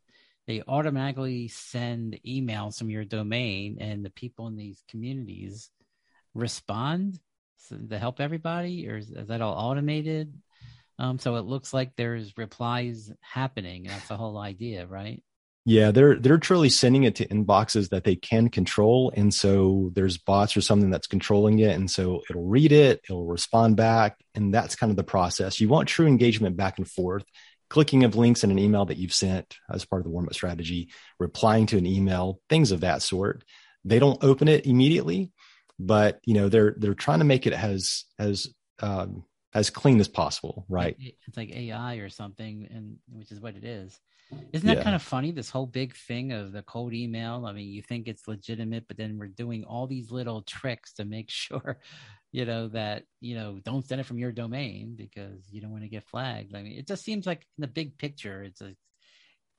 they 0.48 0.64
automatically 0.68 1.48
send 1.50 2.20
emails 2.26 2.78
from 2.78 2.90
your 2.90 3.06
domain 3.06 3.78
and 3.80 4.04
the 4.04 4.10
people 4.10 4.48
in 4.48 4.56
these 4.56 4.84
communities 4.90 5.70
respond? 6.34 7.20
To 7.90 7.98
help 7.98 8.20
everybody? 8.20 8.90
Or 8.90 8.98
is, 8.98 9.10
is 9.12 9.30
that 9.30 9.42
all 9.42 9.54
automated? 9.54 10.34
Um, 11.00 11.20
so 11.20 11.36
it 11.38 11.46
looks 11.46 11.74
like 11.74 11.96
there's 11.96 12.38
replies 12.38 13.12
happening. 13.22 13.84
That's 13.84 14.08
the 14.08 14.18
whole 14.18 14.38
idea 14.38 14.86
right? 14.86 15.24
Yeah 15.64 15.92
they're 15.92 16.16
they're 16.16 16.38
truly 16.40 16.70
sending 16.70 17.04
it 17.04 17.16
to 17.16 17.28
inboxes 17.28 17.90
that 17.90 18.04
they 18.04 18.16
can 18.16 18.50
control. 18.50 19.12
And 19.16 19.34
so 19.34 19.92
there's 19.94 20.18
bots 20.18 20.58
or 20.58 20.62
something 20.62 20.90
that's 20.90 21.08
controlling 21.08 21.60
it. 21.60 21.76
And 21.76 21.90
so 21.90 22.22
it'll 22.30 22.48
read 22.48 22.72
it 22.72 23.02
it'll 23.04 23.26
respond 23.26 23.78
back. 23.78 24.18
And 24.36 24.54
that's 24.54 24.76
kind 24.76 24.92
of 24.92 24.98
the 24.98 25.04
process. 25.04 25.60
You 25.60 25.70
want 25.70 25.88
true 25.88 26.08
engagement 26.08 26.58
back 26.58 26.78
and 26.78 26.88
forth. 26.90 27.26
Clicking 27.70 28.04
of 28.04 28.16
links 28.16 28.44
in 28.44 28.52
an 28.52 28.60
email 28.60 28.86
that 28.86 28.98
you've 28.98 29.14
sent 29.14 29.56
as 29.72 29.86
part 29.86 30.02
of 30.02 30.04
the 30.04 30.10
warm 30.10 30.26
up 30.26 30.34
strategy, 30.34 30.90
replying 31.20 31.68
to 31.68 31.78
an 31.78 31.86
email, 31.86 32.42
things 32.50 32.72
of 32.72 32.82
that 32.82 33.02
sort. 33.02 33.46
They 33.86 33.98
don't 33.98 34.22
open 34.24 34.50
it 34.50 34.66
immediately, 34.66 35.32
but 35.80 36.20
you 36.26 36.34
know 36.34 36.50
they're 36.50 36.76
they're 36.78 36.94
trying 36.94 37.20
to 37.20 37.26
make 37.26 37.48
it 37.48 37.54
as 37.54 38.06
as 38.20 38.48
um, 38.80 39.24
as 39.54 39.70
clean 39.70 40.00
as 40.00 40.08
possible, 40.08 40.66
right? 40.70 40.96
It's 41.00 41.38
like 41.38 41.52
AI 41.52 41.96
or 41.96 42.10
something, 42.10 42.68
and 42.72 42.98
which 43.10 43.32
is 43.32 43.40
what 43.40 43.56
it 43.56 43.64
is. 43.64 44.00
Isn't 44.54 44.68
that 44.68 44.78
yeah. 44.78 44.84
kind 44.84 44.96
of 44.96 45.02
funny? 45.02 45.32
This 45.32 45.50
whole 45.50 45.66
big 45.66 45.94
thing 45.94 46.32
of 46.32 46.54
the 46.54 46.62
cold 46.62 46.94
email. 46.94 47.46
I 47.46 47.52
mean, 47.52 47.68
you 47.68 47.82
think 47.82 48.08
it's 48.08 48.30
legitimate, 48.30 48.88
but 48.88 48.96
then 48.96 49.18
we're 49.18 49.28
doing 49.28 49.66
all 49.66 49.88
these 49.88 50.10
little 50.10 50.42
tricks 50.44 50.94
to 50.94 51.06
make 51.06 51.30
sure 51.30 51.80
you 52.32 52.46
know 52.46 52.68
that 52.70 53.04
you 53.20 53.36
know 53.36 53.60
don't 53.64 53.86
send 53.86 54.00
it 54.00 54.06
from 54.06 54.18
your 54.18 54.32
domain 54.32 54.96
because 54.98 55.48
you 55.52 55.62
don't 55.62 55.72
want 55.72 55.84
to 55.84 55.90
get 55.90 56.08
flagged 56.08 56.56
i 56.56 56.64
mean 56.64 56.78
it 56.78 56.88
just 56.88 57.04
seems 57.04 57.26
like 57.26 57.46
in 57.58 57.62
the 57.62 57.68
big 57.68 57.98
picture 57.98 58.44
it's 58.44 58.62
a 58.62 58.74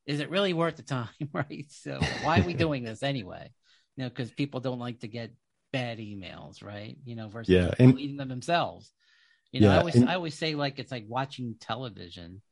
is 0.06 0.20
it 0.20 0.30
really 0.30 0.52
worth 0.52 0.76
the 0.76 0.82
time 0.82 1.08
right 1.32 1.66
so 1.68 2.00
why 2.22 2.40
are 2.40 2.44
we 2.44 2.54
doing 2.64 2.82
this 2.82 3.02
anyway 3.02 3.50
you 3.96 4.04
know 4.04 4.08
because 4.08 4.30
people 4.30 4.60
don't 4.60 4.78
like 4.78 5.00
to 5.00 5.08
get 5.08 5.32
bad 5.72 5.98
emails 5.98 6.62
right 6.62 6.96
you 7.04 7.16
know 7.16 7.28
versus 7.28 7.52
yeah, 7.52 7.72
and, 7.78 7.94
reading 7.94 8.16
them 8.16 8.28
themselves 8.28 8.92
you 9.52 9.60
know 9.60 9.68
yeah, 9.68 9.76
i 9.76 9.78
always 9.78 9.94
and, 9.94 10.08
i 10.08 10.14
always 10.14 10.34
say 10.34 10.54
like 10.54 10.78
it's 10.78 10.92
like 10.92 11.04
watching 11.08 11.54
television 11.60 12.42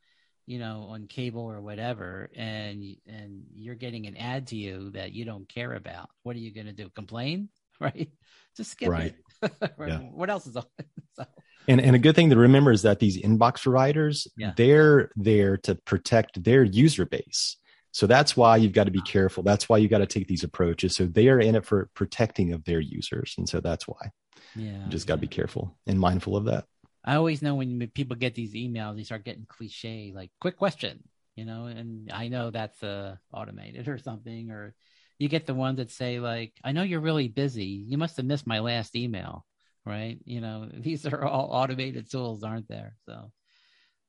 you 0.47 0.59
know 0.59 0.87
on 0.89 1.07
cable 1.07 1.43
or 1.43 1.61
whatever 1.61 2.29
and 2.35 2.83
and 3.07 3.43
you're 3.55 3.75
getting 3.75 4.07
an 4.07 4.17
ad 4.17 4.47
to 4.47 4.55
you 4.55 4.89
that 4.91 5.13
you 5.13 5.23
don't 5.23 5.47
care 5.47 5.73
about 5.73 6.09
what 6.23 6.35
are 6.35 6.39
you 6.39 6.53
going 6.53 6.65
to 6.67 6.73
do 6.73 6.89
complain 6.89 7.49
right 7.79 8.09
just 8.55 8.71
skip 8.71 8.89
right. 8.89 9.15
it. 9.41 9.51
yeah. 9.79 9.99
What 9.99 10.29
else 10.29 10.47
is 10.47 10.55
on? 10.55 10.65
so. 11.13 11.25
And 11.67 11.79
and 11.79 11.95
a 11.95 11.99
good 11.99 12.15
thing 12.15 12.29
to 12.31 12.35
remember 12.35 12.71
is 12.71 12.81
that 12.81 12.99
these 12.99 13.21
inbox 13.21 13.61
providers, 13.61 14.27
yeah. 14.35 14.53
they're 14.57 15.11
there 15.15 15.57
to 15.57 15.75
protect 15.75 16.43
their 16.43 16.63
user 16.63 17.05
base. 17.05 17.57
So 17.91 18.07
that's 18.07 18.37
why 18.37 18.57
you've 18.57 18.71
got 18.71 18.85
to 18.85 18.91
be 18.91 19.01
careful. 19.01 19.43
That's 19.43 19.67
why 19.67 19.77
you 19.77 19.87
got 19.89 19.99
to 19.99 20.05
take 20.05 20.27
these 20.27 20.43
approaches. 20.43 20.95
So 20.95 21.05
they 21.05 21.27
are 21.27 21.39
in 21.39 21.55
it 21.55 21.65
for 21.65 21.89
protecting 21.93 22.53
of 22.53 22.63
their 22.63 22.79
users, 22.79 23.35
and 23.37 23.47
so 23.47 23.59
that's 23.59 23.87
why. 23.87 24.11
Yeah, 24.55 24.85
you 24.85 24.91
just 24.91 25.07
got 25.07 25.15
to 25.15 25.21
be 25.21 25.27
careful 25.27 25.77
and 25.87 25.99
mindful 25.99 26.37
of 26.37 26.45
that. 26.45 26.65
I 27.03 27.15
always 27.15 27.41
know 27.41 27.55
when 27.55 27.85
people 27.93 28.15
get 28.15 28.35
these 28.35 28.53
emails, 28.53 28.95
they 28.95 29.03
start 29.03 29.25
getting 29.25 29.45
cliche, 29.47 30.13
like 30.15 30.31
"quick 30.39 30.57
question," 30.57 31.03
you 31.35 31.45
know, 31.45 31.65
and 31.65 32.11
I 32.11 32.27
know 32.29 32.49
that's 32.49 32.81
uh, 32.83 33.15
automated 33.33 33.87
or 33.89 33.97
something, 33.97 34.51
or 34.51 34.73
you 35.19 35.27
get 35.27 35.45
the 35.45 35.53
ones 35.53 35.77
that 35.77 35.91
say 35.91 36.19
like, 36.19 36.53
"I 36.63 36.71
know 36.71 36.83
you're 36.83 37.01
really 37.01 37.27
busy. 37.27 37.65
You 37.65 37.97
must 37.97 38.17
have 38.17 38.25
missed 38.25 38.47
my 38.47 38.59
last 38.59 38.95
email." 38.95 39.45
Right? 39.85 40.19
You 40.25 40.41
know, 40.41 40.69
these 40.73 41.05
are 41.05 41.25
all 41.25 41.49
automated 41.51 42.09
tools, 42.09 42.43
aren't 42.43 42.67
there? 42.67 42.95
So, 43.05 43.31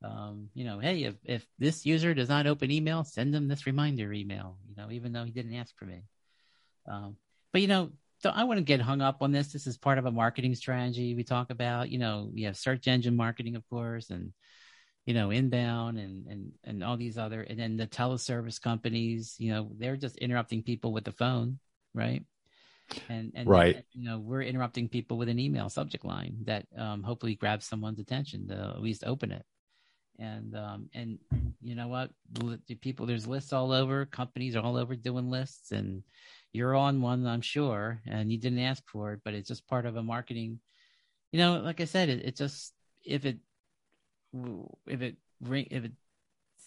um, 0.02 0.48
you 0.54 0.64
know, 0.64 0.78
hey, 0.78 1.04
if 1.04 1.14
if 1.24 1.46
this 1.58 1.86
user 1.86 2.14
does 2.14 2.28
not 2.28 2.46
open 2.46 2.70
email, 2.70 3.04
send 3.04 3.32
them 3.32 3.48
this 3.48 3.66
reminder 3.66 4.12
email. 4.12 4.58
You 4.68 4.76
know, 4.76 4.90
even 4.90 5.12
though 5.12 5.24
he 5.24 5.30
didn't 5.30 5.54
ask 5.54 5.76
for 5.76 5.84
me. 5.84 6.02
Um, 6.88 7.16
but 7.52 7.62
you 7.62 7.68
know, 7.68 7.90
I 8.24 8.44
wouldn't 8.44 8.66
get 8.66 8.80
hung 8.80 9.00
up 9.00 9.22
on 9.22 9.32
this. 9.32 9.52
This 9.52 9.66
is 9.66 9.76
part 9.76 9.98
of 9.98 10.06
a 10.06 10.10
marketing 10.10 10.54
strategy 10.54 11.14
we 11.14 11.24
talk 11.24 11.50
about. 11.50 11.90
You 11.90 11.98
know, 11.98 12.30
we 12.32 12.42
have 12.42 12.56
search 12.56 12.88
engine 12.88 13.16
marketing, 13.16 13.56
of 13.56 13.68
course, 13.68 14.10
and 14.10 14.32
you 15.06 15.14
know, 15.14 15.30
inbound 15.30 15.98
and 15.98 16.26
and 16.26 16.52
and 16.64 16.84
all 16.84 16.96
these 16.96 17.18
other, 17.18 17.42
and 17.42 17.58
then 17.58 17.76
the 17.76 17.86
teleservice 17.86 18.60
companies, 18.60 19.34
you 19.38 19.52
know, 19.52 19.70
they're 19.78 19.96
just 19.96 20.16
interrupting 20.16 20.62
people 20.62 20.92
with 20.92 21.04
the 21.04 21.12
phone, 21.12 21.58
right? 21.94 22.24
And 23.08 23.32
and 23.34 23.48
right, 23.48 23.84
you 23.92 24.04
know, 24.04 24.18
we're 24.18 24.42
interrupting 24.42 24.88
people 24.88 25.16
with 25.16 25.28
an 25.28 25.38
email 25.38 25.68
subject 25.68 26.04
line 26.04 26.38
that 26.44 26.66
um, 26.76 27.02
hopefully 27.02 27.34
grabs 27.34 27.66
someone's 27.66 27.98
attention 27.98 28.48
to 28.48 28.74
at 28.76 28.82
least 28.82 29.04
open 29.04 29.32
it. 29.32 29.44
And 30.18 30.56
um, 30.56 30.88
and 30.94 31.18
you 31.62 31.74
know 31.74 31.88
what, 31.88 32.10
people, 32.80 33.06
there's 33.06 33.26
lists 33.26 33.52
all 33.52 33.72
over, 33.72 34.04
companies 34.04 34.56
are 34.56 34.62
all 34.62 34.76
over 34.76 34.94
doing 34.94 35.30
lists, 35.30 35.72
and 35.72 36.02
you're 36.52 36.74
on 36.74 37.00
one, 37.00 37.26
I'm 37.26 37.40
sure, 37.40 38.00
and 38.06 38.30
you 38.30 38.38
didn't 38.38 38.58
ask 38.58 38.82
for 38.88 39.14
it, 39.14 39.20
but 39.24 39.34
it's 39.34 39.48
just 39.48 39.66
part 39.66 39.86
of 39.86 39.96
a 39.96 40.02
marketing. 40.02 40.60
You 41.32 41.38
know, 41.38 41.60
like 41.60 41.80
I 41.80 41.86
said, 41.86 42.08
it, 42.08 42.24
it 42.24 42.36
just 42.36 42.74
if 43.04 43.24
it 43.24 43.38
if 44.86 45.02
it 45.02 45.16
if 45.50 45.84
it 45.84 45.92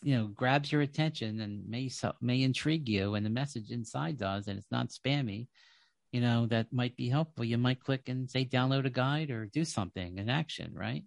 you 0.03 0.15
know 0.15 0.27
grabs 0.27 0.71
your 0.71 0.81
attention 0.81 1.39
and 1.41 1.67
may 1.67 1.89
may 2.21 2.41
intrigue 2.41 2.87
you 2.87 3.15
and 3.15 3.25
the 3.25 3.29
message 3.29 3.71
inside 3.71 4.17
does 4.17 4.47
and 4.47 4.57
it's 4.57 4.71
not 4.71 4.89
spammy 4.89 5.47
you 6.11 6.21
know 6.21 6.45
that 6.45 6.71
might 6.71 6.95
be 6.95 7.09
helpful 7.09 7.43
you 7.43 7.57
might 7.57 7.79
click 7.79 8.07
and 8.07 8.29
say 8.29 8.45
download 8.45 8.85
a 8.85 8.89
guide 8.89 9.31
or 9.31 9.45
do 9.47 9.65
something 9.65 10.19
an 10.19 10.29
action 10.29 10.71
right 10.75 11.03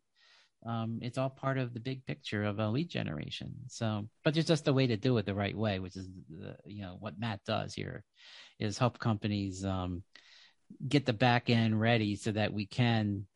um, 0.66 0.98
it's 1.02 1.18
all 1.18 1.30
part 1.30 1.56
of 1.56 1.72
the 1.72 1.80
big 1.80 2.04
picture 2.04 2.44
of 2.44 2.58
a 2.58 2.68
lead 2.68 2.88
generation 2.88 3.52
so 3.68 4.08
but 4.24 4.34
there's 4.34 4.46
just 4.46 4.68
a 4.68 4.72
way 4.72 4.86
to 4.86 4.96
do 4.96 5.16
it 5.18 5.26
the 5.26 5.34
right 5.34 5.56
way 5.56 5.78
which 5.78 5.96
is 5.96 6.08
the, 6.28 6.56
you 6.64 6.82
know 6.82 6.96
what 7.00 7.18
matt 7.18 7.40
does 7.46 7.74
here 7.74 8.04
is 8.58 8.78
help 8.78 8.98
companies 8.98 9.64
um, 9.64 10.02
get 10.86 11.06
the 11.06 11.12
back 11.12 11.50
end 11.50 11.80
ready 11.80 12.16
so 12.16 12.32
that 12.32 12.52
we 12.52 12.66
can 12.66 13.26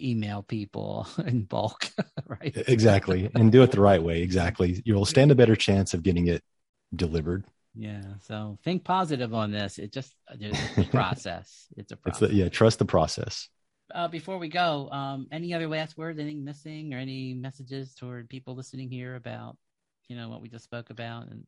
email 0.00 0.42
people 0.42 1.06
in 1.26 1.44
bulk, 1.44 1.90
right? 2.26 2.52
Exactly. 2.68 3.30
And 3.34 3.52
do 3.52 3.62
it 3.62 3.70
the 3.70 3.80
right 3.80 4.02
way. 4.02 4.22
Exactly. 4.22 4.82
You'll 4.84 5.06
stand 5.06 5.30
a 5.30 5.34
better 5.34 5.56
chance 5.56 5.94
of 5.94 6.02
getting 6.02 6.28
it 6.28 6.42
delivered. 6.94 7.44
Yeah. 7.74 8.02
So 8.22 8.58
think 8.64 8.84
positive 8.84 9.34
on 9.34 9.52
this. 9.52 9.78
It 9.78 9.92
just 9.92 10.14
it's 10.30 10.78
a 10.78 10.84
process. 10.90 11.66
It's 11.76 11.92
a 11.92 11.96
process. 11.96 12.22
It's 12.22 12.30
the, 12.30 12.36
yeah. 12.36 12.48
Trust 12.48 12.78
the 12.78 12.86
process. 12.86 13.48
Uh, 13.94 14.08
before 14.08 14.38
we 14.38 14.48
go, 14.48 14.88
um, 14.90 15.26
any 15.30 15.54
other 15.54 15.68
last 15.68 15.96
words? 15.96 16.18
Anything 16.18 16.44
missing, 16.44 16.92
or 16.94 16.98
any 16.98 17.34
messages 17.34 17.94
toward 17.94 18.28
people 18.28 18.54
listening 18.54 18.90
here 18.90 19.14
about, 19.14 19.56
you 20.08 20.16
know, 20.16 20.28
what 20.28 20.42
we 20.42 20.48
just 20.48 20.64
spoke 20.64 20.90
about? 20.90 21.28
And 21.28 21.44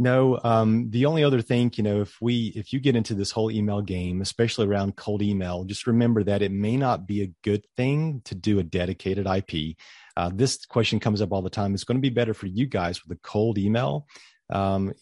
no, 0.00 0.38
um, 0.44 0.90
the 0.90 1.06
only 1.06 1.24
other 1.24 1.42
thing, 1.42 1.72
you 1.74 1.82
know, 1.82 2.02
if 2.02 2.20
we 2.20 2.52
if 2.54 2.72
you 2.72 2.78
get 2.78 2.94
into 2.94 3.14
this 3.14 3.32
whole 3.32 3.50
email 3.50 3.82
game, 3.82 4.20
especially 4.20 4.68
around 4.68 4.94
cold 4.94 5.22
email, 5.22 5.64
just 5.64 5.88
remember 5.88 6.22
that 6.22 6.40
it 6.40 6.52
may 6.52 6.76
not 6.76 7.04
be 7.04 7.22
a 7.22 7.32
good 7.42 7.66
thing 7.76 8.22
to 8.26 8.36
do 8.36 8.60
a 8.60 8.62
dedicated 8.62 9.26
IP. 9.26 9.76
Uh, 10.16 10.30
this 10.32 10.64
question 10.66 11.00
comes 11.00 11.20
up 11.20 11.32
all 11.32 11.42
the 11.42 11.50
time. 11.50 11.74
It's 11.74 11.82
going 11.82 11.98
to 11.98 12.02
be 12.02 12.10
better 12.10 12.32
for 12.32 12.46
you 12.46 12.66
guys 12.66 13.02
with 13.02 13.18
a 13.18 13.20
cold 13.22 13.58
email, 13.58 14.06
um, 14.50 14.92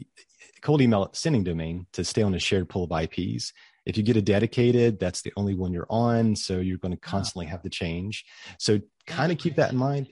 cold 0.62 0.80
email 0.80 1.10
sending 1.12 1.44
domain 1.44 1.86
to 1.92 2.02
stay 2.02 2.22
on 2.22 2.34
a 2.34 2.38
shared 2.38 2.70
pool 2.70 2.84
of 2.90 3.02
IPs. 3.02 3.52
If 3.86 3.96
you 3.96 4.02
get 4.02 4.16
a 4.16 4.22
dedicated, 4.22 4.98
that's 4.98 5.22
the 5.22 5.32
only 5.36 5.54
one 5.54 5.72
you're 5.72 5.86
on, 5.88 6.36
so 6.36 6.58
you're 6.58 6.78
going 6.78 6.94
to 6.94 7.00
constantly 7.00 7.46
have 7.46 7.62
to 7.62 7.70
change. 7.70 8.24
So 8.58 8.80
kind 9.06 9.32
of 9.32 9.38
keep 9.38 9.56
that 9.56 9.72
in 9.72 9.78
mind. 9.78 10.08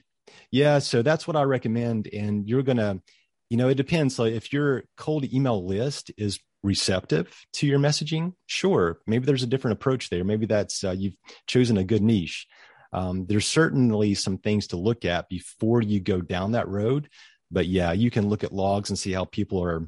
Yeah, 0.49 0.79
so 0.79 1.01
that's 1.01 1.27
what 1.27 1.35
I 1.35 1.43
recommend, 1.43 2.07
and 2.07 2.47
you're 2.47 2.63
going 2.63 2.77
to 2.77 3.01
you 3.49 3.57
know, 3.57 3.69
it 3.69 3.75
depends. 3.75 4.15
So 4.15 4.23
if 4.23 4.51
your 4.51 4.83
cold 4.97 5.31
email 5.31 5.65
list 5.65 6.11
is 6.17 6.39
receptive 6.63 7.45
to 7.53 7.67
your 7.67 7.79
messaging, 7.79 8.33
sure, 8.47 8.99
maybe 9.05 9.25
there's 9.25 9.43
a 9.43 9.47
different 9.47 9.73
approach 9.73 10.09
there. 10.09 10.23
Maybe 10.23 10.45
that's 10.45 10.83
uh, 10.83 10.95
you've 10.97 11.15
chosen 11.47 11.77
a 11.77 11.83
good 11.83 12.01
niche. 12.01 12.47
Um, 12.91 13.25
there's 13.27 13.45
certainly 13.45 14.15
some 14.15 14.37
things 14.37 14.67
to 14.67 14.77
look 14.77 15.05
at 15.05 15.29
before 15.29 15.81
you 15.81 15.99
go 15.99 16.21
down 16.21 16.53
that 16.53 16.67
road. 16.67 17.09
But 17.51 17.67
yeah, 17.67 17.91
you 17.91 18.09
can 18.09 18.27
look 18.27 18.43
at 18.43 18.53
logs 18.53 18.89
and 18.89 18.97
see 18.97 19.11
how 19.11 19.25
people 19.25 19.63
are 19.63 19.87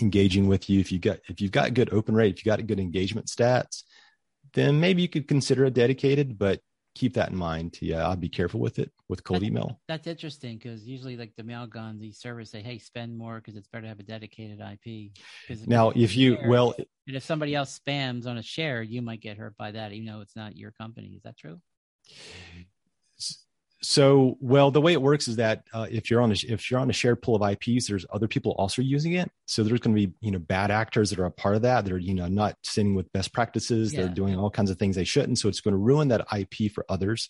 engaging 0.00 0.46
with 0.48 0.68
you. 0.70 0.80
If 0.80 0.90
you 0.92 0.98
got 0.98 1.18
if 1.28 1.40
you've 1.40 1.52
got 1.52 1.74
good 1.74 1.92
open 1.92 2.14
rate, 2.14 2.36
if 2.38 2.44
you 2.44 2.50
got 2.50 2.66
good 2.66 2.80
engagement 2.80 3.26
stats, 3.26 3.82
then 4.52 4.80
maybe 4.80 5.02
you 5.02 5.08
could 5.08 5.28
consider 5.28 5.64
a 5.64 5.70
dedicated. 5.70 6.38
But 6.38 6.60
keep 6.94 7.14
that 7.14 7.30
in 7.30 7.36
mind. 7.36 7.76
Yeah, 7.80 8.06
I'll 8.06 8.14
be 8.16 8.28
careful 8.28 8.60
with 8.60 8.78
it 8.78 8.92
with 9.08 9.24
cold 9.24 9.40
That's- 9.40 9.50
email. 9.50 9.80
That's 9.88 10.06
interesting 10.06 10.58
because 10.58 10.86
usually, 10.86 11.16
like 11.16 11.32
the 11.36 11.42
Mailguns, 11.42 11.98
these 12.00 12.18
servers 12.18 12.50
say, 12.50 12.62
"Hey, 12.62 12.78
spend 12.78 13.16
more 13.18 13.36
because 13.36 13.56
it's 13.56 13.68
better 13.68 13.82
to 13.82 13.88
have 13.88 14.00
a 14.00 14.04
dedicated 14.04 14.60
IP." 14.60 15.12
Now, 15.66 15.90
if 15.90 16.16
you 16.16 16.36
share- 16.36 16.48
well, 16.48 16.74
and 17.06 17.16
if 17.16 17.22
somebody 17.24 17.54
else 17.54 17.78
spams 17.78 18.26
on 18.26 18.38
a 18.38 18.42
share, 18.42 18.82
you 18.82 19.02
might 19.02 19.20
get 19.20 19.36
hurt 19.36 19.56
by 19.56 19.72
that, 19.72 19.92
even 19.92 20.06
though 20.06 20.20
it's 20.20 20.36
not 20.36 20.56
your 20.56 20.70
company. 20.70 21.14
Is 21.16 21.22
that 21.24 21.36
true? 21.36 21.60
So 23.84 24.38
well, 24.40 24.70
the 24.70 24.80
way 24.80 24.94
it 24.94 25.02
works 25.02 25.28
is 25.28 25.36
that 25.36 25.64
uh, 25.74 25.86
if 25.90 26.10
you're 26.10 26.22
on 26.22 26.32
a 26.32 26.36
if 26.48 26.70
you're 26.70 26.80
on 26.80 26.88
a 26.88 26.92
shared 26.92 27.20
pool 27.20 27.36
of 27.36 27.50
IPs, 27.50 27.86
there's 27.86 28.06
other 28.10 28.26
people 28.26 28.52
also 28.52 28.80
using 28.80 29.12
it. 29.12 29.30
So 29.44 29.62
there's 29.62 29.80
going 29.80 29.94
to 29.94 30.06
be 30.06 30.14
you 30.20 30.30
know 30.30 30.38
bad 30.38 30.70
actors 30.70 31.10
that 31.10 31.18
are 31.18 31.26
a 31.26 31.30
part 31.30 31.54
of 31.54 31.62
that. 31.62 31.84
They're 31.84 31.98
you 31.98 32.14
know 32.14 32.26
not 32.26 32.56
sitting 32.62 32.94
with 32.94 33.12
best 33.12 33.34
practices. 33.34 33.92
Yeah. 33.92 34.00
They're 34.00 34.14
doing 34.14 34.38
all 34.38 34.50
kinds 34.50 34.70
of 34.70 34.78
things 34.78 34.96
they 34.96 35.04
shouldn't. 35.04 35.38
So 35.38 35.48
it's 35.48 35.60
going 35.60 35.72
to 35.72 35.78
ruin 35.78 36.08
that 36.08 36.26
IP 36.34 36.72
for 36.72 36.86
others. 36.88 37.28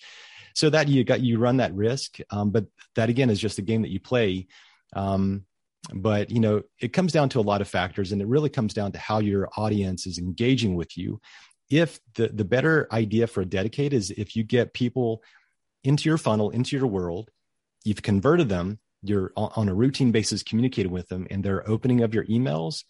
So 0.54 0.70
that 0.70 0.86
you 0.86 1.02
got 1.02 1.22
you 1.22 1.38
run 1.38 1.56
that 1.56 1.74
risk. 1.74 2.18
Um, 2.30 2.50
but 2.50 2.66
that 2.94 3.08
again 3.08 3.30
is 3.30 3.40
just 3.40 3.58
a 3.58 3.62
game 3.62 3.82
that 3.82 3.90
you 3.90 3.98
play. 3.98 4.46
Um, 4.94 5.46
but 5.92 6.30
you 6.30 6.38
know 6.38 6.62
it 6.80 6.92
comes 6.92 7.12
down 7.12 7.30
to 7.30 7.40
a 7.40 7.42
lot 7.42 7.62
of 7.62 7.68
factors, 7.68 8.12
and 8.12 8.22
it 8.22 8.28
really 8.28 8.50
comes 8.50 8.74
down 8.74 8.92
to 8.92 8.98
how 8.98 9.18
your 9.18 9.48
audience 9.56 10.06
is 10.06 10.18
engaging 10.18 10.76
with 10.76 10.96
you. 10.96 11.20
If 11.68 11.98
the 12.14 12.28
the 12.28 12.44
better 12.44 12.86
idea 12.92 13.26
for 13.26 13.40
a 13.40 13.44
dedicate 13.44 13.92
is 13.92 14.12
if 14.12 14.36
you 14.36 14.44
get 14.44 14.72
people 14.72 15.20
into 15.84 16.08
your 16.08 16.18
funnel, 16.18 16.50
into 16.50 16.76
your 16.76 16.86
world. 16.86 17.30
You've 17.84 18.02
converted 18.02 18.48
them. 18.48 18.78
You're 19.02 19.32
on 19.36 19.68
a 19.68 19.74
routine 19.74 20.12
basis 20.12 20.42
communicating 20.42 20.90
with 20.90 21.08
them, 21.08 21.26
and 21.30 21.44
they're 21.44 21.68
opening 21.68 22.02
of 22.02 22.14
your 22.14 22.24
emails. 22.24 22.84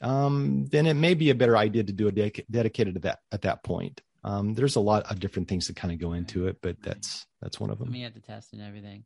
Um, 0.00 0.66
then 0.70 0.86
it 0.86 0.94
may 0.94 1.12
be 1.12 1.28
a 1.28 1.34
better 1.34 1.56
idea 1.56 1.84
to 1.84 1.92
do 1.92 2.08
a 2.08 2.12
dedic- 2.12 2.46
dedicated 2.50 2.94
to 2.94 3.00
that 3.00 3.18
at 3.30 3.42
that 3.42 3.62
point. 3.62 4.00
Um, 4.24 4.54
there's 4.54 4.76
a 4.76 4.80
lot 4.80 5.10
of 5.10 5.20
different 5.20 5.48
things 5.48 5.66
that 5.66 5.76
kind 5.76 5.92
of 5.92 6.00
go 6.00 6.14
into 6.14 6.46
it, 6.46 6.56
but 6.62 6.76
that's 6.82 7.26
that's 7.42 7.60
one 7.60 7.70
of 7.70 7.80
I 7.80 7.84
them. 7.84 7.92
mean, 7.92 8.00
you 8.00 8.06
have 8.06 8.14
to 8.14 8.20
test 8.20 8.54
and 8.54 8.62
everything. 8.62 9.04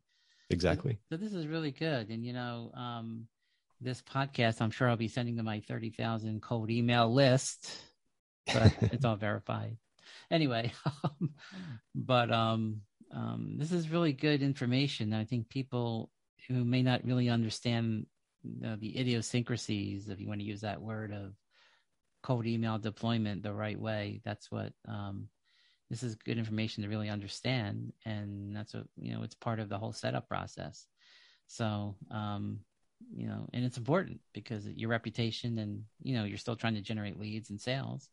Exactly. 0.51 0.99
So 1.11 1.17
this 1.17 1.33
is 1.33 1.47
really 1.49 1.73
good, 1.73 2.11
and 2.11 2.25
you 2.25 2.33
know, 2.33 2.71
um, 2.75 3.27
this 3.81 4.03
podcast, 4.03 4.61
I'm 4.61 4.71
sure 4.71 4.89
I'll 4.89 4.97
be 4.97 5.09
sending 5.09 5.37
to 5.39 5.43
my 5.43 5.61
thirty 5.61 5.91
thousand 5.91 6.43
cold 6.43 6.71
email 6.71 7.13
list, 7.13 7.69
but 8.47 8.73
it's 8.81 9.05
all 9.05 9.17
verified. 9.17 9.77
Anyway, 10.31 10.73
um, 11.05 11.31
but 11.95 12.31
um, 12.31 12.83
um, 13.13 13.55
this 13.57 13.73
is 13.73 13.91
really 13.91 14.13
good 14.13 14.43
information. 14.43 15.13
I 15.13 15.25
think 15.25 15.49
people 15.49 16.11
who 16.49 16.65
may 16.65 16.83
not 16.83 17.05
really 17.05 17.29
understand 17.29 18.07
the 18.45 18.99
idiosyncrasies, 18.99 20.09
if 20.09 20.21
you 20.21 20.29
want 20.29 20.41
to 20.41 20.47
use 20.47 20.61
that 20.61 20.81
word, 20.81 21.13
of 21.13 21.35
cold 22.23 22.47
email 22.47 22.79
deployment 22.79 23.43
the 23.43 23.53
right 23.53 23.79
way. 23.79 24.21
That's 24.25 24.51
what 24.51 24.73
um, 24.89 25.29
this 25.91 26.03
is 26.03 26.15
good 26.15 26.39
information 26.39 26.83
to 26.83 26.89
really 26.89 27.09
understand, 27.09 27.93
and 28.05 28.55
that's 28.57 28.75
what 28.75 28.85
you 28.97 29.13
know. 29.13 29.23
It's 29.23 29.35
part 29.35 29.61
of 29.61 29.69
the 29.69 29.79
whole 29.79 29.93
setup 29.93 30.29
process. 30.29 30.87
So, 31.47 31.95
um, 32.11 32.61
you 33.15 33.29
know, 33.29 33.47
and 33.53 33.65
it's 33.65 33.77
important 33.77 34.21
because 34.33 34.67
your 34.67 34.91
reputation, 34.91 35.59
and 35.59 35.85
you 36.03 36.15
know, 36.15 36.25
you're 36.25 36.39
still 36.39 36.57
trying 36.57 36.75
to 36.75 36.81
generate 36.81 37.21
leads 37.21 37.51
and 37.51 37.61
sales, 37.61 38.09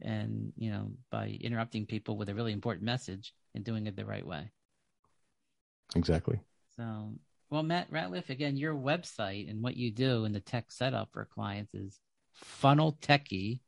and 0.00 0.52
you 0.56 0.70
know, 0.70 0.92
by 1.10 1.38
interrupting 1.40 1.86
people 1.86 2.16
with 2.16 2.28
a 2.28 2.34
really 2.34 2.52
important 2.52 2.84
message 2.84 3.34
and 3.54 3.64
doing 3.64 3.86
it 3.86 3.96
the 3.96 4.04
right 4.04 4.26
way. 4.26 4.50
Exactly. 5.96 6.40
So, 6.76 7.12
well, 7.50 7.62
Matt 7.62 7.90
Ratliff, 7.90 8.30
again, 8.30 8.56
your 8.56 8.74
website 8.74 9.50
and 9.50 9.62
what 9.62 9.76
you 9.76 9.90
do 9.90 10.24
in 10.24 10.32
the 10.32 10.40
tech 10.40 10.70
setup 10.70 11.08
for 11.12 11.24
clients 11.24 11.74
is 11.74 11.98
funneltechie.com. 12.62 13.58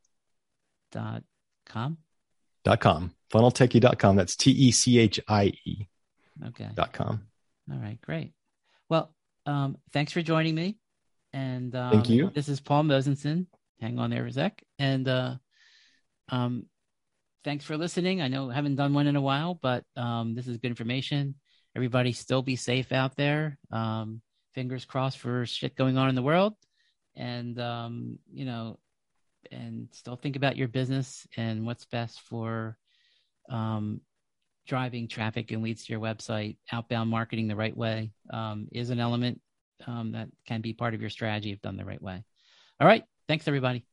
Dot 2.63 2.79
com. 2.79 3.13
Funneltechie.com. 3.31 4.15
That's 4.15 4.35
T 4.37 4.51
E 4.51 4.71
C 4.71 4.99
H 4.99 5.19
I 5.27 5.51
E 5.65 5.87
Okay. 6.47 6.69
dot 6.75 6.93
com. 6.93 7.23
All 7.71 7.77
right, 7.77 7.99
great. 8.01 8.33
Well, 8.89 9.13
um, 9.45 9.77
thanks 9.91 10.13
for 10.13 10.21
joining 10.21 10.55
me. 10.55 10.77
And 11.33 11.75
um, 11.75 11.91
Thank 11.91 12.09
you. 12.09 12.31
This 12.33 12.47
is 12.47 12.61
Paul 12.61 12.83
Mosenson. 12.83 13.47
Hang 13.81 13.99
on 13.99 14.11
there, 14.11 14.29
Zach. 14.29 14.63
And 14.79 15.07
uh, 15.07 15.35
um, 16.29 16.67
thanks 17.43 17.65
for 17.65 17.77
listening. 17.77 18.21
I 18.21 18.27
know 18.27 18.49
I 18.49 18.53
haven't 18.53 18.75
done 18.75 18.93
one 18.93 19.07
in 19.07 19.15
a 19.15 19.21
while, 19.21 19.59
but 19.61 19.83
um, 19.95 20.35
this 20.35 20.47
is 20.47 20.57
good 20.57 20.69
information. 20.69 21.35
Everybody, 21.75 22.11
still 22.11 22.41
be 22.41 22.55
safe 22.55 22.91
out 22.91 23.15
there. 23.15 23.57
Um, 23.71 24.21
fingers 24.53 24.85
crossed 24.85 25.17
for 25.17 25.45
shit 25.45 25.75
going 25.75 25.97
on 25.97 26.09
in 26.09 26.15
the 26.15 26.21
world, 26.21 26.53
and 27.15 27.59
um, 27.59 28.19
you 28.31 28.45
know, 28.45 28.79
and 29.51 29.87
still 29.91 30.15
think 30.15 30.35
about 30.35 30.57
your 30.57 30.67
business 30.67 31.27
and 31.35 31.65
what's 31.65 31.85
best 31.85 32.21
for 32.21 32.77
um, 33.49 34.01
driving 34.67 35.07
traffic 35.07 35.51
and 35.51 35.63
leads 35.63 35.85
to 35.85 35.93
your 35.93 36.01
website, 36.01 36.57
outbound 36.71 37.09
marketing 37.09 37.47
the 37.47 37.55
right 37.55 37.75
way 37.75 38.11
um, 38.31 38.67
is 38.71 38.89
an 38.89 38.99
element 38.99 39.41
um, 39.87 40.13
that 40.13 40.29
can 40.47 40.61
be 40.61 40.73
part 40.73 40.93
of 40.93 41.01
your 41.01 41.09
strategy 41.09 41.51
if 41.51 41.61
done 41.61 41.77
the 41.77 41.85
right 41.85 42.01
way. 42.01 42.23
All 42.79 42.87
right. 42.87 43.03
Thanks, 43.27 43.47
everybody. 43.47 43.85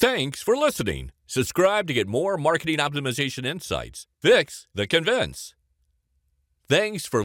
Thanks 0.00 0.40
for 0.40 0.56
listening. 0.56 1.10
Subscribe 1.26 1.86
to 1.86 1.92
get 1.92 2.08
more 2.08 2.38
marketing 2.38 2.78
optimization 2.78 3.44
insights. 3.44 4.06
Fix 4.22 4.66
the 4.74 4.86
convince. 4.86 5.54
Thanks 6.70 7.04
for 7.04 7.18